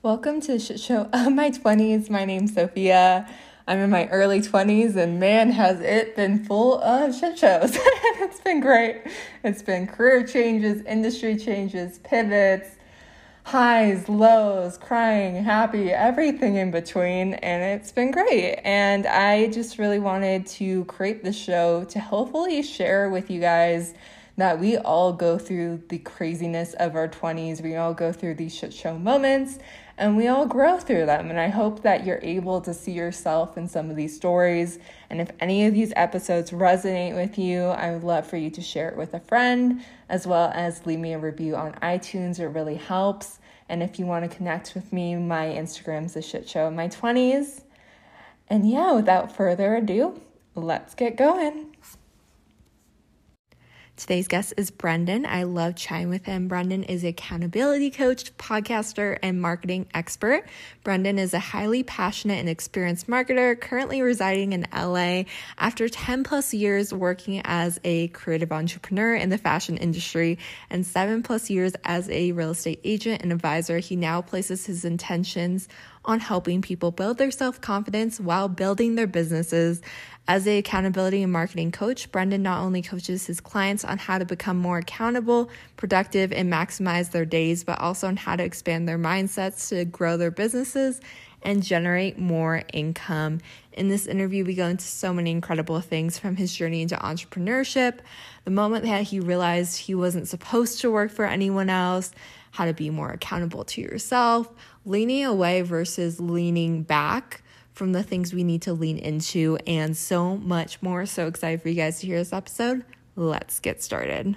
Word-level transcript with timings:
Welcome 0.00 0.40
to 0.42 0.52
the 0.52 0.58
shit 0.60 0.78
show 0.78 1.00
of 1.00 1.08
uh, 1.12 1.30
my 1.30 1.50
20s. 1.50 2.08
My 2.08 2.24
name's 2.24 2.54
Sophia. 2.54 3.28
I'm 3.66 3.80
in 3.80 3.90
my 3.90 4.06
early 4.10 4.40
20s, 4.40 4.94
and 4.94 5.18
man, 5.18 5.50
has 5.50 5.80
it 5.80 6.14
been 6.14 6.44
full 6.44 6.80
of 6.80 7.18
shit 7.18 7.36
shows. 7.36 7.72
it's 7.74 8.40
been 8.40 8.60
great. 8.60 9.02
It's 9.42 9.60
been 9.60 9.88
career 9.88 10.24
changes, 10.24 10.84
industry 10.84 11.36
changes, 11.36 11.98
pivots, 11.98 12.76
highs, 13.42 14.08
lows, 14.08 14.78
crying, 14.78 15.42
happy, 15.42 15.90
everything 15.90 16.54
in 16.54 16.70
between, 16.70 17.34
and 17.34 17.80
it's 17.80 17.90
been 17.90 18.12
great. 18.12 18.60
And 18.62 19.04
I 19.04 19.48
just 19.48 19.80
really 19.80 19.98
wanted 19.98 20.46
to 20.46 20.84
create 20.84 21.24
this 21.24 21.36
show 21.36 21.82
to 21.86 21.98
hopefully 21.98 22.62
share 22.62 23.10
with 23.10 23.32
you 23.32 23.40
guys 23.40 23.94
that 24.36 24.60
we 24.60 24.76
all 24.76 25.12
go 25.12 25.36
through 25.36 25.82
the 25.88 25.98
craziness 25.98 26.72
of 26.74 26.94
our 26.94 27.08
20s. 27.08 27.60
We 27.60 27.74
all 27.74 27.92
go 27.92 28.12
through 28.12 28.36
these 28.36 28.54
shit 28.54 28.72
show 28.72 28.96
moments 28.96 29.58
and 29.98 30.16
we 30.16 30.28
all 30.28 30.46
grow 30.46 30.78
through 30.78 31.06
them. 31.06 31.28
And 31.28 31.40
I 31.40 31.48
hope 31.48 31.82
that 31.82 32.06
you're 32.06 32.20
able 32.22 32.60
to 32.60 32.72
see 32.72 32.92
yourself 32.92 33.58
in 33.58 33.68
some 33.68 33.90
of 33.90 33.96
these 33.96 34.14
stories. 34.14 34.78
And 35.10 35.20
if 35.20 35.30
any 35.40 35.66
of 35.66 35.74
these 35.74 35.92
episodes 35.96 36.52
resonate 36.52 37.14
with 37.14 37.36
you, 37.36 37.64
I 37.64 37.92
would 37.92 38.04
love 38.04 38.26
for 38.26 38.36
you 38.36 38.48
to 38.50 38.62
share 38.62 38.88
it 38.88 38.96
with 38.96 39.12
a 39.12 39.20
friend, 39.20 39.82
as 40.08 40.26
well 40.26 40.52
as 40.54 40.86
leave 40.86 41.00
me 41.00 41.12
a 41.12 41.18
review 41.18 41.56
on 41.56 41.72
iTunes. 41.82 42.38
It 42.38 42.46
really 42.46 42.76
helps. 42.76 43.40
And 43.68 43.82
if 43.82 43.98
you 43.98 44.06
want 44.06 44.30
to 44.30 44.34
connect 44.34 44.74
with 44.74 44.92
me, 44.92 45.16
my 45.16 45.46
Instagram's 45.46 46.16
a 46.16 46.22
shit 46.22 46.48
show 46.48 46.68
in 46.68 46.76
my 46.76 46.88
20s. 46.88 47.62
And 48.48 48.70
yeah, 48.70 48.92
without 48.92 49.34
further 49.34 49.74
ado, 49.74 50.20
let's 50.54 50.94
get 50.94 51.16
going. 51.16 51.67
Today's 53.98 54.28
guest 54.28 54.54
is 54.56 54.70
Brendan. 54.70 55.26
I 55.26 55.42
love 55.42 55.74
chatting 55.74 56.08
with 56.08 56.24
him. 56.24 56.46
Brendan 56.46 56.84
is 56.84 57.02
accountability 57.02 57.90
coach, 57.90 58.32
podcaster, 58.36 59.18
and 59.24 59.42
marketing 59.42 59.88
expert. 59.92 60.46
Brendan 60.84 61.18
is 61.18 61.34
a 61.34 61.40
highly 61.40 61.82
passionate 61.82 62.38
and 62.38 62.48
experienced 62.48 63.08
marketer 63.08 63.60
currently 63.60 64.00
residing 64.00 64.52
in 64.52 64.68
LA. 64.72 65.24
After 65.58 65.88
10 65.88 66.22
plus 66.22 66.54
years 66.54 66.94
working 66.94 67.42
as 67.44 67.80
a 67.82 68.06
creative 68.08 68.52
entrepreneur 68.52 69.16
in 69.16 69.30
the 69.30 69.38
fashion 69.38 69.76
industry 69.76 70.38
and 70.70 70.86
seven 70.86 71.24
plus 71.24 71.50
years 71.50 71.72
as 71.84 72.08
a 72.08 72.30
real 72.30 72.50
estate 72.50 72.80
agent 72.84 73.22
and 73.22 73.32
advisor, 73.32 73.78
he 73.80 73.96
now 73.96 74.22
places 74.22 74.64
his 74.64 74.84
intentions 74.84 75.68
on 76.08 76.18
helping 76.18 76.62
people 76.62 76.90
build 76.90 77.18
their 77.18 77.30
self 77.30 77.60
confidence 77.60 78.18
while 78.18 78.48
building 78.48 78.96
their 78.96 79.06
businesses. 79.06 79.80
As 80.26 80.46
a 80.46 80.58
accountability 80.58 81.22
and 81.22 81.32
marketing 81.32 81.70
coach, 81.70 82.10
Brendan 82.10 82.42
not 82.42 82.60
only 82.60 82.82
coaches 82.82 83.26
his 83.26 83.40
clients 83.40 83.84
on 83.84 83.98
how 83.98 84.18
to 84.18 84.24
become 84.24 84.58
more 84.58 84.78
accountable, 84.78 85.50
productive, 85.76 86.32
and 86.32 86.52
maximize 86.52 87.12
their 87.12 87.24
days, 87.24 87.62
but 87.62 87.78
also 87.78 88.08
on 88.08 88.16
how 88.16 88.36
to 88.36 88.42
expand 88.42 88.88
their 88.88 88.98
mindsets 88.98 89.68
to 89.68 89.84
grow 89.84 90.16
their 90.16 90.30
businesses 90.30 91.00
and 91.42 91.62
generate 91.62 92.18
more 92.18 92.62
income. 92.72 93.40
In 93.72 93.88
this 93.88 94.06
interview, 94.06 94.44
we 94.44 94.54
go 94.54 94.66
into 94.66 94.84
so 94.84 95.14
many 95.14 95.30
incredible 95.30 95.80
things 95.80 96.18
from 96.18 96.36
his 96.36 96.52
journey 96.54 96.82
into 96.82 96.96
entrepreneurship, 96.96 98.00
the 98.44 98.50
moment 98.50 98.84
that 98.84 99.04
he 99.04 99.20
realized 99.20 99.78
he 99.78 99.94
wasn't 99.94 100.26
supposed 100.28 100.80
to 100.80 100.90
work 100.90 101.10
for 101.10 101.24
anyone 101.24 101.70
else, 101.70 102.12
how 102.50 102.64
to 102.64 102.74
be 102.74 102.90
more 102.90 103.10
accountable 103.10 103.64
to 103.64 103.80
yourself, 103.80 104.52
leaning 104.88 105.24
away 105.24 105.60
versus 105.60 106.18
leaning 106.18 106.82
back 106.82 107.42
from 107.72 107.92
the 107.92 108.02
things 108.02 108.34
we 108.34 108.42
need 108.42 108.62
to 108.62 108.72
lean 108.72 108.98
into, 108.98 109.56
and 109.66 109.96
so 109.96 110.36
much 110.36 110.82
more. 110.82 111.06
So 111.06 111.28
excited 111.28 111.62
for 111.62 111.68
you 111.68 111.76
guys 111.76 112.00
to 112.00 112.06
hear 112.06 112.18
this 112.18 112.32
episode. 112.32 112.84
Let's 113.14 113.60
get 113.60 113.82
started. 113.82 114.36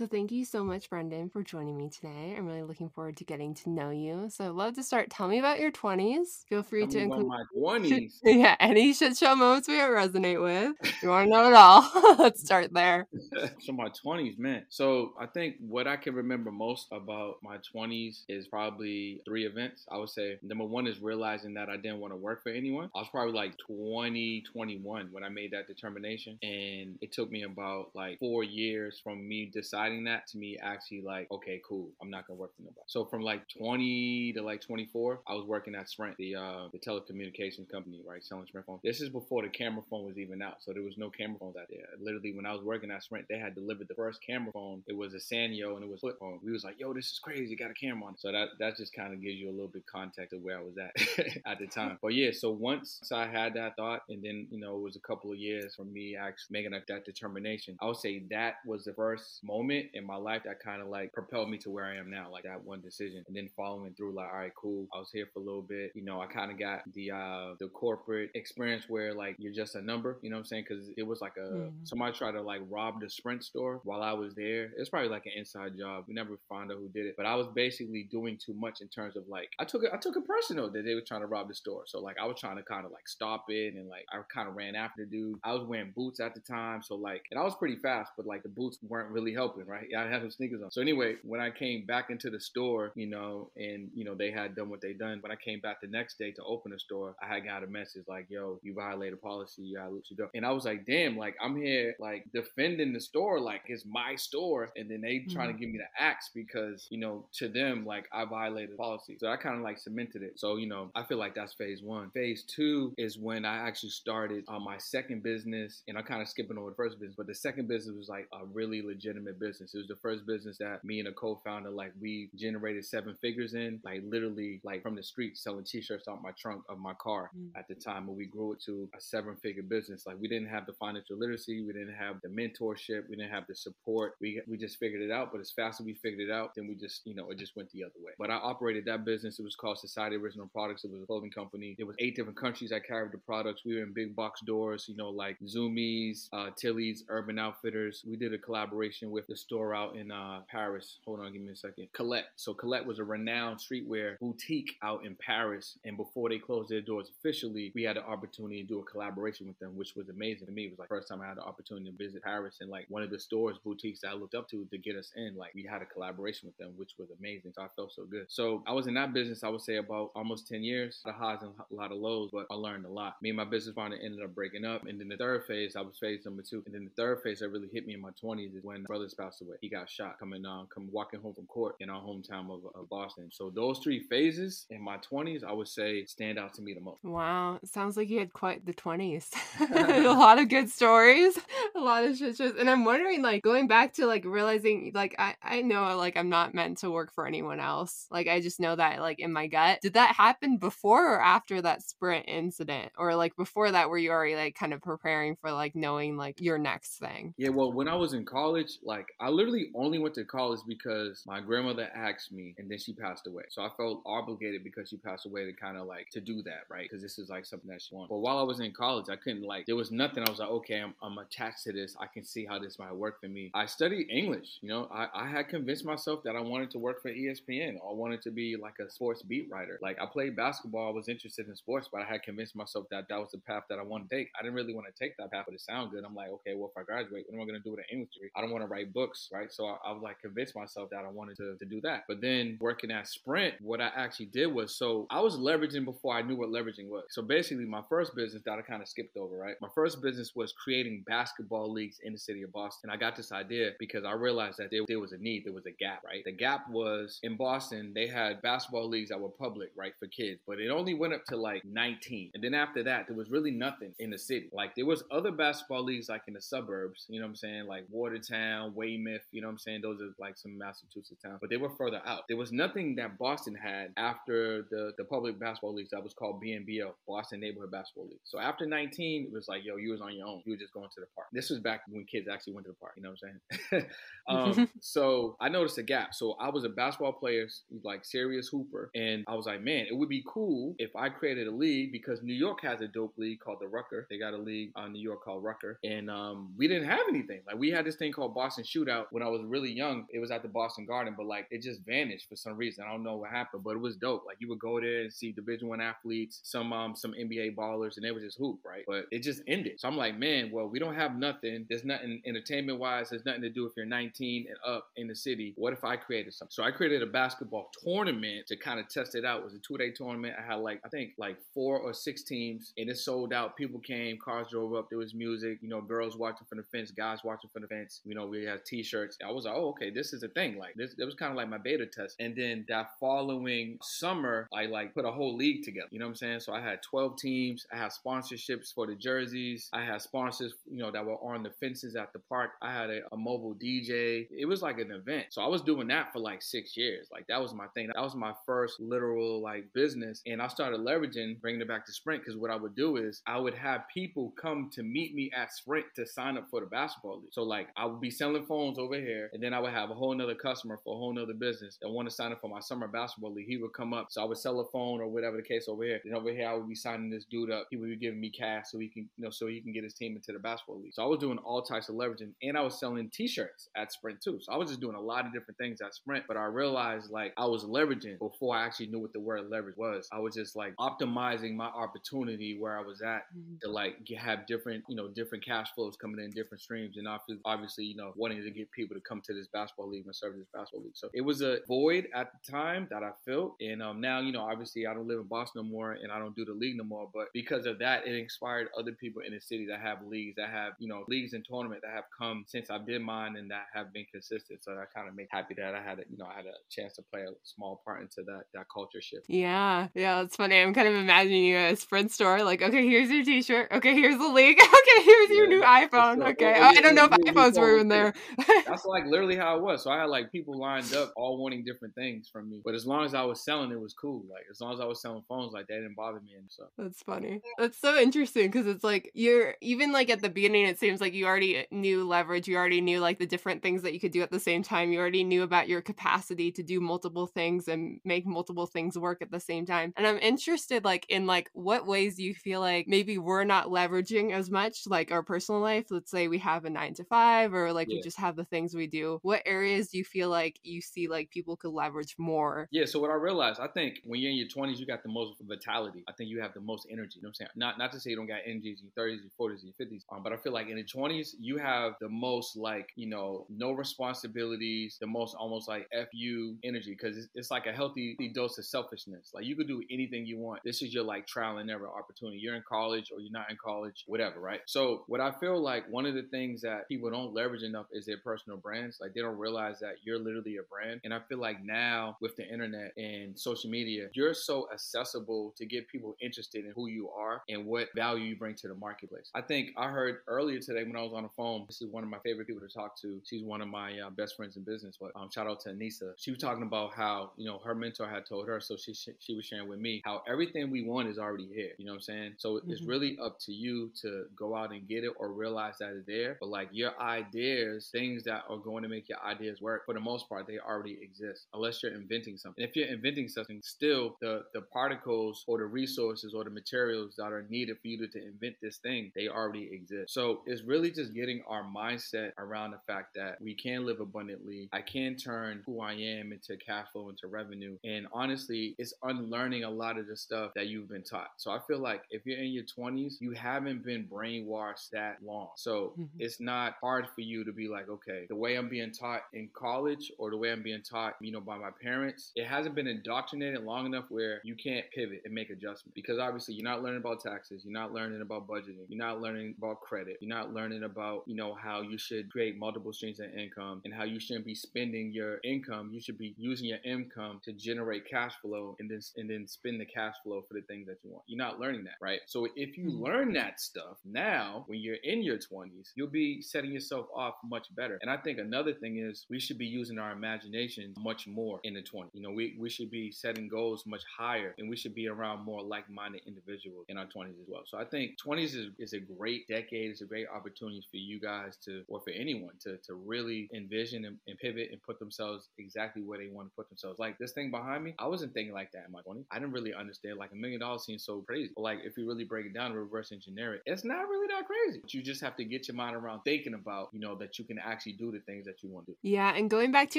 So, 0.00 0.06
thank 0.06 0.32
you 0.32 0.46
so 0.46 0.64
much, 0.64 0.88
Brendan, 0.88 1.28
for 1.28 1.42
joining 1.42 1.76
me 1.76 1.90
today. 1.90 2.34
I'm 2.34 2.46
really 2.46 2.62
looking 2.62 2.88
forward 2.88 3.18
to 3.18 3.24
getting 3.24 3.52
to 3.56 3.68
know 3.68 3.90
you. 3.90 4.30
So, 4.30 4.46
I'd 4.46 4.52
love 4.52 4.74
to 4.76 4.82
start. 4.82 5.10
Tell 5.10 5.28
me 5.28 5.38
about 5.38 5.60
your 5.60 5.70
20s. 5.70 6.46
Feel 6.48 6.62
free 6.62 6.86
Tell 6.86 6.92
to 6.92 6.98
include 7.00 7.26
my 7.26 7.42
20s. 7.54 8.12
yeah, 8.24 8.56
any 8.58 8.94
shit 8.94 9.18
show 9.18 9.36
moments 9.36 9.68
we 9.68 9.74
resonate 9.74 10.40
with. 10.42 10.74
You 11.02 11.10
want 11.10 11.26
to 11.26 11.30
know 11.30 11.48
it 11.48 11.52
all? 11.52 12.16
Let's 12.18 12.40
start 12.40 12.72
there. 12.72 13.08
so 13.60 13.72
my 13.74 13.90
20s, 13.90 14.38
man. 14.38 14.64
So 14.70 15.12
I 15.20 15.26
think 15.26 15.56
what 15.60 15.86
I 15.86 15.96
can 15.96 16.14
remember 16.14 16.50
most 16.50 16.86
about 16.92 17.34
my 17.42 17.58
20s 17.58 18.22
is 18.26 18.48
probably 18.48 19.20
three 19.26 19.44
events. 19.44 19.84
I 19.90 19.98
would 19.98 20.08
say 20.08 20.38
number 20.42 20.64
one 20.64 20.86
is 20.86 20.98
realizing 21.02 21.52
that 21.54 21.68
I 21.68 21.76
didn't 21.76 22.00
want 22.00 22.14
to 22.14 22.16
work 22.16 22.42
for 22.42 22.48
anyone. 22.48 22.88
I 22.96 23.00
was 23.00 23.08
probably 23.10 23.34
like 23.34 23.58
20, 23.66 24.44
21 24.50 25.08
when 25.12 25.24
I 25.24 25.28
made 25.28 25.50
that 25.50 25.66
determination, 25.66 26.38
and 26.42 26.96
it 27.02 27.12
took 27.12 27.30
me 27.30 27.42
about 27.42 27.90
like 27.94 28.18
four 28.18 28.44
years 28.44 28.98
from 29.04 29.28
me 29.28 29.50
deciding 29.52 29.89
that 30.04 30.26
to 30.28 30.38
me 30.38 30.58
actually 30.60 31.02
like, 31.02 31.30
okay, 31.30 31.60
cool, 31.66 31.88
I'm 32.00 32.10
not 32.10 32.26
gonna 32.26 32.38
work 32.38 32.54
for 32.56 32.62
nobody. 32.62 32.80
So 32.86 33.04
from 33.04 33.22
like 33.22 33.42
20 33.58 34.34
to 34.34 34.42
like 34.42 34.60
24, 34.60 35.20
I 35.26 35.34
was 35.34 35.46
working 35.46 35.74
at 35.74 35.88
Sprint, 35.88 36.16
the 36.18 36.36
uh, 36.36 36.68
the 36.72 36.78
telecommunications 36.78 37.70
company, 37.70 38.00
right, 38.06 38.22
selling 38.24 38.46
Sprint 38.46 38.66
phones. 38.66 38.80
This 38.82 39.00
is 39.00 39.08
before 39.08 39.42
the 39.42 39.48
camera 39.48 39.82
phone 39.90 40.06
was 40.06 40.18
even 40.18 40.42
out, 40.42 40.56
so 40.60 40.72
there 40.72 40.82
was 40.82 40.96
no 40.98 41.10
camera 41.10 41.38
phones 41.38 41.56
out 41.56 41.66
there. 41.70 41.86
Literally, 42.00 42.34
when 42.34 42.46
I 42.46 42.52
was 42.52 42.62
working 42.62 42.90
at 42.90 43.02
Sprint, 43.02 43.26
they 43.28 43.38
had 43.38 43.54
delivered 43.54 43.88
the 43.88 43.94
first 43.94 44.20
camera 44.26 44.52
phone. 44.52 44.82
It 44.86 44.96
was 44.96 45.14
a 45.14 45.18
Sanyo 45.18 45.74
and 45.74 45.84
it 45.84 45.90
was 45.90 46.00
flip 46.00 46.18
phone. 46.18 46.40
We 46.42 46.52
was 46.52 46.64
like, 46.64 46.76
yo, 46.78 46.92
this 46.92 47.06
is 47.06 47.20
crazy, 47.22 47.56
got 47.56 47.70
a 47.70 47.74
camera 47.74 48.06
on. 48.06 48.16
So 48.18 48.32
that 48.32 48.48
that 48.58 48.76
just 48.76 48.94
kind 48.94 49.12
of 49.12 49.22
gives 49.22 49.36
you 49.36 49.50
a 49.50 49.52
little 49.52 49.68
bit 49.68 49.84
context 49.86 50.32
of 50.32 50.42
where 50.42 50.58
I 50.58 50.62
was 50.62 50.76
at 50.78 51.36
at 51.46 51.58
the 51.58 51.66
time. 51.66 51.98
But 52.02 52.14
yeah, 52.14 52.30
so 52.32 52.50
once 52.50 53.00
I 53.12 53.26
had 53.26 53.54
that 53.54 53.76
thought, 53.76 54.02
and 54.08 54.22
then 54.22 54.46
you 54.50 54.60
know 54.60 54.76
it 54.76 54.82
was 54.82 54.96
a 54.96 55.00
couple 55.00 55.32
of 55.32 55.38
years 55.38 55.74
from 55.74 55.92
me 55.92 56.16
actually 56.16 56.62
making 56.62 56.72
that 56.72 57.04
determination. 57.04 57.76
I 57.80 57.86
would 57.86 57.96
say 57.96 58.22
that 58.30 58.54
was 58.66 58.84
the 58.84 58.94
first 58.94 59.40
moment 59.44 59.69
in 59.70 60.06
my 60.06 60.16
life 60.16 60.42
that 60.44 60.60
kind 60.60 60.82
of 60.82 60.88
like 60.88 61.12
propelled 61.12 61.50
me 61.50 61.58
to 61.58 61.70
where 61.70 61.84
I 61.84 61.96
am 61.96 62.10
now, 62.10 62.30
like 62.30 62.44
that 62.44 62.64
one 62.64 62.80
decision, 62.80 63.24
and 63.26 63.36
then 63.36 63.48
following 63.56 63.94
through, 63.94 64.14
like, 64.14 64.28
all 64.32 64.38
right, 64.38 64.52
cool. 64.54 64.86
I 64.94 64.98
was 64.98 65.10
here 65.12 65.26
for 65.32 65.40
a 65.40 65.42
little 65.42 65.62
bit, 65.62 65.92
you 65.94 66.04
know. 66.04 66.20
I 66.20 66.26
kind 66.26 66.50
of 66.50 66.58
got 66.58 66.82
the 66.94 67.10
uh 67.10 67.54
the 67.58 67.68
corporate 67.68 68.30
experience 68.34 68.84
where 68.88 69.14
like 69.14 69.36
you're 69.38 69.52
just 69.52 69.74
a 69.74 69.82
number, 69.82 70.18
you 70.22 70.30
know 70.30 70.36
what 70.36 70.40
I'm 70.40 70.46
saying? 70.46 70.64
Because 70.68 70.90
it 70.96 71.06
was 71.06 71.20
like 71.20 71.34
a 71.36 71.52
mm-hmm. 71.52 71.84
somebody 71.84 72.16
tried 72.16 72.32
to 72.32 72.42
like 72.42 72.60
rob 72.68 73.00
the 73.00 73.08
Sprint 73.10 73.44
store 73.44 73.80
while 73.84 74.02
I 74.02 74.12
was 74.12 74.34
there. 74.34 74.70
It's 74.76 74.90
probably 74.90 75.08
like 75.08 75.26
an 75.26 75.32
inside 75.36 75.76
job. 75.78 76.04
We 76.08 76.14
never 76.14 76.38
found 76.48 76.70
out 76.70 76.78
who 76.78 76.88
did 76.88 77.06
it, 77.06 77.14
but 77.16 77.26
I 77.26 77.34
was 77.34 77.46
basically 77.54 78.08
doing 78.10 78.38
too 78.44 78.54
much 78.54 78.80
in 78.80 78.88
terms 78.88 79.16
of 79.16 79.24
like 79.28 79.50
I 79.58 79.64
took 79.64 79.84
it, 79.84 79.90
I 79.92 79.96
took 79.96 80.16
it 80.16 80.26
personal 80.26 80.70
that 80.70 80.84
they 80.84 80.94
were 80.94 81.02
trying 81.06 81.20
to 81.20 81.26
rob 81.26 81.48
the 81.48 81.54
store. 81.54 81.82
So 81.86 82.00
like 82.00 82.16
I 82.20 82.26
was 82.26 82.38
trying 82.38 82.56
to 82.56 82.62
kind 82.62 82.84
of 82.84 82.92
like 82.92 83.08
stop 83.08 83.44
it 83.48 83.74
and 83.74 83.88
like 83.88 84.04
I 84.12 84.20
kind 84.32 84.48
of 84.48 84.54
ran 84.54 84.74
after 84.74 85.04
the 85.04 85.10
dude. 85.10 85.38
I 85.44 85.52
was 85.52 85.64
wearing 85.66 85.92
boots 85.94 86.20
at 86.20 86.34
the 86.34 86.40
time, 86.40 86.82
so 86.82 86.94
like 86.94 87.22
and 87.30 87.38
I 87.38 87.44
was 87.44 87.54
pretty 87.54 87.76
fast, 87.76 88.12
but 88.16 88.26
like 88.26 88.42
the 88.42 88.48
boots 88.48 88.78
weren't 88.82 89.10
really 89.10 89.34
helping, 89.34 89.59
right? 89.66 89.86
Yeah, 89.90 90.04
I 90.04 90.08
had 90.08 90.22
some 90.22 90.30
sneakers 90.30 90.62
on. 90.62 90.70
So 90.70 90.80
anyway, 90.80 91.16
when 91.22 91.40
I 91.40 91.50
came 91.50 91.86
back 91.86 92.10
into 92.10 92.30
the 92.30 92.40
store, 92.40 92.92
you 92.94 93.06
know, 93.06 93.50
and 93.56 93.88
you 93.94 94.04
know 94.04 94.14
they 94.14 94.30
had 94.30 94.54
done 94.54 94.68
what 94.68 94.80
they 94.80 94.92
done. 94.92 95.18
When 95.20 95.32
I 95.32 95.36
came 95.36 95.60
back 95.60 95.80
the 95.80 95.88
next 95.88 96.18
day 96.18 96.32
to 96.32 96.42
open 96.44 96.72
the 96.72 96.78
store, 96.78 97.14
I 97.22 97.32
had 97.32 97.44
got 97.44 97.64
a 97.64 97.66
message 97.66 98.04
like, 98.08 98.26
"Yo, 98.28 98.58
you 98.62 98.74
violated 98.74 99.20
policy. 99.20 99.62
You 99.62 99.76
gotta 99.76 99.90
let 99.90 100.10
you 100.10 100.16
go." 100.16 100.28
And 100.34 100.44
I 100.44 100.50
was 100.50 100.64
like, 100.64 100.86
"Damn! 100.86 101.16
Like 101.16 101.36
I'm 101.40 101.56
here 101.56 101.94
like 101.98 102.26
defending 102.32 102.92
the 102.92 103.00
store, 103.00 103.40
like 103.40 103.62
it's 103.66 103.84
my 103.86 104.16
store, 104.16 104.70
and 104.76 104.90
then 104.90 105.00
they 105.00 105.20
trying 105.30 105.48
mm-hmm. 105.48 105.58
to 105.58 105.64
give 105.64 105.72
me 105.72 105.78
the 105.78 106.02
axe 106.02 106.30
because 106.34 106.86
you 106.90 106.98
know 106.98 107.26
to 107.34 107.48
them 107.48 107.84
like 107.84 108.08
I 108.12 108.24
violated 108.24 108.76
policy." 108.76 109.16
So 109.18 109.28
I 109.28 109.36
kind 109.36 109.56
of 109.56 109.62
like 109.62 109.78
cemented 109.78 110.22
it. 110.22 110.38
So 110.38 110.56
you 110.56 110.66
know 110.66 110.90
I 110.94 111.04
feel 111.04 111.18
like 111.18 111.34
that's 111.34 111.54
phase 111.54 111.82
one. 111.82 112.10
Phase 112.10 112.44
two 112.44 112.94
is 112.96 113.18
when 113.18 113.44
I 113.44 113.56
actually 113.68 113.90
started 113.90 114.44
on 114.48 114.56
uh, 114.56 114.60
my 114.60 114.78
second 114.78 115.22
business, 115.22 115.82
and 115.88 115.96
I'm 115.98 116.04
kind 116.04 116.22
of 116.22 116.28
skipping 116.28 116.58
over 116.58 116.70
the 116.70 116.76
first 116.76 116.98
business, 116.98 117.14
but 117.16 117.26
the 117.26 117.34
second 117.34 117.68
business 117.68 117.96
was 117.96 118.08
like 118.08 118.28
a 118.32 118.44
really 118.46 118.82
legitimate 118.82 119.38
business. 119.38 119.49
It 119.58 119.70
was 119.74 119.88
the 119.88 119.96
first 119.96 120.26
business 120.26 120.58
that 120.58 120.84
me 120.84 121.00
and 121.00 121.08
a 121.08 121.12
co-founder 121.12 121.70
like 121.70 121.92
we 122.00 122.30
generated 122.36 122.84
seven 122.84 123.16
figures 123.20 123.54
in, 123.54 123.80
like 123.84 124.02
literally 124.04 124.60
like 124.64 124.82
from 124.82 124.94
the 124.94 125.02
streets 125.02 125.42
selling 125.42 125.64
t-shirts 125.64 126.06
off 126.08 126.18
my 126.22 126.32
trunk 126.38 126.62
of 126.68 126.78
my 126.78 126.94
car 126.94 127.30
mm. 127.36 127.48
at 127.56 127.66
the 127.68 127.74
time 127.74 128.06
when 128.06 128.16
we 128.16 128.26
grew 128.26 128.52
it 128.52 128.62
to 128.66 128.88
a 128.96 129.00
seven-figure 129.00 129.62
business. 129.62 130.04
Like 130.06 130.16
we 130.20 130.28
didn't 130.28 130.48
have 130.48 130.66
the 130.66 130.74
financial 130.74 131.16
literacy, 131.18 131.64
we 131.64 131.72
didn't 131.72 131.94
have 131.94 132.16
the 132.22 132.28
mentorship, 132.28 133.08
we 133.08 133.16
didn't 133.16 133.32
have 133.32 133.46
the 133.48 133.54
support. 133.54 134.14
We 134.20 134.40
we 134.46 134.56
just 134.56 134.78
figured 134.78 135.02
it 135.02 135.10
out, 135.10 135.32
but 135.32 135.40
as 135.40 135.50
fast 135.50 135.80
as 135.80 135.86
we 135.86 135.94
figured 135.94 136.28
it 136.28 136.32
out, 136.32 136.54
then 136.54 136.68
we 136.68 136.74
just 136.74 137.02
you 137.04 137.14
know 137.14 137.30
it 137.30 137.38
just 137.38 137.56
went 137.56 137.70
the 137.72 137.84
other 137.84 137.94
way. 138.04 138.12
But 138.18 138.30
I 138.30 138.34
operated 138.34 138.84
that 138.86 139.04
business. 139.04 139.38
It 139.38 139.44
was 139.44 139.56
called 139.56 139.78
Society 139.78 140.16
Original 140.16 140.48
Products. 140.48 140.84
It 140.84 140.90
was 140.90 141.02
a 141.02 141.06
clothing 141.06 141.30
company. 141.30 141.76
It 141.78 141.86
was 141.86 141.96
eight 141.98 142.16
different 142.16 142.38
countries 142.38 142.72
I 142.72 142.80
carried 142.80 143.12
the 143.12 143.18
products. 143.18 143.62
We 143.64 143.76
were 143.76 143.82
in 143.82 143.92
big 143.92 144.14
box 144.14 144.40
doors, 144.42 144.86
you 144.88 144.96
know, 144.96 145.10
like 145.10 145.36
Zumiez, 145.46 146.28
uh, 146.32 146.50
Tilly's, 146.56 147.04
Urban 147.08 147.38
Outfitters. 147.38 148.04
We 148.06 148.16
did 148.16 148.34
a 148.34 148.38
collaboration 148.38 149.10
with 149.10 149.26
the 149.26 149.36
store 149.40 149.74
out 149.74 149.96
in 149.96 150.10
uh, 150.10 150.40
Paris. 150.48 150.98
Hold 151.04 151.20
on, 151.20 151.32
give 151.32 151.42
me 151.42 151.52
a 151.52 151.56
second. 151.56 151.88
Colette. 151.92 152.26
So 152.36 152.54
Colette 152.54 152.86
was 152.86 152.98
a 152.98 153.04
renowned 153.04 153.58
streetwear 153.58 154.18
boutique 154.18 154.76
out 154.82 155.04
in 155.04 155.16
Paris, 155.16 155.78
and 155.84 155.96
before 155.96 156.28
they 156.28 156.38
closed 156.38 156.70
their 156.70 156.80
doors 156.80 157.10
officially, 157.18 157.72
we 157.74 157.82
had 157.82 157.96
the 157.96 158.04
opportunity 158.04 158.62
to 158.62 158.68
do 158.68 158.80
a 158.80 158.84
collaboration 158.84 159.46
with 159.46 159.58
them, 159.58 159.76
which 159.76 159.94
was 159.96 160.08
amazing 160.08 160.46
to 160.46 160.52
me. 160.52 160.64
It 160.64 160.70
was 160.70 160.78
like 160.78 160.88
first 160.88 161.08
time 161.08 161.20
I 161.20 161.28
had 161.28 161.36
the 161.36 161.42
opportunity 161.42 161.90
to 161.90 161.96
visit 161.96 162.22
Paris, 162.22 162.58
and 162.60 162.70
like 162.70 162.86
one 162.88 163.02
of 163.02 163.10
the 163.10 163.18
stores, 163.18 163.56
boutiques 163.64 164.00
that 164.00 164.10
I 164.10 164.14
looked 164.14 164.34
up 164.34 164.48
to 164.50 164.64
to 164.64 164.78
get 164.78 164.96
us 164.96 165.12
in, 165.16 165.36
like 165.36 165.54
we 165.54 165.64
had 165.64 165.82
a 165.82 165.86
collaboration 165.86 166.48
with 166.48 166.56
them, 166.58 166.72
which 166.76 166.92
was 166.98 167.08
amazing. 167.18 167.52
So 167.54 167.62
I 167.62 167.68
felt 167.74 167.92
so 167.92 168.04
good. 168.04 168.26
So 168.28 168.62
I 168.66 168.72
was 168.72 168.86
in 168.86 168.94
that 168.94 169.12
business, 169.12 169.42
I 169.42 169.48
would 169.48 169.60
say 169.60 169.76
about 169.76 170.10
almost 170.14 170.48
10 170.48 170.62
years. 170.62 171.00
A 171.04 171.08
lot 171.08 171.14
of 171.14 171.20
highs 171.20 171.42
and 171.42 171.52
a 171.58 171.74
lot 171.74 171.92
of 171.92 171.98
lows, 171.98 172.30
but 172.32 172.46
I 172.50 172.54
learned 172.54 172.84
a 172.84 172.88
lot. 172.88 173.16
Me 173.22 173.30
and 173.30 173.36
my 173.36 173.44
business 173.44 173.74
partner 173.74 173.96
ended 174.02 174.22
up 174.22 174.34
breaking 174.34 174.64
up, 174.64 174.86
and 174.86 175.00
then 175.00 175.08
the 175.08 175.16
third 175.16 175.44
phase, 175.46 175.76
I 175.76 175.80
was 175.80 175.98
phase 175.98 176.24
number 176.24 176.42
two, 176.42 176.62
and 176.66 176.74
then 176.74 176.84
the 176.84 177.02
third 177.02 177.22
phase 177.22 177.40
that 177.40 177.48
really 177.48 177.68
hit 177.72 177.86
me 177.86 177.94
in 177.94 178.00
my 178.00 178.10
20s 178.22 178.56
is 178.56 178.64
when 178.64 178.82
brother 178.84 179.08
spouse 179.08 179.29
passed 179.30 179.42
away. 179.42 179.56
He 179.60 179.68
got 179.68 179.88
shot 179.88 180.18
coming 180.18 180.44
on, 180.44 180.66
come 180.74 180.88
walking 180.92 181.20
home 181.20 181.34
from 181.34 181.46
court 181.46 181.76
in 181.80 181.90
our 181.90 182.00
hometown 182.00 182.50
of, 182.50 182.60
of 182.74 182.88
Boston. 182.88 183.28
So 183.30 183.50
those 183.54 183.78
three 183.78 184.00
phases 184.00 184.66
in 184.70 184.82
my 184.82 184.98
20s, 184.98 185.44
I 185.44 185.52
would 185.52 185.68
say 185.68 186.04
stand 186.04 186.38
out 186.38 186.54
to 186.54 186.62
me 186.62 186.74
the 186.74 186.80
most. 186.80 187.02
Wow, 187.04 187.58
sounds 187.64 187.96
like 187.96 188.08
you 188.08 188.18
had 188.18 188.32
quite 188.32 188.66
the 188.66 188.74
20s. 188.74 189.28
a 189.60 190.12
lot 190.12 190.38
of 190.38 190.48
good 190.48 190.68
stories, 190.68 191.38
a 191.76 191.80
lot 191.80 192.04
of 192.04 192.16
shit 192.16 192.36
shows. 192.36 192.54
And 192.58 192.68
I'm 192.68 192.84
wondering, 192.84 193.22
like, 193.22 193.42
going 193.42 193.68
back 193.68 193.94
to 193.94 194.06
like 194.06 194.24
realizing, 194.24 194.92
like, 194.94 195.14
I, 195.18 195.34
I 195.42 195.62
know, 195.62 195.96
like, 195.96 196.16
I'm 196.16 196.28
not 196.28 196.54
meant 196.54 196.78
to 196.78 196.90
work 196.90 197.12
for 197.12 197.26
anyone 197.26 197.60
else. 197.60 198.06
Like, 198.10 198.28
I 198.28 198.40
just 198.40 198.60
know 198.60 198.76
that, 198.76 199.00
like, 199.00 199.20
in 199.20 199.32
my 199.32 199.46
gut. 199.46 199.80
Did 199.82 199.94
that 199.94 200.14
happen 200.14 200.58
before 200.58 201.14
or 201.14 201.22
after 201.22 201.62
that 201.62 201.82
sprint 201.82 202.26
incident? 202.28 202.92
Or 202.96 203.14
like 203.14 203.36
before 203.36 203.70
that, 203.70 203.88
were 203.88 203.98
you 203.98 204.10
already 204.10 204.36
like 204.36 204.54
kind 204.54 204.72
of 204.72 204.82
preparing 204.82 205.36
for 205.36 205.52
like 205.52 205.74
knowing 205.74 206.16
like 206.16 206.40
your 206.40 206.58
next 206.58 206.98
thing? 206.98 207.34
Yeah, 207.36 207.50
well, 207.50 207.72
when 207.72 207.88
I 207.88 207.94
was 207.94 208.12
in 208.12 208.24
college, 208.24 208.78
like, 208.82 209.06
I 209.20 209.28
literally 209.28 209.70
only 209.74 209.98
went 209.98 210.14
to 210.14 210.24
college 210.24 210.60
because 210.66 211.22
my 211.26 211.40
grandmother 211.40 211.88
asked 211.94 212.32
me 212.32 212.54
and 212.58 212.70
then 212.70 212.78
she 212.78 212.92
passed 212.92 213.26
away. 213.26 213.44
So 213.50 213.62
I 213.62 213.68
felt 213.76 214.02
obligated 214.06 214.64
because 214.64 214.88
she 214.88 214.96
passed 214.96 215.26
away 215.26 215.44
to 215.44 215.52
kind 215.52 215.76
of 215.76 215.86
like 215.86 216.08
to 216.12 216.20
do 216.20 216.42
that, 216.42 216.64
right? 216.70 216.88
Because 216.88 217.02
this 217.02 217.18
is 217.18 217.28
like 217.28 217.44
something 217.44 217.68
that 217.70 217.82
she 217.82 217.94
wanted. 217.94 218.08
But 218.08 218.18
while 218.18 218.38
I 218.38 218.42
was 218.42 218.60
in 218.60 218.72
college, 218.72 219.06
I 219.10 219.16
couldn't 219.16 219.42
like, 219.42 219.66
there 219.66 219.76
was 219.76 219.90
nothing. 219.90 220.24
I 220.26 220.30
was 220.30 220.38
like, 220.38 220.48
okay, 220.48 220.80
I'm, 220.80 220.94
I'm 221.02 221.18
attached 221.18 221.64
to 221.64 221.72
this. 221.72 221.96
I 222.00 222.06
can 222.06 222.24
see 222.24 222.46
how 222.46 222.58
this 222.58 222.78
might 222.78 222.94
work 222.94 223.20
for 223.20 223.28
me. 223.28 223.50
I 223.54 223.66
studied 223.66 224.08
English. 224.10 224.58
You 224.62 224.68
know, 224.70 224.88
I, 224.92 225.08
I 225.14 225.28
had 225.28 225.48
convinced 225.48 225.84
myself 225.84 226.22
that 226.24 226.36
I 226.36 226.40
wanted 226.40 226.70
to 226.72 226.78
work 226.78 227.02
for 227.02 227.10
ESPN. 227.10 227.74
I 227.76 227.92
wanted 227.92 228.22
to 228.22 228.30
be 228.30 228.56
like 228.56 228.74
a 228.80 228.90
sports 228.90 229.22
beat 229.22 229.48
writer. 229.50 229.78
Like 229.82 230.00
I 230.00 230.06
played 230.06 230.36
basketball. 230.36 230.88
I 230.88 230.94
was 230.94 231.08
interested 231.08 231.46
in 231.46 231.56
sports, 231.56 231.88
but 231.92 232.00
I 232.00 232.04
had 232.04 232.22
convinced 232.22 232.56
myself 232.56 232.86
that 232.90 233.06
that 233.08 233.18
was 233.18 233.30
the 233.32 233.38
path 233.38 233.64
that 233.68 233.78
I 233.78 233.82
wanted 233.82 234.08
to 234.10 234.16
take. 234.16 234.28
I 234.38 234.42
didn't 234.42 234.54
really 234.54 234.74
want 234.74 234.86
to 234.86 235.04
take 235.04 235.16
that 235.18 235.30
path, 235.30 235.44
but 235.46 235.54
it 235.54 235.60
sounded 235.60 235.92
good. 235.92 236.04
I'm 236.04 236.14
like, 236.14 236.30
okay, 236.30 236.54
well, 236.54 236.70
if 236.74 236.80
I 236.80 236.84
graduate, 236.84 237.26
what 237.28 237.36
am 237.36 237.42
I 237.42 237.44
going 237.44 237.60
to 237.60 237.64
do 237.64 237.72
with 237.72 237.80
an 237.80 237.86
English 237.92 238.14
degree? 238.14 238.30
I 238.36 238.40
don't 238.40 238.50
want 238.50 238.62
to 238.64 238.68
write 238.68 238.92
books, 238.92 239.09
right? 239.32 239.52
So 239.52 239.66
I, 239.66 239.76
I 239.86 239.92
was 239.92 240.02
like 240.02 240.20
convinced 240.20 240.54
myself 240.56 240.90
that 240.90 241.04
I 241.04 241.10
wanted 241.10 241.36
to, 241.38 241.56
to 241.58 241.64
do 241.64 241.80
that. 241.82 242.04
But 242.08 242.20
then 242.20 242.58
working 242.60 242.90
at 242.90 243.08
Sprint, 243.08 243.54
what 243.60 243.80
I 243.80 243.90
actually 243.96 244.26
did 244.26 244.46
was 244.46 244.76
so 244.76 245.06
I 245.10 245.20
was 245.20 245.36
leveraging 245.36 245.84
before 245.84 246.14
I 246.14 246.22
knew 246.22 246.36
what 246.36 246.50
leveraging 246.50 246.88
was. 246.88 247.04
So 247.10 247.22
basically, 247.22 247.64
my 247.64 247.82
first 247.88 248.14
business 248.14 248.42
that 248.44 248.58
I 248.58 248.62
kind 248.62 248.82
of 248.82 248.88
skipped 248.88 249.16
over, 249.16 249.36
right? 249.36 249.54
My 249.60 249.68
first 249.74 250.02
business 250.02 250.32
was 250.34 250.52
creating 250.52 251.04
basketball 251.06 251.72
leagues 251.72 251.98
in 252.02 252.12
the 252.12 252.18
city 252.18 252.42
of 252.42 252.52
Boston. 252.52 252.90
I 252.90 252.96
got 252.96 253.16
this 253.16 253.32
idea 253.32 253.72
because 253.78 254.04
I 254.04 254.12
realized 254.12 254.58
that 254.58 254.70
there, 254.70 254.82
there 254.86 255.00
was 255.00 255.12
a 255.12 255.18
need, 255.18 255.44
there 255.44 255.52
was 255.52 255.66
a 255.66 255.72
gap, 255.72 256.02
right? 256.04 256.22
The 256.24 256.32
gap 256.32 256.68
was 256.70 257.18
in 257.22 257.36
Boston, 257.36 257.92
they 257.94 258.06
had 258.06 258.42
basketball 258.42 258.88
leagues 258.88 259.10
that 259.10 259.20
were 259.20 259.28
public, 259.28 259.70
right, 259.76 259.92
for 259.98 260.06
kids, 260.08 260.40
but 260.46 260.60
it 260.60 260.70
only 260.70 260.94
went 260.94 261.14
up 261.14 261.24
to 261.26 261.36
like 261.36 261.64
19. 261.64 262.30
And 262.34 262.42
then 262.42 262.54
after 262.54 262.82
that, 262.84 263.06
there 263.06 263.16
was 263.16 263.30
really 263.30 263.50
nothing 263.50 263.92
in 263.98 264.10
the 264.10 264.18
city. 264.18 264.48
Like 264.52 264.74
there 264.74 264.86
was 264.86 265.04
other 265.10 265.30
basketball 265.30 265.84
leagues 265.84 266.08
like 266.08 266.22
in 266.26 266.34
the 266.34 266.40
suburbs, 266.40 267.06
you 267.08 267.20
know 267.20 267.26
what 267.26 267.30
I'm 267.30 267.36
saying? 267.36 267.66
Like 267.66 267.84
Watertown, 267.90 268.72
Weymouth, 269.04 269.22
you 269.32 269.40
know 269.40 269.48
what 269.48 269.52
I'm 269.52 269.58
saying? 269.58 269.80
Those 269.82 270.00
are 270.00 270.10
like 270.18 270.36
some 270.36 270.56
Massachusetts 270.58 271.20
towns, 271.22 271.38
but 271.40 271.50
they 271.50 271.56
were 271.56 271.70
further 271.70 272.00
out. 272.06 272.22
There 272.28 272.36
was 272.36 272.52
nothing 272.52 272.96
that 272.96 273.18
Boston 273.18 273.54
had 273.54 273.92
after 273.96 274.66
the, 274.70 274.92
the 274.98 275.04
public 275.04 275.38
basketball 275.38 275.74
leagues 275.74 275.90
that 275.90 276.02
was 276.02 276.14
called 276.14 276.42
BNBL, 276.42 276.92
Boston 277.06 277.40
Neighborhood 277.40 277.70
Basketball 277.70 278.06
League. 278.06 278.20
So 278.24 278.38
after 278.38 278.66
19, 278.66 279.24
it 279.24 279.32
was 279.32 279.48
like, 279.48 279.64
yo, 279.64 279.76
you 279.76 279.90
was 279.90 280.00
on 280.00 280.14
your 280.14 280.26
own. 280.26 280.42
You 280.44 280.52
were 280.52 280.58
just 280.58 280.72
going 280.72 280.88
to 280.94 281.00
the 281.00 281.06
park. 281.14 281.28
This 281.32 281.50
was 281.50 281.58
back 281.60 281.82
when 281.88 282.04
kids 282.04 282.28
actually 282.28 282.54
went 282.54 282.66
to 282.66 282.72
the 282.72 282.78
park, 282.78 282.92
you 282.96 283.02
know 283.02 283.10
what 283.10 283.18
I'm 283.22 283.40
saying? 283.70 283.86
um, 284.28 284.68
so 284.80 285.36
I 285.40 285.48
noticed 285.48 285.78
a 285.78 285.82
gap. 285.82 286.14
So 286.14 286.32
I 286.40 286.48
was 286.50 286.64
a 286.64 286.68
basketball 286.68 287.12
player, 287.12 287.48
like 287.84 288.04
serious 288.04 288.48
hooper, 288.48 288.90
and 288.94 289.24
I 289.28 289.34
was 289.34 289.46
like, 289.46 289.62
man, 289.62 289.86
it 289.90 289.96
would 289.96 290.08
be 290.08 290.24
cool 290.26 290.74
if 290.78 290.94
I 290.96 291.08
created 291.08 291.46
a 291.46 291.50
league 291.50 291.92
because 291.92 292.22
New 292.22 292.34
York 292.34 292.62
has 292.62 292.80
a 292.80 292.88
dope 292.88 293.14
league 293.16 293.40
called 293.40 293.58
the 293.60 293.68
Rucker. 293.68 294.06
They 294.10 294.18
got 294.18 294.34
a 294.34 294.38
league 294.38 294.72
on 294.76 294.92
New 294.92 295.02
York 295.02 295.24
called 295.24 295.42
Rucker, 295.42 295.78
and 295.84 296.10
um, 296.10 296.52
we 296.56 296.68
didn't 296.68 296.88
have 296.88 297.00
anything. 297.08 297.40
Like 297.46 297.58
we 297.58 297.70
had 297.70 297.84
this 297.84 297.96
thing 297.96 298.12
called 298.12 298.34
Boston 298.34 298.64
Shootout 298.80 299.06
when 299.10 299.22
I 299.22 299.28
was 299.28 299.42
really 299.44 299.70
young. 299.70 300.06
It 300.12 300.18
was 300.18 300.30
at 300.30 300.42
the 300.42 300.48
Boston 300.48 300.86
Garden, 300.86 301.14
but 301.16 301.26
like 301.26 301.46
it 301.50 301.62
just 301.62 301.80
vanished 301.80 302.28
for 302.28 302.36
some 302.36 302.56
reason. 302.56 302.84
I 302.86 302.90
don't 302.90 303.02
know 303.02 303.16
what 303.16 303.30
happened, 303.30 303.64
but 303.64 303.70
it 303.70 303.80
was 303.80 303.96
dope. 303.96 304.24
Like 304.26 304.36
you 304.40 304.48
would 304.48 304.58
go 304.58 304.80
there 304.80 305.02
and 305.02 305.12
see 305.12 305.32
Division 305.32 305.68
One 305.68 305.80
athletes, 305.80 306.40
some 306.42 306.72
um 306.72 306.94
some 306.96 307.12
NBA 307.12 307.56
ballers, 307.56 307.96
and 307.96 308.04
they 308.04 308.10
would 308.10 308.22
just 308.22 308.38
hoop, 308.38 308.60
right? 308.64 308.84
But 308.86 309.06
it 309.10 309.22
just 309.22 309.42
ended. 309.46 309.80
So 309.80 309.88
I'm 309.88 309.96
like, 309.96 310.18
man, 310.18 310.50
well, 310.52 310.68
we 310.68 310.78
don't 310.78 310.94
have 310.94 311.16
nothing. 311.16 311.66
There's 311.68 311.84
nothing 311.84 312.22
entertainment 312.26 312.78
wise. 312.78 313.10
There's 313.10 313.24
nothing 313.24 313.42
to 313.42 313.50
do 313.50 313.66
if 313.66 313.72
you're 313.76 313.86
19 313.86 314.46
and 314.48 314.74
up 314.74 314.86
in 314.96 315.06
the 315.08 315.14
city. 315.14 315.54
What 315.56 315.72
if 315.72 315.84
I 315.84 315.96
created 315.96 316.34
something? 316.34 316.52
So 316.52 316.62
I 316.62 316.70
created 316.70 317.02
a 317.02 317.06
basketball 317.06 317.70
tournament 317.84 318.46
to 318.48 318.56
kind 318.56 318.80
of 318.80 318.88
test 318.88 319.14
it 319.14 319.24
out. 319.24 319.40
It 319.40 319.44
was 319.44 319.54
a 319.54 319.58
two 319.58 319.76
day 319.76 319.90
tournament. 319.90 320.34
I 320.38 320.46
had 320.46 320.60
like 320.60 320.80
I 320.84 320.88
think 320.88 321.12
like 321.18 321.36
four 321.54 321.78
or 321.78 321.92
six 321.92 322.22
teams, 322.22 322.72
and 322.78 322.88
it 322.88 322.98
sold 322.98 323.32
out. 323.32 323.56
People 323.56 323.80
came, 323.80 324.18
cars 324.18 324.48
drove 324.50 324.74
up. 324.74 324.88
There 324.88 324.98
was 324.98 325.14
music. 325.14 325.58
You 325.62 325.68
know, 325.68 325.80
girls 325.80 326.16
watching 326.16 326.46
from 326.48 326.58
the 326.58 326.64
fence, 326.64 326.90
guys 326.90 327.20
watching 327.24 327.50
from 327.52 327.62
the 327.62 327.68
fence. 327.68 328.00
You 328.04 328.14
know, 328.14 328.26
we 328.26 328.44
had 328.44 328.64
T-shirts. 328.70 329.18
I 329.26 329.32
was 329.32 329.44
like, 329.44 329.54
oh, 329.56 329.70
okay, 329.70 329.90
this 329.90 330.12
is 330.12 330.22
a 330.22 330.28
thing. 330.28 330.56
Like 330.56 330.74
this, 330.76 330.94
it 330.96 331.04
was 331.04 331.14
kind 331.14 331.32
of 331.32 331.36
like 331.36 331.48
my 331.48 331.58
beta 331.58 331.86
test. 331.86 332.14
And 332.20 332.36
then 332.36 332.64
that 332.68 332.92
following 333.00 333.78
summer, 333.82 334.48
I 334.54 334.66
like 334.66 334.94
put 334.94 335.04
a 335.04 335.10
whole 335.10 335.36
league 335.36 335.64
together. 335.64 335.88
You 335.90 335.98
know 335.98 336.06
what 336.06 336.10
I'm 336.10 336.16
saying? 336.16 336.40
So 336.40 336.52
I 336.52 336.60
had 336.60 336.80
12 336.82 337.18
teams. 337.18 337.66
I 337.72 337.76
had 337.76 337.90
sponsorships 337.90 338.72
for 338.72 338.86
the 338.86 338.94
jerseys. 338.94 339.68
I 339.72 339.84
had 339.84 340.00
sponsors, 340.00 340.54
you 340.70 340.78
know, 340.78 340.92
that 340.92 341.04
were 341.04 341.16
on 341.16 341.42
the 341.42 341.50
fences 341.50 341.96
at 341.96 342.12
the 342.12 342.20
park. 342.20 342.50
I 342.62 342.72
had 342.72 342.90
a, 342.90 343.00
a 343.12 343.16
mobile 343.16 343.54
DJ. 343.54 344.28
It 344.30 344.46
was 344.46 344.62
like 344.62 344.78
an 344.78 344.92
event. 344.92 345.26
So 345.30 345.42
I 345.42 345.48
was 345.48 345.62
doing 345.62 345.88
that 345.88 346.12
for 346.12 346.20
like 346.20 346.40
six 346.40 346.76
years. 346.76 347.08
Like 347.10 347.26
that 347.26 347.40
was 347.40 347.52
my 347.52 347.66
thing. 347.74 347.88
That 347.92 348.02
was 348.02 348.14
my 348.14 348.32
first 348.46 348.78
literal 348.78 349.42
like 349.42 349.64
business. 349.74 350.22
And 350.26 350.40
I 350.40 350.46
started 350.46 350.80
leveraging, 350.80 351.40
bringing 351.40 351.60
it 351.60 351.68
back 351.68 351.86
to 351.86 351.92
Sprint, 351.92 352.22
because 352.22 352.38
what 352.38 352.52
I 352.52 352.56
would 352.56 352.76
do 352.76 352.96
is 352.96 353.20
I 353.26 353.38
would 353.38 353.54
have 353.54 353.82
people 353.92 354.32
come 354.40 354.70
to 354.74 354.82
meet 354.84 355.14
me 355.14 355.30
at 355.36 355.52
Sprint 355.52 355.86
to 355.96 356.06
sign 356.06 356.38
up 356.38 356.48
for 356.50 356.60
the 356.60 356.66
basketball 356.66 357.20
league. 357.20 357.32
So 357.32 357.42
like 357.42 357.68
I 357.76 357.86
would 357.86 358.00
be 358.00 358.10
selling 358.10 358.44
phones 358.44 358.59
over 358.60 358.94
here, 358.94 359.30
and 359.32 359.42
then 359.42 359.54
I 359.54 359.58
would 359.58 359.72
have 359.72 359.90
a 359.90 359.94
whole 359.94 360.14
nother 360.14 360.34
customer 360.34 360.78
for 360.82 360.94
a 360.94 360.98
whole 360.98 361.12
nother 361.12 361.34
business 361.34 361.78
that 361.80 361.88
want 361.88 362.08
to 362.08 362.14
sign 362.14 362.32
up 362.32 362.40
for 362.40 362.48
my 362.48 362.60
summer 362.60 362.88
basketball 362.88 363.32
league. 363.32 363.46
He 363.48 363.56
would 363.56 363.72
come 363.72 363.92
up. 363.94 364.08
So 364.10 364.22
I 364.22 364.24
would 364.24 364.38
sell 364.38 364.60
a 364.60 364.68
phone 364.70 365.00
or 365.00 365.08
whatever 365.08 365.36
the 365.36 365.42
case 365.42 365.66
over 365.68 365.84
here. 365.84 366.00
Then 366.04 366.14
over 366.14 366.30
here 366.30 366.48
I 366.48 366.54
would 366.54 366.68
be 366.68 366.74
signing 366.74 367.10
this 367.10 367.24
dude 367.30 367.50
up. 367.50 367.66
He 367.70 367.76
would 367.76 367.88
be 367.88 367.96
giving 367.96 368.20
me 368.20 368.30
cash 368.30 368.66
so 368.70 368.78
he 368.78 368.88
can, 368.88 369.08
you 369.16 369.24
know, 369.24 369.30
so 369.30 369.46
he 369.46 369.60
can 369.60 369.72
get 369.72 369.84
his 369.84 369.94
team 369.94 370.16
into 370.16 370.32
the 370.32 370.38
basketball 370.38 370.80
league. 370.80 370.94
So 370.94 371.02
I 371.02 371.06
was 371.06 371.18
doing 371.18 371.38
all 371.38 371.62
types 371.62 371.88
of 371.88 371.94
leveraging 371.94 372.32
and 372.42 372.56
I 372.56 372.60
was 372.60 372.78
selling 372.78 373.10
t-shirts 373.10 373.68
at 373.76 373.92
Sprint 373.92 374.20
too. 374.20 374.38
So 374.40 374.52
I 374.52 374.56
was 374.56 374.68
just 374.68 374.80
doing 374.80 374.96
a 374.96 375.00
lot 375.00 375.26
of 375.26 375.32
different 375.32 375.58
things 375.58 375.80
at 375.80 375.94
Sprint, 375.94 376.24
but 376.28 376.36
I 376.36 376.44
realized 376.44 377.10
like 377.10 377.32
I 377.36 377.46
was 377.46 377.64
leveraging 377.64 378.18
before 378.18 378.56
I 378.56 378.64
actually 378.64 378.88
knew 378.88 379.00
what 379.00 379.12
the 379.12 379.20
word 379.20 379.48
leverage 379.50 379.76
was. 379.76 380.08
I 380.12 380.18
was 380.18 380.34
just 380.34 380.56
like 380.56 380.74
optimizing 380.78 381.54
my 381.54 381.66
opportunity 381.66 382.56
where 382.58 382.78
I 382.78 382.82
was 382.82 383.02
at 383.02 383.22
mm-hmm. 383.36 383.56
to 383.62 383.70
like 383.70 383.96
have 384.18 384.46
different, 384.46 384.84
you 384.88 384.96
know, 384.96 385.08
different 385.08 385.44
cash 385.44 385.68
flows 385.74 385.96
coming 385.96 386.24
in 386.24 386.30
different 386.30 386.62
streams. 386.62 386.96
And 386.96 387.08
obviously, 387.44 387.84
you 387.84 387.96
know, 387.96 388.12
wanting 388.16 388.42
to 388.42 388.49
get 388.50 388.70
people 388.72 388.96
to 388.96 389.00
come 389.00 389.22
to 389.26 389.34
this 389.34 389.48
basketball 389.52 389.88
league 389.88 390.04
and 390.06 390.14
serve 390.14 390.36
this 390.36 390.48
basketball 390.52 390.84
league. 390.84 390.96
So 390.96 391.08
it 391.14 391.22
was 391.22 391.42
a 391.42 391.58
void 391.66 392.08
at 392.14 392.28
the 392.32 392.52
time 392.52 392.88
that 392.90 393.02
I 393.02 393.10
felt. 393.26 393.56
And 393.60 393.82
um, 393.82 394.00
now, 394.00 394.20
you 394.20 394.32
know, 394.32 394.42
obviously 394.42 394.86
I 394.86 394.94
don't 394.94 395.08
live 395.08 395.20
in 395.20 395.26
Boston 395.26 395.62
no 395.62 395.70
more 395.70 395.92
and 395.92 396.12
I 396.12 396.18
don't 396.18 396.36
do 396.36 396.44
the 396.44 396.52
league 396.52 396.76
no 396.76 396.84
more. 396.84 397.08
But 397.12 397.28
because 397.32 397.66
of 397.66 397.78
that, 397.78 398.06
it 398.06 398.14
inspired 398.14 398.68
other 398.78 398.92
people 398.92 399.22
in 399.26 399.32
the 399.32 399.40
city 399.40 399.66
that 399.66 399.80
have 399.80 399.98
leagues, 400.06 400.36
that 400.36 400.50
have, 400.50 400.72
you 400.78 400.88
know, 400.88 401.04
leagues 401.08 401.32
and 401.32 401.44
tournament 401.44 401.82
that 401.82 401.92
have 401.92 402.04
come 402.16 402.44
since 402.46 402.70
I 402.70 402.78
did 402.78 403.02
mine 403.02 403.36
and 403.36 403.50
that 403.50 403.66
have 403.74 403.92
been 403.92 404.06
consistent. 404.12 404.62
So 404.62 404.74
that 404.74 404.92
kind 404.94 405.08
of 405.08 405.14
makes 405.14 405.30
happy 405.32 405.54
that 405.54 405.74
I 405.74 405.82
had, 405.82 405.98
a, 405.98 406.02
you 406.10 406.18
know, 406.18 406.26
I 406.26 406.34
had 406.34 406.46
a 406.46 406.56
chance 406.70 406.94
to 406.96 407.02
play 407.12 407.22
a 407.22 407.32
small 407.44 407.82
part 407.84 408.02
into 408.02 408.22
that 408.26 408.44
that 408.54 408.66
culture 408.72 409.00
shift. 409.00 409.26
Yeah, 409.28 409.88
yeah, 409.94 410.22
it's 410.22 410.36
funny. 410.36 410.60
I'm 410.60 410.74
kind 410.74 410.88
of 410.88 410.94
imagining 410.94 411.44
you 411.44 411.56
at 411.56 411.72
a 411.72 411.76
Sprint 411.76 412.10
store, 412.10 412.42
like, 412.42 412.62
okay, 412.62 412.86
here's 412.86 413.10
your 413.10 413.24
T-shirt. 413.24 413.70
Okay, 413.72 413.94
here's 413.94 414.18
the 414.18 414.28
league. 414.28 414.58
Okay, 414.80 415.04
here's 415.04 415.30
your 415.30 415.46
new 415.46 415.62
iPhone. 415.62 416.26
Okay, 416.30 416.54
oh, 416.56 416.62
I 416.62 416.80
don't 416.80 416.94
know 416.94 417.04
if 417.04 417.10
iPhones 417.10 417.58
were 417.58 417.74
even 417.74 417.88
there. 417.88 418.14
That's 418.66 418.84
like 418.84 419.06
literally 419.06 419.36
how 419.36 419.56
it 419.56 419.62
was. 419.62 419.82
So 419.82 419.90
I 419.90 420.00
had 420.00 420.06
like 420.06 420.30
people 420.32 420.58
lined 420.58 420.92
up, 420.94 421.12
all 421.16 421.42
wanting 421.42 421.64
different 421.64 421.94
things 421.94 422.28
from 422.28 422.50
me. 422.50 422.60
But 422.64 422.74
as 422.74 422.86
long 422.86 423.04
as 423.04 423.14
I 423.14 423.22
was 423.22 423.44
selling, 423.44 423.70
it 423.70 423.80
was 423.80 423.94
cool. 423.94 424.24
Like 424.30 424.44
as 424.50 424.60
long 424.60 424.74
as 424.74 424.80
I 424.80 424.84
was 424.84 425.00
selling 425.00 425.22
phones, 425.28 425.52
like 425.52 425.66
that 425.66 425.74
didn't 425.74 425.96
bother 425.96 426.20
me. 426.20 426.32
And 426.36 426.46
so 426.48 426.64
that's 426.78 427.02
funny. 427.02 427.40
That's 427.58 427.78
so 427.78 427.96
interesting 427.98 428.50
because 428.50 428.66
it's 428.66 428.84
like 428.84 429.10
you're 429.14 429.54
even 429.60 429.92
like 429.92 430.10
at 430.10 430.22
the 430.22 430.28
beginning, 430.28 430.66
it 430.66 430.78
seems 430.78 431.00
like 431.00 431.14
you 431.14 431.26
already 431.26 431.66
knew 431.70 432.06
leverage. 432.06 432.48
You 432.48 432.56
already 432.56 432.80
knew 432.80 433.00
like 433.00 433.18
the 433.18 433.26
different 433.26 433.62
things 433.62 433.82
that 433.82 433.94
you 433.94 434.00
could 434.00 434.12
do 434.12 434.22
at 434.22 434.30
the 434.30 434.40
same 434.40 434.62
time. 434.62 434.92
You 434.92 434.98
already 434.98 435.24
knew 435.24 435.42
about 435.42 435.68
your 435.68 435.80
capacity 435.80 436.50
to 436.52 436.62
do 436.62 436.80
multiple 436.80 437.26
things 437.26 437.68
and 437.68 438.00
make 438.04 438.26
multiple 438.26 438.66
things 438.66 438.98
work 438.98 439.22
at 439.22 439.30
the 439.30 439.40
same 439.40 439.66
time. 439.66 439.92
And 439.96 440.06
I'm 440.06 440.18
interested 440.18 440.84
like 440.84 441.06
in 441.08 441.26
like 441.26 441.50
what 441.52 441.86
ways 441.86 442.18
you 442.18 442.34
feel 442.34 442.60
like 442.60 442.86
maybe 442.88 443.18
we're 443.18 443.44
not 443.44 443.66
leveraging 443.66 444.32
as 444.32 444.50
much 444.50 444.86
like 444.86 445.10
our 445.12 445.22
personal 445.22 445.60
life. 445.60 445.86
Let's 445.90 446.10
say 446.10 446.28
we 446.28 446.38
have 446.38 446.64
a 446.64 446.70
nine 446.70 446.94
to 446.94 447.04
five 447.04 447.54
or 447.54 447.72
like 447.72 447.88
yeah. 447.88 447.96
we 447.96 448.02
just 448.02 448.18
have 448.18 448.29
the 448.36 448.44
things 448.44 448.74
we 448.74 448.86
do. 448.86 449.18
What 449.22 449.42
areas 449.46 449.88
do 449.88 449.98
you 449.98 450.04
feel 450.04 450.28
like 450.28 450.58
you 450.62 450.80
see 450.80 451.08
like 451.08 451.30
people 451.30 451.56
could 451.56 451.72
leverage 451.72 452.14
more? 452.18 452.68
Yeah. 452.70 452.84
So 452.84 453.00
what 453.00 453.10
I 453.10 453.14
realized, 453.14 453.60
I 453.60 453.68
think 453.68 454.00
when 454.04 454.20
you're 454.20 454.30
in 454.30 454.36
your 454.36 454.48
20s, 454.48 454.78
you 454.78 454.86
got 454.86 455.02
the 455.02 455.08
most 455.08 455.34
vitality. 455.40 456.04
I 456.08 456.12
think 456.12 456.30
you 456.30 456.40
have 456.40 456.54
the 456.54 456.60
most 456.60 456.86
energy. 456.90 457.14
You 457.16 457.22
know 457.22 457.28
what 457.28 457.30
I'm 457.30 457.34
saying? 457.34 457.50
Not 457.56 457.78
not 457.78 457.92
to 457.92 458.00
say 458.00 458.10
you 458.10 458.16
don't 458.16 458.26
got 458.26 458.40
energy 458.44 458.70
in 458.70 458.76
your 458.82 459.06
30s, 459.06 459.18
your 459.22 459.50
40s, 459.50 459.64
your 459.64 459.74
50s, 459.80 460.02
um, 460.12 460.22
but 460.22 460.32
I 460.32 460.36
feel 460.36 460.52
like 460.52 460.68
in 460.68 460.76
the 460.76 460.84
20s, 460.84 461.34
you 461.40 461.58
have 461.58 461.94
the 462.00 462.08
most 462.08 462.56
like, 462.56 462.90
you 462.96 463.08
know, 463.08 463.46
no 463.48 463.72
responsibilities, 463.72 464.96
the 465.00 465.06
most 465.06 465.34
almost 465.34 465.68
like 465.68 465.88
FU 465.92 466.56
energy 466.64 466.96
because 466.98 467.16
it's, 467.16 467.28
it's 467.34 467.50
like 467.50 467.66
a 467.66 467.72
healthy 467.72 468.16
dose 468.34 468.58
of 468.58 468.64
selfishness. 468.64 469.30
Like 469.34 469.44
you 469.44 469.56
could 469.56 469.68
do 469.68 469.82
anything 469.90 470.26
you 470.26 470.38
want. 470.38 470.60
This 470.64 470.82
is 470.82 470.92
your 470.92 471.04
like 471.04 471.26
trial 471.26 471.58
and 471.58 471.70
error 471.70 471.88
opportunity. 471.88 472.38
You're 472.38 472.56
in 472.56 472.62
college 472.68 473.10
or 473.12 473.20
you're 473.20 473.32
not 473.32 473.50
in 473.50 473.56
college, 473.62 474.04
whatever, 474.06 474.40
right? 474.40 474.60
So 474.66 475.04
what 475.06 475.20
I 475.20 475.32
feel 475.32 475.60
like 475.60 475.84
one 475.90 476.06
of 476.06 476.14
the 476.14 476.22
things 476.30 476.60
that 476.62 476.88
people 476.88 477.10
don't 477.10 477.34
leverage 477.34 477.62
enough 477.62 477.86
is 477.92 478.06
their 478.06 478.18
personal 478.22 478.58
brands. 478.58 478.98
Like 479.00 479.14
they 479.14 479.20
don't 479.20 479.38
realize 479.38 479.80
that 479.80 479.96
you're 480.04 480.18
literally 480.18 480.56
a 480.56 480.62
brand. 480.62 481.00
And 481.04 481.12
I 481.14 481.20
feel 481.28 481.38
like 481.38 481.62
now 481.64 482.16
with 482.20 482.36
the 482.36 482.48
internet 482.48 482.92
and 482.96 483.38
social 483.38 483.70
media, 483.70 484.08
you're 484.14 484.34
so 484.34 484.68
accessible 484.72 485.54
to 485.56 485.66
get 485.66 485.88
people 485.88 486.16
interested 486.20 486.64
in 486.64 486.72
who 486.72 486.88
you 486.88 487.08
are 487.10 487.42
and 487.48 487.66
what 487.66 487.88
value 487.94 488.24
you 488.24 488.36
bring 488.36 488.54
to 488.56 488.68
the 488.68 488.74
marketplace. 488.74 489.30
I 489.34 489.40
think 489.40 489.70
I 489.76 489.88
heard 489.88 490.18
earlier 490.26 490.60
today 490.60 490.84
when 490.84 490.96
I 490.96 491.02
was 491.02 491.12
on 491.12 491.22
the 491.22 491.28
phone, 491.36 491.64
this 491.66 491.80
is 491.82 491.88
one 491.88 492.04
of 492.04 492.10
my 492.10 492.18
favorite 492.24 492.46
people 492.46 492.66
to 492.66 492.72
talk 492.72 493.00
to. 493.02 493.20
She's 493.24 493.42
one 493.42 493.60
of 493.60 493.68
my 493.68 493.98
uh, 493.98 494.10
best 494.10 494.36
friends 494.36 494.56
in 494.56 494.62
business, 494.62 494.96
but 495.00 495.12
um, 495.14 495.30
shout 495.30 495.46
out 495.46 495.60
to 495.60 495.70
Anissa. 495.70 496.12
She 496.16 496.30
was 496.30 496.40
talking 496.40 496.62
about 496.62 496.94
how, 496.94 497.32
you 497.36 497.46
know, 497.46 497.58
her 497.64 497.74
mentor 497.74 498.08
had 498.08 498.26
told 498.26 498.46
her, 498.48 498.60
so 498.60 498.76
she, 498.76 498.94
she 498.94 499.34
was 499.34 499.44
sharing 499.44 499.68
with 499.68 499.78
me 499.78 500.02
how 500.04 500.22
everything 500.28 500.70
we 500.70 500.82
want 500.82 501.08
is 501.08 501.18
already 501.18 501.48
here. 501.54 501.72
You 501.78 501.84
know 501.84 501.92
what 501.92 501.96
I'm 501.96 502.02
saying? 502.02 502.32
So 502.38 502.54
mm-hmm. 502.54 502.70
it's 502.70 502.82
really 502.82 503.18
up 503.22 503.38
to 503.40 503.52
you 503.52 503.90
to 504.02 504.24
go 504.36 504.56
out 504.56 504.72
and 504.72 504.86
get 504.88 505.04
it 505.04 505.12
or 505.16 505.32
realize 505.32 505.74
that 505.78 505.92
it's 505.92 506.06
there. 506.06 506.36
But 506.40 506.48
like 506.48 506.68
your 506.72 507.00
ideas, 507.00 507.88
things 507.92 508.09
that 508.24 508.42
are 508.48 508.58
going 508.58 508.82
to 508.82 508.88
make 508.88 509.08
your 509.08 509.22
ideas 509.24 509.60
work, 509.60 509.84
for 509.86 509.94
the 509.94 510.00
most 510.00 510.28
part, 510.28 510.46
they 510.46 510.58
already 510.58 510.98
exist 511.02 511.46
unless 511.54 511.82
you're 511.82 511.94
inventing 511.94 512.36
something. 512.36 512.62
And 512.62 512.68
if 512.68 512.76
you're 512.76 512.88
inventing 512.88 513.28
something, 513.28 513.60
still 513.62 514.16
the, 514.20 514.44
the 514.54 514.62
particles 514.62 515.44
or 515.46 515.58
the 515.58 515.64
resources 515.64 516.34
or 516.34 516.44
the 516.44 516.50
materials 516.50 517.14
that 517.16 517.32
are 517.32 517.46
needed 517.48 517.76
for 517.80 517.88
you 517.88 517.98
to, 517.98 518.08
to 518.08 518.26
invent 518.26 518.56
this 518.62 518.78
thing, 518.78 519.12
they 519.14 519.28
already 519.28 519.68
exist. 519.72 520.12
So 520.12 520.42
it's 520.46 520.62
really 520.62 520.90
just 520.90 521.14
getting 521.14 521.42
our 521.48 521.64
mindset 521.64 522.30
around 522.38 522.72
the 522.72 522.80
fact 522.86 523.14
that 523.14 523.40
we 523.40 523.54
can 523.54 523.86
live 523.86 524.00
abundantly. 524.00 524.68
I 524.72 524.80
can 524.80 525.16
turn 525.16 525.62
who 525.66 525.80
I 525.80 525.92
am 525.92 526.32
into 526.32 526.56
cash 526.56 526.86
flow, 526.92 527.08
into 527.08 527.26
revenue. 527.26 527.76
And 527.84 528.06
honestly, 528.12 528.74
it's 528.78 528.94
unlearning 529.02 529.64
a 529.64 529.70
lot 529.70 529.98
of 529.98 530.06
the 530.06 530.16
stuff 530.16 530.52
that 530.54 530.66
you've 530.66 530.88
been 530.88 531.02
taught. 531.02 531.30
So 531.36 531.50
I 531.50 531.58
feel 531.66 531.78
like 531.78 532.02
if 532.10 532.26
you're 532.26 532.38
in 532.38 532.52
your 532.52 532.64
20s, 532.64 533.14
you 533.20 533.32
haven't 533.32 533.84
been 533.84 534.06
brainwashed 534.10 534.90
that 534.92 535.18
long. 535.22 535.48
So 535.56 535.92
mm-hmm. 535.98 536.04
it's 536.18 536.40
not 536.40 536.74
hard 536.80 537.06
for 537.14 537.20
you 537.20 537.44
to 537.44 537.52
be 537.52 537.68
like, 537.68 537.86
okay, 537.90 538.26
the 538.28 538.36
way 538.36 538.56
I'm 538.56 538.68
being 538.68 538.92
taught 538.92 539.22
in 539.32 539.48
college 539.52 540.10
or 540.18 540.30
the 540.30 540.36
way 540.36 540.50
I'm 540.52 540.62
being 540.62 540.82
taught, 540.82 541.14
you 541.20 541.32
know, 541.32 541.40
by 541.40 541.58
my 541.58 541.70
parents, 541.82 542.32
it 542.36 542.46
hasn't 542.46 542.74
been 542.74 542.86
indoctrinated 542.86 543.62
long 543.62 543.86
enough 543.86 544.04
where 544.08 544.40
you 544.44 544.54
can't 544.54 544.86
pivot 544.94 545.22
and 545.24 545.34
make 545.34 545.50
adjustments 545.50 545.92
because 545.94 546.18
obviously 546.18 546.54
you're 546.54 546.68
not 546.68 546.82
learning 546.82 547.00
about 547.00 547.20
taxes, 547.20 547.62
you're 547.64 547.72
not 547.72 547.92
learning 547.92 548.22
about 548.22 548.46
budgeting, 548.46 548.86
you're 548.88 549.04
not 549.04 549.20
learning 549.20 549.54
about 549.58 549.80
credit, 549.80 550.16
you're 550.20 550.34
not 550.34 550.54
learning 550.54 550.84
about, 550.84 551.22
you 551.26 551.34
know, 551.34 551.54
how 551.54 551.82
you 551.82 551.98
should 551.98 552.30
create 552.30 552.58
multiple 552.58 552.92
streams 552.92 553.20
of 553.20 553.26
income 553.34 553.80
and 553.84 553.92
how 553.92 554.04
you 554.04 554.20
shouldn't 554.20 554.46
be 554.46 554.54
spending 554.54 555.12
your 555.12 555.38
income. 555.44 555.90
You 555.92 556.00
should 556.00 556.18
be 556.18 556.34
using 556.36 556.68
your 556.68 556.78
income 556.84 557.40
to 557.44 557.52
generate 557.52 558.08
cash 558.08 558.34
flow 558.40 558.76
and 558.78 558.90
then 558.90 559.00
and 559.16 559.28
then 559.28 559.46
spend 559.46 559.80
the 559.80 559.86
cash 559.86 560.14
flow 560.22 560.42
for 560.46 560.54
the 560.54 560.62
things 560.62 560.86
that 560.86 560.98
you 561.02 561.10
want. 561.10 561.24
You're 561.26 561.38
not 561.38 561.58
learning 561.58 561.84
that, 561.84 561.94
right? 562.00 562.20
So 562.26 562.46
if 562.56 562.76
you 562.76 562.90
mm-hmm. 562.90 563.02
learn 563.02 563.32
that 563.34 563.60
stuff 563.60 563.98
now 564.04 564.64
when 564.66 564.80
you're 564.80 564.96
in 565.02 565.22
your 565.22 565.38
20s, 565.38 565.90
you'll 565.94 566.08
be 566.08 566.42
setting 566.42 566.72
yourself 566.72 567.06
off 567.14 567.34
much 567.44 567.74
better. 567.74 567.79
And 568.02 568.10
I 568.10 568.16
think 568.16 568.38
another 568.38 568.72
thing 568.74 568.98
is 568.98 569.26
we 569.30 569.40
should 569.40 569.58
be 569.58 569.66
using 569.66 569.98
our 569.98 570.12
imagination 570.12 570.94
much 570.98 571.26
more 571.26 571.60
in 571.64 571.74
the 571.74 571.82
20s. 571.82 572.10
You 572.12 572.22
know, 572.22 572.30
we, 572.30 572.56
we 572.58 572.70
should 572.70 572.90
be 572.90 573.10
setting 573.10 573.48
goals 573.48 573.84
much 573.86 574.02
higher 574.16 574.54
and 574.58 574.68
we 574.68 574.76
should 574.76 574.94
be 574.94 575.08
around 575.08 575.44
more 575.44 575.62
like-minded 575.62 576.22
individuals 576.26 576.84
in 576.88 576.98
our 576.98 577.06
20s 577.06 577.40
as 577.40 577.48
well. 577.48 577.62
So 577.66 577.78
I 577.78 577.84
think 577.84 578.12
20s 578.24 578.54
is, 578.54 578.66
is 578.78 578.92
a 578.92 579.00
great 579.00 579.46
decade. 579.48 579.90
It's 579.90 580.02
a 580.02 580.06
great 580.06 580.26
opportunity 580.34 580.82
for 580.90 580.96
you 580.96 581.20
guys 581.20 581.56
to, 581.64 581.82
or 581.88 582.00
for 582.00 582.10
anyone 582.10 582.54
to, 582.62 582.76
to 582.86 582.94
really 582.94 583.48
envision 583.54 584.04
and, 584.04 584.16
and 584.26 584.38
pivot 584.38 584.68
and 584.72 584.82
put 584.82 584.98
themselves 584.98 585.48
exactly 585.58 586.02
where 586.02 586.18
they 586.18 586.28
want 586.28 586.48
to 586.48 586.54
put 586.54 586.68
themselves. 586.68 586.98
Like 586.98 587.18
this 587.18 587.32
thing 587.32 587.50
behind 587.50 587.84
me, 587.84 587.94
I 587.98 588.06
wasn't 588.06 588.34
thinking 588.34 588.54
like 588.54 588.72
that 588.72 588.84
in 588.86 588.92
my 588.92 589.00
20s. 589.00 589.24
I 589.30 589.38
didn't 589.38 589.52
really 589.52 589.74
understand 589.74 590.18
like 590.18 590.32
a 590.32 590.36
million 590.36 590.60
dollars 590.60 590.84
seems 590.84 591.04
so 591.04 591.22
crazy. 591.22 591.50
But 591.54 591.62
like 591.62 591.78
if 591.84 591.96
you 591.96 592.06
really 592.06 592.24
break 592.24 592.46
it 592.46 592.54
down, 592.54 592.72
reverse 592.72 593.12
engineer 593.12 593.54
it, 593.54 593.62
it's 593.66 593.84
not 593.84 594.08
really 594.08 594.26
that 594.28 594.46
crazy. 594.46 594.80
But 594.82 594.94
you 594.94 595.02
just 595.02 595.20
have 595.22 595.36
to 595.36 595.44
get 595.44 595.68
your 595.68 595.76
mind 595.76 595.96
around 595.96 596.20
thinking 596.24 596.54
about, 596.54 596.88
you 596.92 597.00
know, 597.00 597.16
that 597.16 597.38
you 597.38 597.44
can 597.44 597.58
actually 597.70 597.92
do 597.92 598.10
the 598.10 598.20
things 598.20 598.44
that 598.46 598.62
you 598.62 598.68
want 598.68 598.86
to 598.86 598.92
do. 598.92 598.98
Yeah, 599.02 599.34
and 599.34 599.48
going 599.48 599.72
back 599.72 599.90
to 599.90 599.98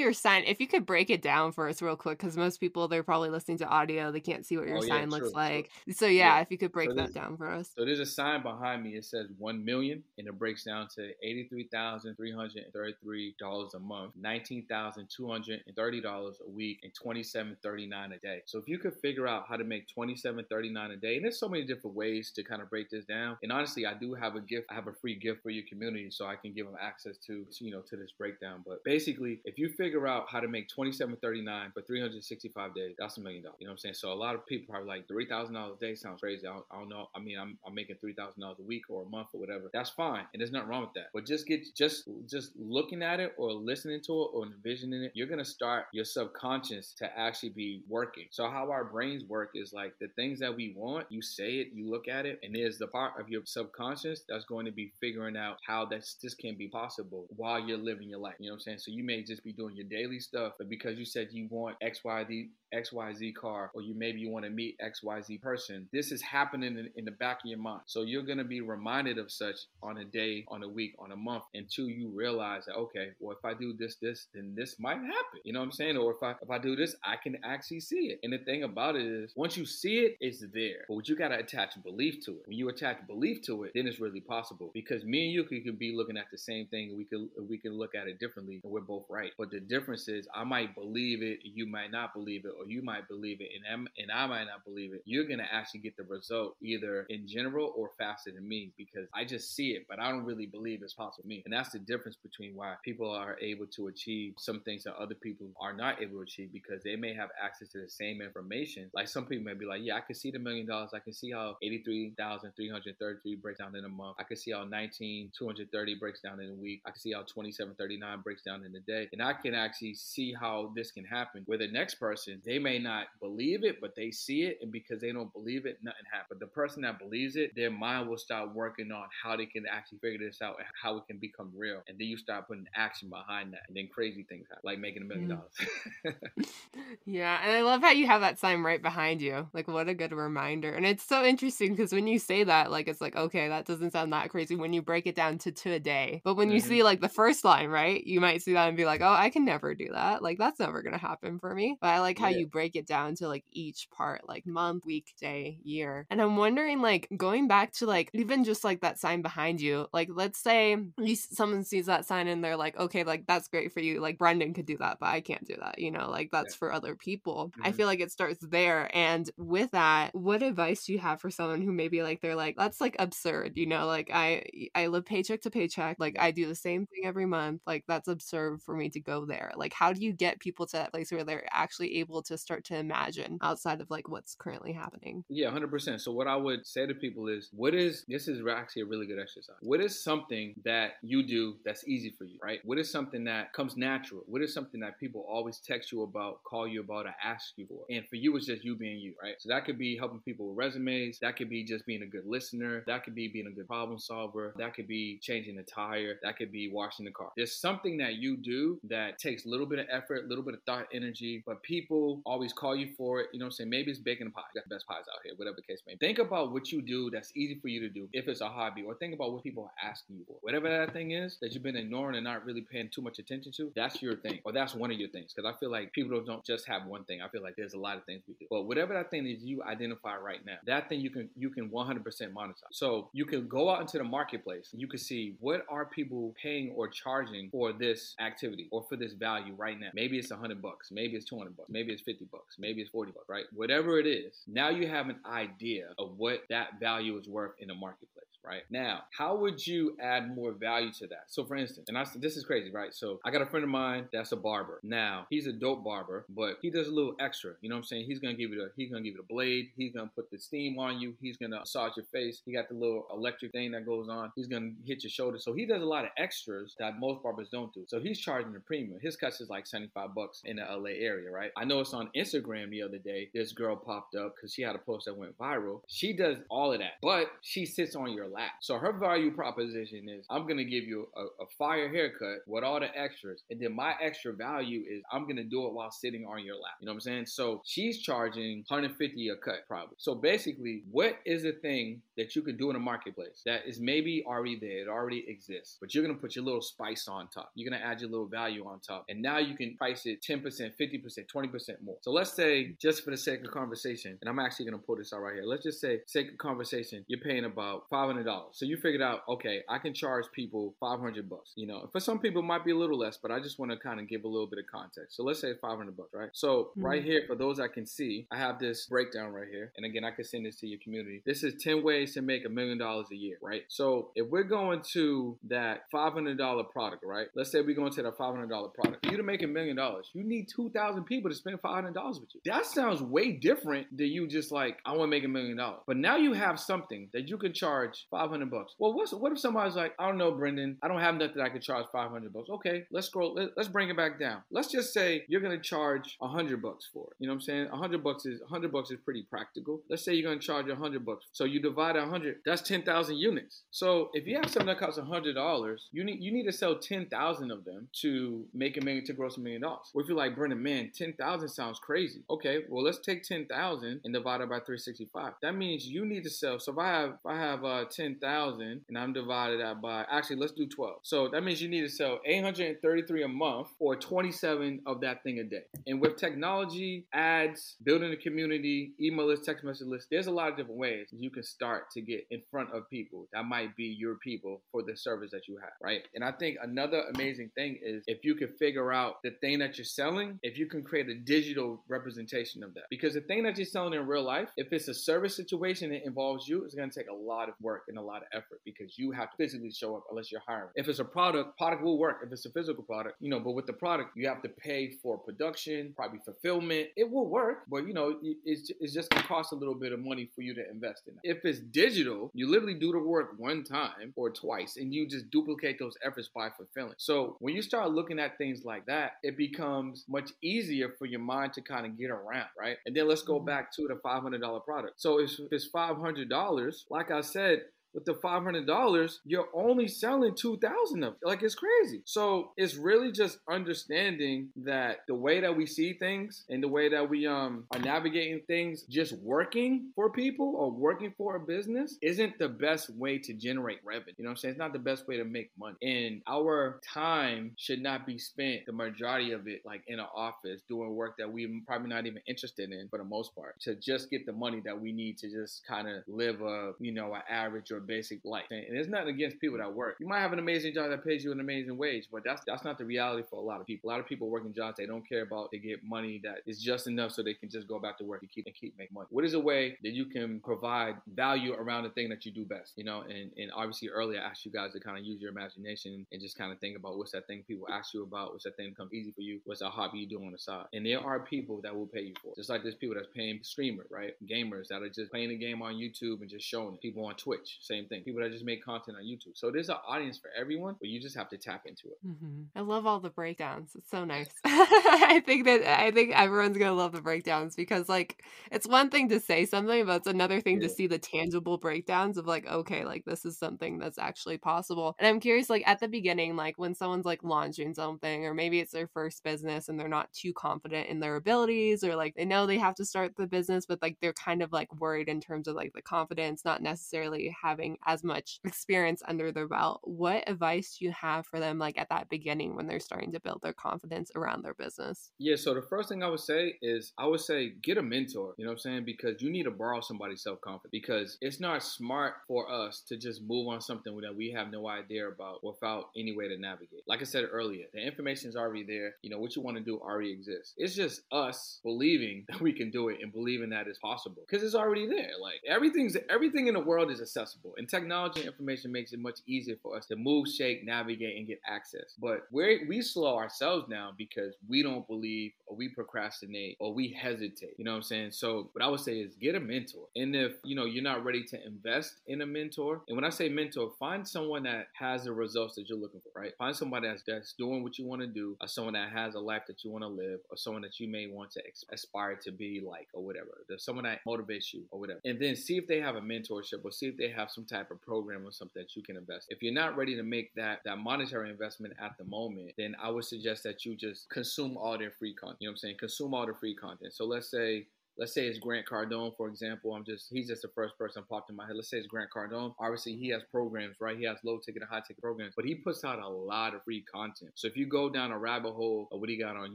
your 0.00 0.12
sign, 0.12 0.44
if 0.46 0.60
you 0.60 0.66
could 0.66 0.86
break 0.86 1.10
it 1.10 1.22
down 1.22 1.52
for 1.52 1.68
us 1.68 1.80
real 1.80 1.96
quick, 1.96 2.18
because 2.18 2.36
most 2.36 2.58
people 2.58 2.88
they're 2.88 3.02
probably 3.02 3.30
listening 3.30 3.58
to 3.58 3.66
audio, 3.66 4.12
they 4.12 4.20
can't 4.20 4.44
see 4.44 4.56
what 4.56 4.68
your 4.68 4.78
oh, 4.78 4.80
sign 4.82 5.04
yeah, 5.04 5.16
looks 5.16 5.30
true, 5.30 5.40
like. 5.40 5.70
True. 5.84 5.94
So 5.94 6.06
yeah, 6.06 6.36
yeah, 6.36 6.40
if 6.40 6.50
you 6.50 6.58
could 6.58 6.72
break 6.72 6.90
so 6.90 6.96
that 6.96 7.14
down 7.14 7.36
for 7.36 7.50
us. 7.50 7.70
So 7.76 7.84
there's 7.84 8.00
a 8.00 8.06
sign 8.06 8.42
behind 8.42 8.82
me. 8.82 8.90
It 8.90 9.04
says 9.04 9.26
one 9.38 9.64
million, 9.64 10.02
and 10.18 10.28
it 10.28 10.38
breaks 10.38 10.64
down 10.64 10.88
to 10.96 11.10
eighty-three 11.22 11.68
thousand 11.72 12.16
three 12.16 12.32
hundred 12.32 12.64
thirty-three 12.72 13.36
dollars 13.38 13.74
a 13.74 13.78
month, 13.78 14.12
nineteen 14.16 14.66
thousand 14.66 15.08
two 15.14 15.28
hundred 15.28 15.62
and 15.66 15.74
thirty 15.76 16.00
dollars 16.00 16.36
a 16.46 16.50
week, 16.50 16.80
and 16.82 16.92
twenty-seven 16.94 17.56
thirty-nine 17.62 18.12
a 18.12 18.18
day. 18.18 18.42
So 18.46 18.58
if 18.58 18.68
you 18.68 18.78
could 18.78 18.94
figure 19.00 19.26
out 19.26 19.46
how 19.48 19.56
to 19.56 19.64
make 19.64 19.88
twenty-seven 19.88 20.44
thirty-nine 20.50 20.90
a 20.90 20.96
day, 20.96 21.16
and 21.16 21.24
there's 21.24 21.38
so 21.38 21.48
many 21.48 21.64
different 21.64 21.96
ways 21.96 22.32
to 22.32 22.42
kind 22.42 22.62
of 22.62 22.70
break 22.70 22.90
this 22.90 23.04
down. 23.04 23.38
And 23.42 23.52
honestly, 23.52 23.86
I 23.86 23.94
do 23.94 24.14
have 24.14 24.36
a 24.36 24.40
gift. 24.40 24.66
I 24.70 24.74
have 24.74 24.86
a 24.86 24.92
free 24.92 25.14
gift 25.14 25.42
for 25.42 25.50
your 25.50 25.64
community, 25.68 26.10
so 26.10 26.26
I 26.26 26.36
can 26.36 26.52
give 26.52 26.66
them 26.66 26.76
access 26.80 27.16
to, 27.26 27.44
you 27.62 27.70
know, 27.70 27.80
to 27.88 27.96
this 27.96 28.12
breakdown. 28.18 28.62
But 28.66 28.82
basically, 28.84 29.40
if 29.44 29.58
you 29.58 29.68
figure 29.70 30.06
out 30.06 30.26
how 30.28 30.40
to 30.40 30.48
make 30.48 30.68
twenty-seven 30.68 31.16
thirty-nine 31.22 31.70
for 31.72 31.82
three 31.82 32.00
hundred 32.00 32.24
sixty-five 32.24 32.74
days, 32.74 32.94
that's 32.98 33.18
a 33.18 33.20
million 33.20 33.44
dollars. 33.44 33.56
You 33.60 33.66
know 33.66 33.70
what 33.70 33.74
I'm 33.74 33.78
saying? 33.78 33.94
So 33.94 34.12
a 34.12 34.14
lot 34.14 34.34
of 34.34 34.44
people 34.46 34.72
probably 34.72 34.88
like 34.88 35.06
three 35.08 35.26
thousand 35.26 35.54
dollars 35.54 35.76
a 35.80 35.80
day 35.80 35.94
sounds 35.94 36.20
crazy. 36.20 36.46
I 36.46 36.52
don't, 36.52 36.64
I 36.70 36.78
don't 36.78 36.88
know. 36.88 37.08
I 37.14 37.20
mean, 37.20 37.38
I'm, 37.38 37.56
I'm 37.66 37.74
making 37.74 37.96
three 38.00 38.14
thousand 38.14 38.40
dollars 38.42 38.58
a 38.60 38.64
week 38.64 38.82
or 38.90 39.04
a 39.04 39.08
month 39.08 39.28
or 39.32 39.40
whatever. 39.40 39.70
That's 39.72 39.90
fine, 39.90 40.24
and 40.32 40.40
there's 40.40 40.50
nothing 40.50 40.68
wrong 40.68 40.82
with 40.82 40.94
that. 40.94 41.06
But 41.14 41.24
just 41.26 41.46
get 41.46 41.62
just 41.76 42.08
just 42.28 42.52
looking 42.58 43.02
at 43.02 43.20
it 43.20 43.32
or 43.38 43.52
listening 43.52 44.00
to 44.06 44.12
it 44.12 44.28
or 44.34 44.46
envisioning 44.46 45.04
it, 45.04 45.12
you're 45.14 45.28
gonna 45.28 45.44
start 45.44 45.86
your 45.92 46.04
subconscious 46.04 46.94
to 46.98 47.18
actually 47.18 47.50
be 47.50 47.82
working. 47.88 48.26
So 48.30 48.50
how 48.50 48.70
our 48.70 48.84
brains 48.84 49.24
work 49.24 49.50
is 49.54 49.72
like 49.72 49.94
the 50.00 50.08
things 50.16 50.40
that 50.40 50.54
we 50.54 50.74
want, 50.76 51.06
you 51.10 51.22
say 51.22 51.56
it, 51.56 51.68
you 51.72 51.90
look 51.90 52.08
at 52.08 52.26
it, 52.26 52.40
and 52.42 52.54
there's 52.54 52.78
the 52.78 52.88
part 52.88 53.20
of 53.20 53.28
your 53.28 53.42
subconscious 53.44 54.24
that's 54.28 54.44
going 54.44 54.66
to 54.66 54.72
be 54.72 54.92
figuring 55.00 55.36
out 55.36 55.58
how 55.66 55.84
that's 55.84 56.14
this 56.14 56.34
can 56.34 56.56
be 56.56 56.68
possible 56.68 57.26
you're 57.58 57.78
living 57.78 58.08
your 58.08 58.18
life. 58.18 58.34
You 58.38 58.46
know 58.46 58.54
what 58.54 58.56
I'm 58.56 58.60
saying? 58.60 58.78
So 58.78 58.90
you 58.90 59.04
may 59.04 59.22
just 59.22 59.44
be 59.44 59.52
doing 59.52 59.76
your 59.76 59.86
daily 59.86 60.20
stuff, 60.20 60.54
but 60.58 60.68
because 60.68 60.98
you 60.98 61.04
said 61.04 61.28
you 61.32 61.48
want 61.50 61.76
X, 61.80 62.00
Y, 62.04 62.24
Z, 62.28 62.50
XYZ 62.72 63.34
car, 63.34 63.70
or 63.74 63.82
you 63.82 63.94
maybe 63.94 64.20
you 64.20 64.30
want 64.30 64.44
to 64.44 64.50
meet 64.50 64.78
XYZ 64.80 65.40
person. 65.40 65.88
This 65.92 66.12
is 66.12 66.22
happening 66.22 66.78
in, 66.78 66.88
in 66.96 67.04
the 67.04 67.10
back 67.10 67.40
of 67.44 67.46
your 67.46 67.58
mind. 67.58 67.82
So 67.86 68.02
you're 68.02 68.22
going 68.22 68.38
to 68.38 68.44
be 68.44 68.60
reminded 68.60 69.18
of 69.18 69.30
such 69.30 69.56
on 69.82 69.98
a 69.98 70.04
day, 70.04 70.44
on 70.48 70.62
a 70.62 70.68
week, 70.68 70.94
on 70.98 71.12
a 71.12 71.16
month 71.16 71.44
until 71.54 71.88
you 71.88 72.10
realize 72.14 72.64
that, 72.66 72.76
okay, 72.76 73.10
well, 73.20 73.36
if 73.36 73.44
I 73.44 73.54
do 73.54 73.74
this, 73.74 73.96
this, 73.96 74.26
then 74.34 74.54
this 74.56 74.76
might 74.78 74.96
happen. 74.96 75.40
You 75.44 75.52
know 75.52 75.60
what 75.60 75.66
I'm 75.66 75.72
saying? 75.72 75.96
Or 75.96 76.12
if 76.12 76.22
I, 76.22 76.34
if 76.40 76.50
I 76.50 76.58
do 76.58 76.76
this, 76.76 76.96
I 77.04 77.16
can 77.16 77.36
actually 77.44 77.80
see 77.80 78.12
it. 78.12 78.20
And 78.22 78.32
the 78.32 78.38
thing 78.38 78.62
about 78.62 78.96
it 78.96 79.06
is, 79.06 79.32
once 79.36 79.56
you 79.56 79.66
see 79.66 80.00
it, 80.00 80.16
it's 80.20 80.44
there. 80.52 80.84
But 80.88 81.08
you 81.08 81.16
got 81.16 81.28
to 81.28 81.38
attach 81.38 81.74
belief 81.82 82.24
to 82.24 82.32
it. 82.32 82.42
When 82.46 82.56
you 82.56 82.68
attach 82.68 83.06
belief 83.06 83.42
to 83.42 83.64
it, 83.64 83.72
then 83.74 83.86
it's 83.86 84.00
really 84.00 84.20
possible. 84.20 84.70
Because 84.72 85.04
me 85.04 85.24
and 85.24 85.32
you 85.32 85.44
could 85.44 85.78
be 85.78 85.94
looking 85.94 86.16
at 86.16 86.26
the 86.30 86.38
same 86.38 86.66
thing 86.66 86.96
we 86.96 87.04
could, 87.04 87.28
we 87.48 87.58
can 87.58 87.72
look 87.72 87.94
at 87.94 88.08
it 88.08 88.18
differently 88.18 88.60
and 88.62 88.72
we're 88.72 88.80
both 88.80 89.04
right. 89.08 89.32
But 89.38 89.50
the 89.50 89.60
difference 89.60 90.08
is 90.08 90.26
I 90.34 90.44
might 90.44 90.74
believe 90.74 91.22
it, 91.22 91.40
you 91.42 91.66
might 91.66 91.90
not 91.90 92.14
believe 92.14 92.44
it, 92.44 92.52
or 92.58 92.66
you 92.66 92.82
might 92.82 93.08
believe 93.08 93.40
it 93.40 93.48
and, 93.54 93.64
I'm, 93.72 93.88
and 93.98 94.10
I 94.10 94.26
might 94.26 94.44
not 94.44 94.64
believe 94.64 94.92
it, 94.92 95.02
you're 95.04 95.26
going 95.26 95.38
to 95.38 95.52
actually 95.52 95.80
get 95.80 95.96
the 95.96 96.04
result 96.04 96.56
either 96.62 97.06
in 97.08 97.26
general 97.26 97.72
or 97.76 97.90
faster 97.98 98.30
than 98.30 98.46
me 98.46 98.72
because 98.76 99.08
I 99.14 99.24
just 99.24 99.54
see 99.54 99.70
it, 99.70 99.86
but 99.88 99.98
I 99.98 100.10
don't 100.10 100.24
really 100.24 100.46
believe 100.46 100.82
it's 100.82 100.94
possible 100.94 101.22
me. 101.24 101.42
And 101.44 101.52
that's 101.52 101.70
the 101.70 101.78
difference 101.78 102.16
between 102.16 102.54
why 102.54 102.74
people 102.84 103.10
are 103.10 103.36
able 103.40 103.66
to 103.66 103.88
achieve 103.88 104.34
some 104.38 104.60
things 104.60 104.84
that 104.84 104.94
other 104.96 105.14
people 105.14 105.48
are 105.60 105.72
not 105.72 106.02
able 106.02 106.16
to 106.16 106.22
achieve 106.22 106.50
because 106.52 106.82
they 106.82 106.96
may 106.96 107.14
have 107.14 107.30
access 107.42 107.68
to 107.68 107.78
the 107.78 107.88
same 107.88 108.20
information. 108.20 108.90
Like 108.94 109.08
some 109.08 109.26
people 109.26 109.44
may 109.44 109.54
be 109.54 109.64
like, 109.64 109.80
yeah, 109.82 109.96
I 109.96 110.00
can 110.00 110.14
see 110.14 110.30
the 110.30 110.38
million 110.38 110.66
dollars. 110.66 110.90
I 110.94 110.98
can 110.98 111.12
see 111.12 111.30
how 111.30 111.56
83,333 111.62 113.36
breaks 113.36 113.58
down 113.58 113.76
in 113.76 113.84
a 113.84 113.88
month. 113.88 114.16
I 114.18 114.24
can 114.24 114.36
see 114.36 114.52
how 114.52 114.64
19,230 114.64 115.94
breaks 115.96 116.20
down 116.20 116.40
in 116.40 116.50
a 116.50 116.54
week. 116.54 116.82
I 116.86 116.90
can 116.90 117.00
see 117.00 117.12
how 117.12 117.22
2739 117.32 118.20
breaks 118.20 118.42
down 118.42 118.64
in 118.64 118.74
a 118.74 118.80
day. 118.80 119.08
And 119.12 119.22
I 119.22 119.32
can 119.32 119.54
actually 119.54 119.94
see 119.94 120.34
how 120.38 120.72
this 120.74 120.90
can 120.90 121.04
happen. 121.04 121.42
Where 121.46 121.58
the 121.58 121.68
next 121.68 121.96
person, 121.96 122.40
they 122.44 122.58
may 122.58 122.78
not 122.78 123.06
believe 123.20 123.64
it, 123.64 123.80
but 123.80 123.94
they 123.94 124.10
see 124.10 124.42
it, 124.42 124.58
and 124.62 124.70
because 124.70 125.00
they 125.00 125.12
don't 125.12 125.32
believe 125.32 125.66
it, 125.66 125.78
nothing 125.82 126.04
happens. 126.10 126.28
But 126.28 126.40
the 126.40 126.46
person 126.46 126.82
that 126.82 126.98
believes 126.98 127.36
it, 127.36 127.54
their 127.54 127.70
mind 127.70 128.08
will 128.08 128.18
start 128.18 128.54
working 128.54 128.92
on 128.92 129.04
how 129.22 129.36
they 129.36 129.46
can 129.46 129.64
actually 129.70 129.98
figure 129.98 130.26
this 130.26 130.42
out 130.42 130.56
and 130.58 130.66
how 130.80 130.96
it 130.96 131.06
can 131.06 131.18
become 131.18 131.50
real. 131.54 131.82
And 131.88 131.98
then 131.98 132.06
you 132.06 132.16
start 132.16 132.48
putting 132.48 132.66
action 132.74 133.08
behind 133.08 133.52
that, 133.52 133.62
and 133.68 133.76
then 133.76 133.88
crazy 133.92 134.24
things 134.28 134.46
happen, 134.48 134.62
like 134.64 134.78
making 134.78 135.02
a 135.02 135.06
million 135.06 135.28
mm. 135.28 135.36
dollars. 135.36 136.16
yeah, 137.06 137.40
and 137.42 137.52
I 137.52 137.62
love 137.62 137.80
how 137.80 137.90
you 137.90 138.06
have 138.06 138.20
that 138.20 138.38
sign 138.38 138.62
right 138.62 138.82
behind 138.82 139.22
you. 139.22 139.48
Like, 139.52 139.68
what 139.68 139.88
a 139.88 139.94
good 139.94 140.12
reminder. 140.12 140.72
And 140.72 140.86
it's 140.86 141.04
so 141.04 141.24
interesting 141.24 141.74
because 141.74 141.92
when 141.92 142.06
you 142.06 142.18
say 142.18 142.44
that, 142.44 142.70
like, 142.70 142.88
it's 142.88 143.00
like, 143.00 143.16
okay, 143.16 143.48
that 143.48 143.66
doesn't 143.66 143.92
sound 143.92 144.12
that 144.12 144.30
crazy 144.30 144.56
when 144.56 144.72
you 144.72 144.82
break 144.82 145.06
it 145.06 145.14
down 145.14 145.38
to 145.38 145.52
today. 145.52 146.20
But 146.24 146.36
when 146.36 146.50
you 146.50 146.58
mm-hmm. 146.58 146.68
see 146.68 146.82
like 146.82 147.00
the 147.00 147.08
first 147.08 147.21
line, 147.44 147.68
right, 147.68 148.04
you 148.06 148.20
might 148.20 148.42
see 148.42 148.52
that 148.54 148.68
and 148.68 148.76
be 148.76 148.84
like, 148.84 149.00
oh, 149.00 149.12
I 149.12 149.30
can 149.30 149.44
never 149.44 149.74
do 149.74 149.88
that. 149.92 150.22
Like, 150.22 150.38
that's 150.38 150.60
never 150.60 150.82
going 150.82 150.92
to 150.92 150.98
happen 150.98 151.38
for 151.38 151.54
me. 151.54 151.76
But 151.80 151.88
I 151.88 152.00
like 152.00 152.18
how 152.18 152.28
yeah. 152.28 152.38
you 152.38 152.46
break 152.46 152.76
it 152.76 152.86
down 152.86 153.14
to 153.16 153.28
like 153.28 153.44
each 153.50 153.88
part, 153.90 154.28
like 154.28 154.46
month, 154.46 154.84
week, 154.84 155.14
day, 155.20 155.58
year. 155.62 156.06
And 156.10 156.20
I'm 156.20 156.36
wondering, 156.36 156.80
like, 156.80 157.08
going 157.16 157.48
back 157.48 157.72
to 157.74 157.86
like 157.86 158.10
even 158.12 158.44
just 158.44 158.64
like 158.64 158.80
that 158.80 158.98
sign 158.98 159.22
behind 159.22 159.60
you, 159.60 159.86
like, 159.92 160.08
let's 160.12 160.38
say 160.38 160.76
someone 161.16 161.64
sees 161.64 161.86
that 161.86 162.04
sign 162.04 162.28
and 162.28 162.42
they're 162.42 162.56
like, 162.56 162.78
okay, 162.78 163.04
like 163.04 163.26
that's 163.26 163.48
great 163.48 163.72
for 163.72 163.80
you. 163.80 164.00
Like, 164.00 164.18
Brendan 164.18 164.54
could 164.54 164.66
do 164.66 164.78
that, 164.78 164.98
but 165.00 165.06
I 165.06 165.20
can't 165.20 165.46
do 165.46 165.56
that, 165.60 165.78
you 165.78 165.90
know, 165.90 166.10
like 166.10 166.30
that's 166.30 166.54
yeah. 166.54 166.58
for 166.58 166.72
other 166.72 166.94
people. 166.94 167.50
Mm-hmm. 167.50 167.66
I 167.66 167.72
feel 167.72 167.86
like 167.86 168.00
it 168.00 168.12
starts 168.12 168.44
there. 168.46 168.90
And 168.94 169.30
with 169.36 169.70
that, 169.72 170.14
what 170.14 170.42
advice 170.42 170.84
do 170.84 170.92
you 170.92 170.98
have 170.98 171.20
for 171.20 171.30
someone 171.30 171.62
who 171.62 171.72
maybe 171.72 172.02
like 172.02 172.20
they're 172.20 172.36
like, 172.36 172.56
that's 172.56 172.80
like 172.80 172.96
absurd, 172.98 173.52
you 173.56 173.66
know, 173.66 173.86
like 173.86 174.10
I 174.12 174.44
I 174.74 174.86
live 174.88 175.04
paycheck 175.04 175.42
to 175.42 175.50
paycheck, 175.50 175.96
like 175.98 176.16
I 176.18 176.30
do 176.30 176.46
the 176.46 176.54
same 176.54 176.86
thing 176.86 177.06
every 177.12 177.26
month. 177.26 177.60
Like 177.66 177.84
that's 177.86 178.08
absurd 178.08 178.62
for 178.62 178.74
me 178.74 178.88
to 178.88 179.00
go 179.00 179.26
there. 179.26 179.52
Like 179.54 179.74
how 179.74 179.92
do 179.92 180.00
you 180.00 180.14
get 180.14 180.40
people 180.40 180.66
to 180.68 180.78
that 180.78 180.92
place 180.92 181.12
where 181.12 181.24
they're 181.24 181.46
actually 181.52 181.98
able 181.98 182.22
to 182.22 182.38
start 182.38 182.64
to 182.64 182.76
imagine 182.76 183.38
outside 183.42 183.82
of 183.82 183.90
like 183.90 184.08
what's 184.08 184.34
currently 184.34 184.72
happening? 184.72 185.24
Yeah, 185.28 185.50
100%. 185.50 186.00
So 186.00 186.10
what 186.10 186.26
I 186.26 186.36
would 186.36 186.66
say 186.66 186.86
to 186.86 186.94
people 186.94 187.28
is 187.28 187.50
what 187.52 187.74
is 187.74 188.06
this 188.08 188.28
is 188.28 188.40
actually 188.50 188.82
a 188.82 188.86
really 188.86 189.06
good 189.06 189.20
exercise. 189.20 189.56
What 189.60 189.80
is 189.80 190.02
something 190.02 190.54
that 190.64 190.92
you 191.02 191.26
do 191.26 191.56
that's 191.66 191.86
easy 191.86 192.14
for 192.16 192.24
you, 192.24 192.38
right? 192.42 192.60
What 192.64 192.78
is 192.78 192.90
something 192.90 193.24
that 193.24 193.52
comes 193.52 193.76
natural? 193.76 194.22
What 194.26 194.40
is 194.40 194.54
something 194.54 194.80
that 194.80 194.98
people 194.98 195.26
always 195.28 195.58
text 195.58 195.92
you 195.92 196.02
about, 196.02 196.42
call 196.44 196.66
you 196.66 196.80
about, 196.80 197.04
or 197.04 197.14
ask 197.22 197.52
you 197.56 197.66
for? 197.66 197.84
And 197.90 198.08
for 198.08 198.16
you 198.16 198.34
it's 198.36 198.46
just 198.46 198.64
you 198.64 198.74
being 198.74 198.98
you, 198.98 199.12
right? 199.22 199.34
So 199.38 199.50
that 199.50 199.66
could 199.66 199.78
be 199.78 199.98
helping 199.98 200.20
people 200.20 200.48
with 200.48 200.56
resumes, 200.56 201.18
that 201.20 201.36
could 201.36 201.50
be 201.50 201.62
just 201.62 201.84
being 201.84 202.02
a 202.02 202.06
good 202.06 202.24
listener, 202.24 202.84
that 202.86 203.04
could 203.04 203.14
be 203.14 203.28
being 203.28 203.48
a 203.48 203.50
good 203.50 203.68
problem 203.68 203.98
solver, 203.98 204.54
that 204.56 204.74
could 204.74 204.88
be 204.88 205.18
changing 205.20 205.58
a 205.58 205.62
tire, 205.62 206.18
that 206.22 206.38
could 206.38 206.52
be 206.52 206.70
washing 206.72 206.91
the 207.00 207.10
car. 207.10 207.30
There's 207.36 207.56
something 207.56 207.96
that 207.98 208.14
you 208.14 208.36
do 208.36 208.78
that 208.88 209.18
takes 209.18 209.44
a 209.44 209.48
little 209.48 209.66
bit 209.66 209.78
of 209.78 209.86
effort, 209.90 210.24
a 210.24 210.28
little 210.28 210.44
bit 210.44 210.54
of 210.54 210.62
thought, 210.64 210.86
energy, 210.92 211.42
but 211.46 211.62
people 211.62 212.20
always 212.24 212.52
call 212.52 212.76
you 212.76 212.90
for 212.96 213.20
it. 213.20 213.28
You 213.32 213.40
know 213.40 213.48
saying? 213.48 213.70
Maybe 213.70 213.90
it's 213.90 214.00
baking 214.00 214.26
a 214.26 214.30
pie. 214.30 214.42
Got 214.54 214.64
the 214.68 214.74
best 214.74 214.86
pies 214.86 215.04
out 215.12 215.20
here, 215.24 215.34
whatever 215.36 215.56
the 215.56 215.62
case 215.62 215.82
may 215.86 215.94
be. 215.94 216.06
Think 216.06 216.18
about 216.18 216.52
what 216.52 216.70
you 216.72 216.82
do 216.82 217.10
that's 217.10 217.32
easy 217.34 217.58
for 217.60 217.68
you 217.68 217.80
to 217.80 217.88
do 217.88 218.08
if 218.12 218.28
it's 218.28 218.40
a 218.40 218.48
hobby, 218.48 218.82
or 218.82 218.94
think 218.94 219.14
about 219.14 219.32
what 219.32 219.42
people 219.42 219.64
are 219.64 219.88
asking 219.88 220.16
you 220.16 220.24
for. 220.26 220.36
Whatever 220.40 220.68
that 220.68 220.92
thing 220.92 221.12
is 221.12 221.38
that 221.40 221.52
you've 221.52 221.62
been 221.62 221.76
ignoring 221.76 222.16
and 222.16 222.24
not 222.24 222.44
really 222.44 222.62
paying 222.62 222.88
too 222.88 223.02
much 223.02 223.18
attention 223.18 223.52
to, 223.52 223.72
that's 223.74 224.02
your 224.02 224.16
thing, 224.16 224.40
or 224.44 224.52
that's 224.52 224.74
one 224.74 224.90
of 224.90 224.98
your 224.98 225.08
things. 225.08 225.32
Because 225.34 225.50
I 225.52 225.58
feel 225.58 225.70
like 225.70 225.92
people 225.92 226.20
don't 226.24 226.44
just 226.44 226.66
have 226.66 226.86
one 226.86 227.04
thing. 227.04 227.22
I 227.22 227.28
feel 227.28 227.42
like 227.42 227.56
there's 227.56 227.74
a 227.74 227.78
lot 227.78 227.96
of 227.96 228.04
things 228.04 228.22
we 228.28 228.34
do. 228.38 228.46
But 228.50 228.62
whatever 228.62 228.94
that 228.94 229.10
thing 229.10 229.26
is 229.26 229.42
you 229.42 229.62
identify 229.62 230.16
right 230.16 230.44
now, 230.44 230.56
that 230.66 230.88
thing 230.88 231.00
you 231.00 231.10
can 231.10 231.28
you 231.36 231.50
can 231.50 231.68
100% 231.70 232.02
monetize. 232.32 232.54
So 232.72 233.08
you 233.12 233.24
can 233.24 233.48
go 233.48 233.70
out 233.70 233.80
into 233.80 233.98
the 233.98 234.04
marketplace 234.04 234.72
you 234.72 234.86
can 234.86 234.98
see 234.98 235.34
what 235.40 235.64
are 235.68 235.86
people 235.86 236.34
paying 236.40 236.72
or 236.72 236.81
charging 236.88 237.50
for 237.50 237.72
this 237.72 238.14
activity 238.20 238.68
or 238.70 238.84
for 238.88 238.96
this 238.96 239.12
value 239.12 239.54
right 239.56 239.78
now. 239.78 239.88
Maybe 239.94 240.18
it's 240.18 240.30
100 240.30 240.60
bucks, 240.60 240.90
maybe 240.90 241.16
it's 241.16 241.26
200 241.26 241.56
bucks, 241.56 241.68
maybe 241.70 241.92
it's 241.92 242.02
50 242.02 242.26
bucks, 242.30 242.56
maybe 242.58 242.80
it's 242.80 242.90
40 242.90 243.12
bucks, 243.12 243.28
right? 243.28 243.44
Whatever 243.52 243.98
it 243.98 244.06
is, 244.06 244.42
now 244.46 244.68
you 244.68 244.88
have 244.88 245.08
an 245.08 245.20
idea 245.26 245.88
of 245.98 246.16
what 246.16 246.42
that 246.50 246.80
value 246.80 247.16
is 247.18 247.28
worth 247.28 247.52
in 247.58 247.68
the 247.68 247.74
marketplace 247.74 248.21
right? 248.44 248.62
Now, 248.70 249.02
how 249.16 249.36
would 249.36 249.66
you 249.66 249.96
add 250.00 250.34
more 250.34 250.52
value 250.52 250.92
to 250.98 251.06
that? 251.08 251.24
So, 251.28 251.44
for 251.44 251.56
instance, 251.56 251.88
and 251.88 251.98
I, 251.98 252.04
this 252.16 252.36
is 252.36 252.44
crazy, 252.44 252.70
right? 252.70 252.94
So, 252.94 253.20
I 253.24 253.30
got 253.30 253.42
a 253.42 253.46
friend 253.46 253.64
of 253.64 253.70
mine 253.70 254.08
that's 254.12 254.32
a 254.32 254.36
barber. 254.36 254.80
Now, 254.82 255.26
he's 255.30 255.46
a 255.46 255.52
dope 255.52 255.84
barber, 255.84 256.24
but 256.28 256.58
he 256.62 256.70
does 256.70 256.88
a 256.88 256.92
little 256.92 257.14
extra. 257.20 257.52
You 257.60 257.68
know 257.68 257.76
what 257.76 257.80
I'm 257.80 257.84
saying? 257.84 258.06
He's 258.06 258.18
gonna 258.18 258.34
give 258.34 258.50
you 258.50 258.62
a 258.62 258.68
he's 258.76 258.90
gonna 258.90 259.02
give 259.02 259.14
you 259.14 259.20
a 259.20 259.32
blade. 259.32 259.70
He's 259.76 259.92
gonna 259.92 260.10
put 260.14 260.30
the 260.30 260.38
steam 260.38 260.78
on 260.78 261.00
you. 261.00 261.14
He's 261.20 261.36
gonna 261.36 261.58
massage 261.60 261.96
your 261.96 262.06
face. 262.06 262.42
He 262.44 262.52
got 262.52 262.68
the 262.68 262.74
little 262.74 263.06
electric 263.12 263.52
thing 263.52 263.72
that 263.72 263.86
goes 263.86 264.08
on. 264.08 264.32
He's 264.36 264.46
gonna 264.46 264.70
hit 264.86 265.02
your 265.02 265.10
shoulder. 265.10 265.38
So 265.38 265.52
he 265.52 265.66
does 265.66 265.82
a 265.82 265.86
lot 265.86 266.04
of 266.04 266.10
extras 266.16 266.74
that 266.78 266.98
most 266.98 267.22
barbers 267.22 267.48
don't 267.50 267.72
do. 267.74 267.84
So 267.86 268.00
he's 268.00 268.18
charging 268.18 268.54
a 268.56 268.60
premium. 268.60 268.98
His 269.00 269.16
cuts 269.16 269.40
is 269.40 269.50
like 269.50 269.66
75 269.66 270.14
bucks 270.14 270.42
in 270.44 270.56
the 270.56 270.62
LA 270.62 270.90
area, 270.90 271.30
right? 271.30 271.50
I 271.56 271.64
it's 271.82 271.92
on 271.92 272.10
Instagram 272.16 272.70
the 272.70 272.82
other 272.82 272.98
day. 272.98 273.28
This 273.34 273.52
girl 273.52 273.76
popped 273.76 274.14
up 274.14 274.34
because 274.34 274.54
she 274.54 274.62
had 274.62 274.74
a 274.74 274.78
post 274.78 275.06
that 275.06 275.16
went 275.16 275.36
viral. 275.38 275.80
She 275.88 276.12
does 276.12 276.38
all 276.48 276.72
of 276.72 276.78
that, 276.78 276.92
but 277.02 277.26
she 277.42 277.66
sits 277.66 277.94
on 277.94 278.12
your 278.12 278.28
lap. 278.32 278.52
So 278.60 278.78
her 278.78 278.92
value 278.92 279.30
proposition 279.32 280.08
is 280.08 280.26
I'm 280.30 280.46
gonna 280.46 280.64
give 280.64 280.84
you 280.84 281.08
a, 281.16 281.22
a, 281.42 281.46
fire 281.58 281.88
haircut 281.88 282.38
with 282.46 282.64
all 282.64 282.80
the 282.80 282.96
extras, 282.98 283.42
and 283.50 283.60
then 283.60 283.74
my 283.74 283.94
extra 284.00 284.32
value 284.32 284.82
is 284.88 285.02
I'm 285.12 285.26
gonna 285.28 285.44
do 285.44 285.66
it 285.66 285.72
while 285.72 285.90
sitting 285.90 286.26
on 286.26 286.44
your 286.44 286.54
lap. 286.54 286.74
You 286.80 286.86
know 286.86 286.92
what 286.92 286.96
I'm 286.96 287.00
saying? 287.00 287.26
So 287.26 287.62
she's 287.64 288.00
charging 288.00 288.64
150 288.68 289.28
a 289.28 289.36
cut 289.36 289.66
probably. 289.68 289.96
So 289.98 290.14
basically, 290.14 290.82
what 290.90 291.18
is 291.24 291.42
the 291.42 291.52
thing 291.52 292.00
that 292.16 292.34
you 292.34 292.42
can 292.42 292.56
do 292.56 292.70
in 292.70 292.76
a 292.76 292.80
marketplace 292.80 293.42
that 293.46 293.66
is 293.66 293.80
maybe 293.80 294.24
already 294.26 294.58
there, 294.58 294.78
it 294.78 294.88
already 294.88 295.24
exists, 295.28 295.78
but 295.80 295.94
you're 295.94 296.04
gonna 296.04 296.18
put 296.18 296.34
your 296.34 296.44
little 296.44 296.62
spice 296.62 297.08
on 297.08 297.28
top. 297.28 297.50
You're 297.54 297.70
gonna 297.70 297.82
add 297.82 298.00
your 298.00 298.10
little 298.10 298.28
value 298.28 298.66
on 298.66 298.80
top, 298.80 299.04
and 299.08 299.20
now 299.20 299.38
you 299.38 299.56
can 299.56 299.76
price 299.76 300.06
it 300.06 300.22
10%, 300.22 300.42
50%, 300.42 301.18
20% 301.34 301.82
more. 301.82 301.96
So 302.00 302.10
let's 302.10 302.32
say, 302.32 302.74
just 302.80 303.04
for 303.04 303.10
the 303.10 303.16
sake 303.16 303.44
of 303.44 303.50
conversation, 303.50 304.18
and 304.20 304.28
I'm 304.28 304.38
actually 304.38 304.66
gonna 304.66 304.78
pull 304.78 304.96
this 304.96 305.12
out 305.12 305.20
right 305.20 305.34
here. 305.34 305.44
Let's 305.44 305.64
just 305.64 305.80
say, 305.80 306.00
sake 306.06 306.32
of 306.32 306.38
conversation, 306.38 307.04
you're 307.08 307.20
paying 307.20 307.44
about 307.44 307.88
$500. 307.90 308.21
So 308.52 308.66
you 308.66 308.76
figured 308.76 309.02
out, 309.02 309.20
okay, 309.28 309.60
I 309.68 309.78
can 309.78 309.94
charge 309.94 310.26
people 310.32 310.74
500 310.80 311.28
bucks. 311.28 311.52
You 311.56 311.66
know, 311.66 311.88
for 311.92 312.00
some 312.00 312.18
people 312.18 312.42
it 312.42 312.46
might 312.46 312.64
be 312.64 312.72
a 312.72 312.76
little 312.76 312.98
less, 312.98 313.16
but 313.16 313.30
I 313.30 313.40
just 313.40 313.58
want 313.58 313.70
to 313.72 313.76
kind 313.76 314.00
of 314.00 314.08
give 314.08 314.24
a 314.24 314.28
little 314.28 314.46
bit 314.46 314.58
of 314.58 314.66
context. 314.72 315.16
So 315.16 315.22
let's 315.22 315.40
say 315.40 315.52
500 315.60 315.96
bucks, 315.96 316.10
right? 316.14 316.30
So 316.32 316.70
mm-hmm. 316.70 316.84
right 316.84 317.04
here, 317.04 317.22
for 317.26 317.36
those 317.36 317.60
I 317.60 317.68
can 317.68 317.86
see, 317.86 318.26
I 318.30 318.38
have 318.38 318.58
this 318.58 318.86
breakdown 318.86 319.32
right 319.32 319.48
here. 319.50 319.72
And 319.76 319.86
again, 319.86 320.04
I 320.04 320.10
can 320.10 320.24
send 320.24 320.46
this 320.46 320.56
to 320.56 320.66
your 320.66 320.78
community. 320.82 321.22
This 321.24 321.42
is 321.42 321.62
10 321.62 321.82
ways 321.82 322.14
to 322.14 322.22
make 322.22 322.44
a 322.44 322.48
million 322.48 322.78
dollars 322.78 323.06
a 323.12 323.16
year, 323.16 323.38
right? 323.42 323.62
So 323.68 324.10
if 324.14 324.28
we're 324.28 324.42
going 324.42 324.82
to 324.92 325.38
that 325.48 325.90
$500 325.92 326.70
product, 326.70 327.04
right? 327.04 327.26
Let's 327.34 327.50
say 327.50 327.60
we're 327.60 327.76
going 327.76 327.92
to 327.92 328.02
that 328.02 328.16
$500 328.16 328.74
product. 328.74 329.04
For 329.04 329.10
you 329.10 329.16
to 329.16 329.22
make 329.22 329.42
a 329.42 329.46
million 329.46 329.76
dollars, 329.76 330.10
you 330.12 330.24
need 330.24 330.48
2,000 330.54 331.04
people 331.04 331.30
to 331.30 331.36
spend 331.36 331.60
$500 331.60 332.20
with 332.20 332.34
you. 332.34 332.40
That 332.44 332.66
sounds 332.66 333.02
way 333.02 333.32
different 333.32 333.96
than 333.96 334.08
you 334.08 334.26
just 334.26 334.52
like, 334.52 334.78
I 334.84 334.90
want 334.90 335.02
to 335.02 335.06
make 335.08 335.24
a 335.24 335.28
million 335.28 335.56
dollars. 335.56 335.80
But 335.86 335.96
now 335.96 336.16
you 336.16 336.32
have 336.32 336.58
something 336.58 337.08
that 337.12 337.28
you 337.28 337.38
can 337.38 337.52
charge 337.52 338.06
500 338.12 338.50
bucks. 338.50 338.74
Well, 338.78 338.92
what's 338.92 339.12
what 339.12 339.32
if 339.32 339.38
somebody's 339.38 339.74
like, 339.74 339.94
I 339.98 340.06
don't 340.06 340.18
know, 340.18 340.30
Brendan, 340.30 340.76
I 340.82 340.88
don't 340.88 341.00
have 341.00 341.16
nothing 341.16 341.40
I 341.40 341.48
could 341.48 341.62
charge 341.62 341.86
500 341.90 342.32
bucks. 342.32 342.50
Okay, 342.50 342.84
let's 342.92 343.06
scroll. 343.06 343.34
Let, 343.34 343.56
us 343.56 343.68
bring 343.68 343.88
it 343.88 343.96
back 343.96 344.20
down. 344.20 344.42
Let's 344.50 344.70
just 344.70 344.92
say 344.92 345.24
you're 345.28 345.40
gonna 345.40 345.58
charge 345.58 346.16
100 346.18 346.60
bucks 346.62 346.88
for 346.92 347.06
it. 347.10 347.16
You 347.18 347.26
know 347.26 347.32
what 347.32 347.38
I'm 347.38 347.40
saying? 347.40 347.70
100 347.70 348.04
bucks 348.04 348.26
is 348.26 348.40
100 348.42 348.70
bucks 348.70 348.90
is 348.90 348.98
pretty 349.02 349.22
practical. 349.22 349.80
Let's 349.88 350.04
say 350.04 350.14
you're 350.14 350.28
gonna 350.28 350.40
charge 350.40 350.66
100 350.68 351.06
bucks. 351.06 351.26
So 351.32 351.44
you 351.44 351.60
divide 351.60 351.96
100. 351.96 352.40
That's 352.44 352.62
10,000 352.62 353.16
units. 353.16 353.62
So 353.70 354.10
if 354.12 354.26
you 354.26 354.36
have 354.36 354.50
something 354.50 354.66
that 354.66 354.78
costs 354.78 354.98
100 354.98 355.34
dollars, 355.34 355.88
you 355.90 356.04
need 356.04 356.22
you 356.22 356.32
need 356.32 356.44
to 356.44 356.52
sell 356.52 356.78
10,000 356.78 357.50
of 357.50 357.64
them 357.64 357.88
to 358.02 358.44
make 358.52 358.76
a 358.76 358.84
million 358.84 359.04
to 359.06 359.14
gross 359.14 359.38
a 359.38 359.40
million 359.40 359.62
dollars. 359.62 359.90
Or 359.94 360.02
if 360.02 360.08
you're 360.08 360.16
like 360.16 360.36
Brendan, 360.36 360.62
man, 360.62 360.92
10,000 360.94 361.48
sounds 361.48 361.78
crazy. 361.78 362.20
Okay, 362.28 362.64
well 362.68 362.84
let's 362.84 362.98
take 362.98 363.24
10,000 363.24 364.00
and 364.04 364.14
divide 364.14 364.42
it 364.42 364.50
by 364.50 364.56
365. 364.56 365.32
That 365.40 365.54
means 365.54 365.86
you 365.86 366.04
need 366.04 366.24
to 366.24 366.30
sell. 366.30 366.58
So 366.58 366.72
if 366.72 366.78
I 366.78 366.88
have 366.88 367.10
if 367.10 367.26
I 367.26 367.36
have 367.36 367.64
uh, 367.64 367.84
10,000 368.02 368.80
and 368.88 368.98
I'm 368.98 369.12
divided 369.12 369.60
that 369.60 369.80
by 369.80 370.04
actually 370.10 370.36
let's 370.36 370.52
do 370.52 370.66
12. 370.66 370.96
So 371.02 371.28
that 371.28 371.44
means 371.44 371.62
you 371.62 371.68
need 371.68 371.82
to 371.82 371.88
sell 371.88 372.18
833 372.24 373.22
a 373.22 373.28
month 373.28 373.68
or 373.78 373.94
27 373.94 374.80
of 374.86 375.00
that 375.02 375.22
thing 375.22 375.38
a 375.38 375.44
day. 375.44 375.62
And 375.86 376.00
with 376.00 376.16
technology, 376.16 377.06
ads, 377.12 377.76
building 377.84 378.12
a 378.12 378.16
community, 378.16 378.92
email 379.00 379.26
list, 379.26 379.44
text 379.44 379.62
message 379.64 379.86
list, 379.86 380.08
there's 380.10 380.26
a 380.26 380.32
lot 380.32 380.50
of 380.50 380.56
different 380.56 380.80
ways 380.80 381.06
you 381.12 381.30
can 381.30 381.44
start 381.44 381.90
to 381.92 382.00
get 382.00 382.26
in 382.32 382.42
front 382.50 382.70
of 382.72 382.90
people 382.90 383.28
that 383.32 383.44
might 383.44 383.76
be 383.76 383.84
your 383.84 384.16
people 384.16 384.62
for 384.72 384.82
the 384.82 384.96
service 384.96 385.30
that 385.30 385.46
you 385.46 385.56
have, 385.58 385.72
right? 385.80 386.02
And 386.16 386.24
I 386.24 386.32
think 386.32 386.58
another 386.60 387.04
amazing 387.14 387.50
thing 387.54 387.78
is 387.80 388.02
if 388.08 388.24
you 388.24 388.34
can 388.34 388.48
figure 388.58 388.92
out 388.92 389.22
the 389.22 389.30
thing 389.40 389.60
that 389.60 389.78
you're 389.78 389.84
selling, 389.84 390.40
if 390.42 390.58
you 390.58 390.66
can 390.66 390.82
create 390.82 391.08
a 391.08 391.14
digital 391.14 391.84
representation 391.86 392.64
of 392.64 392.74
that. 392.74 392.84
Because 392.90 393.14
the 393.14 393.20
thing 393.20 393.44
that 393.44 393.56
you're 393.56 393.66
selling 393.66 393.94
in 393.94 394.06
real 394.08 394.24
life, 394.24 394.48
if 394.56 394.72
it's 394.72 394.88
a 394.88 394.94
service 394.94 395.36
situation 395.36 395.90
that 395.90 396.04
involves 396.04 396.48
you, 396.48 396.64
it's 396.64 396.74
going 396.74 396.90
to 396.90 396.98
take 396.98 397.08
a 397.08 397.14
lot 397.14 397.48
of 397.48 397.54
work 397.60 397.82
and 397.92 397.98
a 397.98 398.02
lot 398.02 398.22
of 398.22 398.28
effort 398.32 398.60
because 398.64 398.98
you 398.98 399.10
have 399.12 399.30
to 399.30 399.36
physically 399.36 399.70
show 399.70 399.96
up 399.96 400.04
unless 400.10 400.32
you're 400.32 400.42
hiring. 400.46 400.70
If 400.74 400.88
it's 400.88 400.98
a 400.98 401.04
product, 401.04 401.58
product 401.58 401.82
will 401.82 401.98
work. 401.98 402.20
If 402.24 402.32
it's 402.32 402.46
a 402.46 402.50
physical 402.50 402.82
product, 402.82 403.16
you 403.20 403.28
know, 403.28 403.38
but 403.38 403.52
with 403.52 403.66
the 403.66 403.72
product, 403.72 404.16
you 404.16 404.26
have 404.28 404.42
to 404.42 404.48
pay 404.48 404.94
for 405.02 405.18
production, 405.18 405.92
probably 405.94 406.20
fulfillment. 406.24 406.88
It 406.96 407.10
will 407.10 407.28
work, 407.28 407.64
but 407.68 407.86
you 407.86 407.94
know, 407.94 408.16
it's, 408.44 408.70
it's 408.80 408.94
just 408.94 409.10
gonna 409.10 409.26
cost 409.26 409.52
a 409.52 409.56
little 409.56 409.74
bit 409.74 409.92
of 409.92 410.00
money 410.00 410.30
for 410.34 410.40
you 410.40 410.54
to 410.54 410.70
invest 410.70 411.02
in. 411.06 411.14
If 411.22 411.44
it's 411.44 411.60
digital, 411.60 412.30
you 412.34 412.50
literally 412.50 412.74
do 412.74 412.92
the 412.92 412.98
work 412.98 413.34
one 413.36 413.62
time 413.62 414.12
or 414.16 414.30
twice 414.30 414.76
and 414.76 414.92
you 414.92 415.06
just 415.06 415.30
duplicate 415.30 415.78
those 415.78 415.96
efforts 416.04 416.30
by 416.34 416.48
fulfilling. 416.50 416.94
So 416.96 417.36
when 417.40 417.54
you 417.54 417.62
start 417.62 417.90
looking 417.90 418.18
at 418.18 418.38
things 418.38 418.64
like 418.64 418.86
that, 418.86 419.12
it 419.22 419.36
becomes 419.36 420.04
much 420.08 420.30
easier 420.42 420.94
for 420.98 421.06
your 421.06 421.20
mind 421.20 421.52
to 421.54 421.60
kind 421.60 421.86
of 421.86 421.98
get 421.98 422.10
around, 422.10 422.48
right? 422.58 422.76
And 422.86 422.96
then 422.96 423.08
let's 423.08 423.22
go 423.22 423.36
mm-hmm. 423.36 423.46
back 423.46 423.72
to 423.76 423.86
the 423.88 423.94
$500 423.94 424.64
product. 424.64 425.00
So 425.00 425.20
if 425.20 425.30
it's 425.50 425.68
$500, 425.68 426.84
like 426.90 427.10
I 427.10 427.20
said, 427.20 427.62
with 427.94 428.04
the 428.04 428.14
$500, 428.14 429.18
you're 429.24 429.48
only 429.54 429.88
selling 429.88 430.34
2,000 430.34 431.04
of 431.04 431.14
it. 431.14 431.18
Like 431.26 431.42
it's 431.42 431.54
crazy. 431.54 432.02
So 432.04 432.52
it's 432.56 432.76
really 432.76 433.12
just 433.12 433.38
understanding 433.50 434.48
that 434.64 434.98
the 435.06 435.14
way 435.14 435.40
that 435.40 435.56
we 435.56 435.66
see 435.66 435.94
things 435.94 436.44
and 436.48 436.62
the 436.62 436.68
way 436.68 436.88
that 436.88 437.08
we 437.08 437.26
um 437.26 437.64
are 437.72 437.78
navigating 437.78 438.40
things 438.46 438.82
just 438.88 439.12
working 439.18 439.90
for 439.94 440.10
people 440.10 440.54
or 440.56 440.70
working 440.70 441.12
for 441.16 441.36
a 441.36 441.40
business 441.40 441.98
isn't 442.02 442.38
the 442.38 442.48
best 442.48 442.90
way 442.96 443.18
to 443.18 443.32
generate 443.34 443.78
revenue. 443.84 444.14
You 444.16 444.24
know 444.24 444.28
what 444.28 444.32
I'm 444.32 444.36
saying? 444.38 444.52
It's 444.52 444.58
not 444.58 444.72
the 444.72 444.78
best 444.78 445.06
way 445.06 445.16
to 445.16 445.24
make 445.24 445.50
money. 445.58 445.76
And 445.82 446.22
our 446.26 446.80
time 446.86 447.52
should 447.56 447.82
not 447.82 448.06
be 448.06 448.18
spent 448.18 448.66
the 448.66 448.72
majority 448.72 449.32
of 449.32 449.46
it 449.48 449.62
like 449.64 449.82
in 449.86 449.98
an 449.98 450.06
office 450.14 450.62
doing 450.68 450.94
work 450.94 451.16
that 451.18 451.30
we're 451.30 451.48
probably 451.66 451.88
not 451.88 452.06
even 452.06 452.22
interested 452.26 452.70
in 452.70 452.88
for 452.88 452.98
the 452.98 453.04
most 453.04 453.34
part 453.34 453.60
to 453.60 453.74
just 453.74 454.10
get 454.10 454.26
the 454.26 454.32
money 454.32 454.60
that 454.64 454.80
we 454.80 454.92
need 454.92 455.18
to 455.18 455.30
just 455.30 455.66
kind 455.66 455.88
of 455.88 456.02
live 456.06 456.40
a, 456.40 456.72
you 456.80 456.92
know, 456.92 457.14
an 457.14 457.22
average 457.28 457.70
or 457.70 457.81
basic 457.82 458.20
life. 458.24 458.44
And 458.50 458.64
it's 458.76 458.88
nothing 458.88 459.08
against 459.08 459.40
people 459.40 459.58
that 459.58 459.72
work. 459.72 459.96
You 460.00 460.06
might 460.06 460.20
have 460.20 460.32
an 460.32 460.38
amazing 460.38 460.74
job 460.74 460.90
that 460.90 461.04
pays 461.04 461.24
you 461.24 461.32
an 461.32 461.40
amazing 461.40 461.76
wage, 461.76 462.08
but 462.10 462.22
that's 462.24 462.42
that's 462.46 462.64
not 462.64 462.78
the 462.78 462.84
reality 462.84 463.24
for 463.28 463.36
a 463.36 463.42
lot 463.42 463.60
of 463.60 463.66
people. 463.66 463.90
A 463.90 463.92
lot 463.92 464.00
of 464.00 464.06
people 464.06 464.28
working 464.28 464.52
jobs 464.54 464.76
they 464.76 464.86
don't 464.86 465.06
care 465.08 465.22
about. 465.22 465.50
They 465.50 465.58
get 465.58 465.84
money 465.84 466.20
that 466.24 466.38
is 466.46 466.60
just 466.60 466.86
enough 466.86 467.12
so 467.12 467.22
they 467.22 467.34
can 467.34 467.50
just 467.50 467.68
go 467.68 467.78
back 467.78 467.98
to 467.98 468.04
work 468.04 468.22
and 468.22 468.30
keep 468.30 468.46
and 468.46 468.54
keep 468.54 468.76
making 468.78 468.94
money. 468.94 469.06
What 469.10 469.24
is 469.24 469.34
a 469.34 469.40
way 469.40 469.76
that 469.82 469.92
you 469.92 470.06
can 470.06 470.40
provide 470.40 470.96
value 471.14 471.54
around 471.54 471.84
the 471.84 471.90
thing 471.90 472.08
that 472.10 472.24
you 472.24 472.32
do 472.32 472.44
best? 472.44 472.72
You 472.76 472.84
know, 472.84 473.02
and, 473.02 473.30
and 473.36 473.50
obviously 473.54 473.88
earlier 473.88 474.20
I 474.20 474.30
asked 474.30 474.44
you 474.44 474.52
guys 474.52 474.72
to 474.72 474.80
kind 474.80 474.98
of 474.98 475.04
use 475.04 475.20
your 475.20 475.30
imagination 475.30 476.06
and 476.10 476.20
just 476.20 476.38
kind 476.38 476.52
of 476.52 476.58
think 476.58 476.76
about 476.76 476.98
what's 476.98 477.12
that 477.12 477.26
thing 477.26 477.42
people 477.46 477.66
ask 477.70 477.94
you 477.94 478.02
about, 478.02 478.32
what's 478.32 478.44
that 478.44 478.56
thing 478.56 478.70
that 478.70 478.76
comes 478.76 478.92
easy 478.92 479.12
for 479.12 479.20
you, 479.20 479.40
what's 479.44 479.60
a 479.60 479.68
hobby 479.68 479.98
you 479.98 480.06
do 480.08 480.22
on 480.24 480.32
the 480.32 480.38
side. 480.38 480.66
And 480.72 480.84
there 480.86 481.00
are 481.00 481.20
people 481.20 481.60
that 481.62 481.74
will 481.74 481.86
pay 481.86 482.02
you 482.02 482.14
for 482.22 482.28
it. 482.28 482.36
Just 482.36 482.48
like 482.48 482.62
there's 482.62 482.74
people 482.74 482.96
that's 482.96 483.08
paying 483.14 483.40
streamers, 483.42 483.86
right? 483.90 484.14
Gamers 484.28 484.68
that 484.68 484.82
are 484.82 484.88
just 484.88 485.10
playing 485.10 485.30
the 485.30 485.36
game 485.36 485.62
on 485.62 485.74
YouTube 485.74 486.20
and 486.20 486.30
just 486.30 486.46
showing 486.46 486.74
it. 486.74 486.80
People 486.80 487.04
on 487.06 487.14
Twitch, 487.14 487.58
same 487.72 487.86
thing. 487.86 488.02
People 488.02 488.20
that 488.22 488.30
just 488.30 488.44
make 488.44 488.64
content 488.64 488.96
on 488.96 489.04
YouTube. 489.04 489.34
So 489.34 489.50
there's 489.50 489.68
an 489.68 489.76
audience 489.86 490.18
for 490.18 490.30
everyone, 490.38 490.76
but 490.78 490.88
you 490.88 491.00
just 491.00 491.16
have 491.16 491.28
to 491.30 491.38
tap 491.38 491.62
into 491.66 491.88
it. 491.88 492.06
Mm-hmm. 492.06 492.42
I 492.54 492.60
love 492.60 492.86
all 492.86 493.00
the 493.00 493.10
breakdowns. 493.10 493.72
It's 493.74 493.90
so 493.90 494.04
nice. 494.04 494.28
I 494.44 495.22
think 495.24 495.44
that 495.46 495.62
I 495.80 495.90
think 495.90 496.12
everyone's 496.14 496.58
gonna 496.58 496.74
love 496.74 496.92
the 496.92 497.00
breakdowns 497.00 497.56
because 497.56 497.88
like 497.88 498.22
it's 498.50 498.66
one 498.66 498.90
thing 498.90 499.08
to 499.08 499.20
say 499.20 499.46
something, 499.46 499.86
but 499.86 499.96
it's 499.96 500.06
another 500.06 500.40
thing 500.40 500.60
yeah. 500.60 500.68
to 500.68 500.74
see 500.74 500.86
the 500.86 500.98
tangible 500.98 501.58
breakdowns 501.58 502.18
of 502.18 502.26
like, 502.26 502.46
okay, 502.46 502.84
like 502.84 503.04
this 503.04 503.24
is 503.24 503.38
something 503.38 503.78
that's 503.78 503.98
actually 503.98 504.38
possible. 504.38 504.94
And 504.98 505.06
I'm 505.08 505.20
curious, 505.20 505.48
like 505.48 505.66
at 505.66 505.80
the 505.80 505.88
beginning, 505.88 506.36
like 506.36 506.58
when 506.58 506.74
someone's 506.74 507.06
like 507.06 507.24
launching 507.24 507.74
something, 507.74 508.26
or 508.26 508.34
maybe 508.34 508.60
it's 508.60 508.72
their 508.72 508.88
first 508.88 509.24
business 509.24 509.68
and 509.68 509.78
they're 509.78 509.88
not 509.88 510.12
too 510.12 510.32
confident 510.32 510.88
in 510.88 511.00
their 511.00 511.16
abilities, 511.16 511.84
or 511.84 511.96
like 511.96 512.14
they 512.14 512.24
know 512.24 512.46
they 512.46 512.58
have 512.58 512.74
to 512.76 512.84
start 512.84 513.16
the 513.16 513.26
business, 513.26 513.66
but 513.66 513.80
like 513.82 513.96
they're 514.00 514.12
kind 514.12 514.42
of 514.42 514.52
like 514.52 514.72
worried 514.74 515.08
in 515.08 515.20
terms 515.20 515.48
of 515.48 515.54
like 515.54 515.72
the 515.72 515.82
confidence, 515.82 516.44
not 516.44 516.62
necessarily 516.62 517.34
having 517.62 517.78
as 517.86 518.02
much 518.02 518.40
experience 518.44 519.02
under 519.06 519.32
their 519.32 519.48
belt. 519.48 519.80
What 519.84 520.28
advice 520.28 520.76
do 520.78 520.84
you 520.84 520.92
have 520.92 521.26
for 521.26 521.38
them, 521.38 521.58
like 521.58 521.78
at 521.78 521.88
that 521.90 522.08
beginning 522.08 522.56
when 522.56 522.66
they're 522.66 522.80
starting 522.80 523.12
to 523.12 523.20
build 523.20 523.40
their 523.42 523.52
confidence 523.52 524.10
around 524.14 524.42
their 524.42 524.54
business? 524.54 525.10
Yeah, 525.18 525.36
so 525.36 525.54
the 525.54 525.62
first 525.62 525.88
thing 525.88 526.02
I 526.02 526.08
would 526.08 526.20
say 526.20 526.54
is 526.62 526.92
I 526.98 527.06
would 527.06 527.20
say 527.20 527.52
get 527.62 527.78
a 527.78 527.82
mentor, 527.82 528.34
you 528.36 528.44
know 528.44 528.50
what 528.50 528.56
I'm 528.56 528.58
saying? 528.58 528.84
Because 528.84 529.22
you 529.22 529.30
need 529.30 529.44
to 529.44 529.50
borrow 529.50 529.80
somebody's 529.80 530.22
self 530.22 530.40
confidence 530.40 530.70
because 530.72 531.18
it's 531.20 531.40
not 531.40 531.62
smart 531.62 532.14
for 532.26 532.50
us 532.50 532.82
to 532.88 532.96
just 532.96 533.22
move 533.22 533.48
on 533.48 533.60
something 533.60 533.96
that 534.00 534.14
we 534.14 534.30
have 534.32 534.50
no 534.50 534.68
idea 534.68 535.08
about 535.08 535.44
without 535.44 535.90
any 535.96 536.16
way 536.16 536.28
to 536.28 536.38
navigate. 536.38 536.82
Like 536.86 537.00
I 537.00 537.04
said 537.04 537.24
earlier, 537.30 537.66
the 537.72 537.80
information 537.80 538.28
is 538.28 538.36
already 538.36 538.64
there. 538.64 538.94
You 539.02 539.10
know, 539.10 539.18
what 539.18 539.36
you 539.36 539.42
want 539.42 539.56
to 539.56 539.62
do 539.62 539.78
already 539.78 540.12
exists. 540.12 540.54
It's 540.56 540.74
just 540.74 541.02
us 541.12 541.60
believing 541.62 542.24
that 542.28 542.40
we 542.40 542.52
can 542.52 542.70
do 542.70 542.88
it 542.88 542.98
and 543.02 543.12
believing 543.12 543.50
that 543.50 543.66
it's 543.68 543.78
possible 543.78 544.22
because 544.28 544.44
it's 544.44 544.54
already 544.54 544.86
there. 544.86 545.12
Like 545.20 545.40
everything's 545.46 545.96
everything 546.10 546.46
in 546.46 546.54
the 546.54 546.60
world 546.60 546.90
is 546.90 547.00
accessible, 547.00 547.51
and 547.56 547.68
technology 547.68 548.20
and 548.20 548.28
information 548.28 548.72
makes 548.72 548.92
it 548.92 548.98
much 548.98 549.20
easier 549.26 549.56
for 549.62 549.76
us 549.76 549.86
to 549.86 549.96
move, 549.96 550.28
shake, 550.28 550.64
navigate, 550.64 551.16
and 551.16 551.26
get 551.26 551.40
access. 551.46 551.94
But 552.00 552.26
we 552.30 552.64
we 552.68 552.82
slow 552.82 553.16
ourselves 553.16 553.68
down 553.68 553.94
because 553.96 554.34
we 554.48 554.62
don't 554.62 554.86
believe 554.86 555.32
or 555.46 555.56
we 555.56 555.68
procrastinate 555.68 556.56
or 556.60 556.72
we 556.72 556.88
hesitate. 556.88 557.54
You 557.58 557.64
know 557.64 557.72
what 557.72 557.78
I'm 557.78 557.82
saying? 557.82 558.12
So 558.12 558.50
what 558.52 558.64
I 558.64 558.68
would 558.68 558.80
say 558.80 558.98
is 558.98 559.14
get 559.14 559.34
a 559.34 559.40
mentor. 559.40 559.86
And 559.96 560.14
if 560.14 560.32
you 560.44 560.56
know 560.56 560.64
you're 560.64 560.82
not 560.82 561.04
ready 561.04 561.22
to 561.24 561.46
invest 561.46 561.96
in 562.06 562.20
a 562.20 562.26
mentor, 562.26 562.82
and 562.88 562.96
when 562.96 563.04
I 563.04 563.10
say 563.10 563.28
mentor, 563.28 563.72
find 563.78 564.06
someone 564.06 564.42
that 564.44 564.68
has 564.78 565.04
the 565.04 565.12
results 565.12 565.54
that 565.56 565.68
you're 565.68 565.78
looking 565.78 566.00
for, 566.00 566.20
right? 566.20 566.32
Find 566.38 566.54
somebody 566.54 566.88
that's 566.88 567.02
that's 567.06 567.34
doing 567.34 567.62
what 567.62 567.78
you 567.78 567.86
want 567.86 568.00
to 568.02 568.06
do, 568.06 568.36
or 568.40 568.48
someone 568.48 568.74
that 568.74 568.90
has 568.92 569.14
a 569.14 569.20
life 569.20 569.42
that 569.46 569.64
you 569.64 569.70
want 569.70 569.82
to 569.82 569.88
live, 569.88 570.20
or 570.30 570.36
someone 570.36 570.62
that 570.62 570.78
you 570.80 570.88
may 570.88 571.06
want 571.06 571.30
to 571.32 571.42
aspire 571.72 572.16
to 572.16 572.32
be 572.32 572.62
like, 572.64 572.88
or 572.94 573.02
whatever. 573.02 573.44
There's 573.48 573.64
someone 573.64 573.84
that 573.84 574.00
motivates 574.06 574.52
you, 574.52 574.62
or 574.70 574.80
whatever. 574.80 575.00
And 575.04 575.20
then 575.20 575.36
see 575.36 575.56
if 575.56 575.66
they 575.66 575.80
have 575.80 575.96
a 575.96 576.00
mentorship, 576.00 576.64
or 576.64 576.72
see 576.72 576.86
if 576.86 576.96
they 576.96 577.08
have 577.10 577.30
some 577.30 577.41
type 577.44 577.70
of 577.70 577.80
program 577.80 578.26
or 578.26 578.32
something 578.32 578.62
that 578.62 578.76
you 578.76 578.82
can 578.82 578.96
invest. 578.96 579.26
If 579.30 579.42
you're 579.42 579.52
not 579.52 579.76
ready 579.76 579.94
to 579.96 580.02
make 580.02 580.34
that 580.34 580.60
that 580.64 580.78
monetary 580.78 581.30
investment 581.30 581.74
at 581.80 581.96
the 581.98 582.04
moment, 582.04 582.52
then 582.56 582.76
I 582.82 582.90
would 582.90 583.04
suggest 583.04 583.42
that 583.44 583.64
you 583.64 583.76
just 583.76 584.08
consume 584.10 584.56
all 584.56 584.78
their 584.78 584.90
free 584.90 585.14
content. 585.14 585.38
You 585.40 585.48
know 585.48 585.52
what 585.52 585.54
I'm 585.54 585.58
saying? 585.58 585.76
Consume 585.78 586.14
all 586.14 586.26
the 586.26 586.34
free 586.34 586.54
content. 586.54 586.92
So 586.94 587.04
let's 587.04 587.30
say 587.30 587.66
let's 588.02 588.14
say 588.14 588.26
it's 588.26 588.40
Grant 588.40 588.66
Cardone, 588.66 589.16
for 589.16 589.28
example. 589.28 589.72
I'm 589.72 589.84
just 589.84 590.08
he's 590.10 590.26
just 590.26 590.42
the 590.42 590.48
first 590.56 590.76
person 590.76 591.04
popped 591.08 591.30
in 591.30 591.36
my 591.36 591.46
head. 591.46 591.54
Let's 591.54 591.70
say 591.70 591.76
it's 591.76 591.86
Grant 591.86 592.10
Cardone. 592.10 592.52
Obviously, 592.58 592.96
he 592.96 593.10
has 593.10 593.22
programs, 593.30 593.76
right? 593.80 593.96
He 593.96 594.04
has 594.06 594.16
low 594.24 594.38
ticket 594.38 594.60
and 594.60 594.68
high 594.68 594.80
ticket 594.80 595.00
programs, 595.00 595.34
but 595.36 595.44
he 595.44 595.54
puts 595.54 595.84
out 595.84 596.00
a 596.00 596.08
lot 596.08 596.52
of 596.52 596.64
free 596.64 596.84
content. 596.92 597.30
So 597.36 597.46
if 597.46 597.56
you 597.56 597.64
go 597.64 597.88
down 597.88 598.10
a 598.10 598.18
rabbit 598.18 598.54
hole 598.54 598.88
of 598.90 598.98
what 598.98 599.08
he 599.08 599.16
got 599.16 599.36
on 599.36 599.54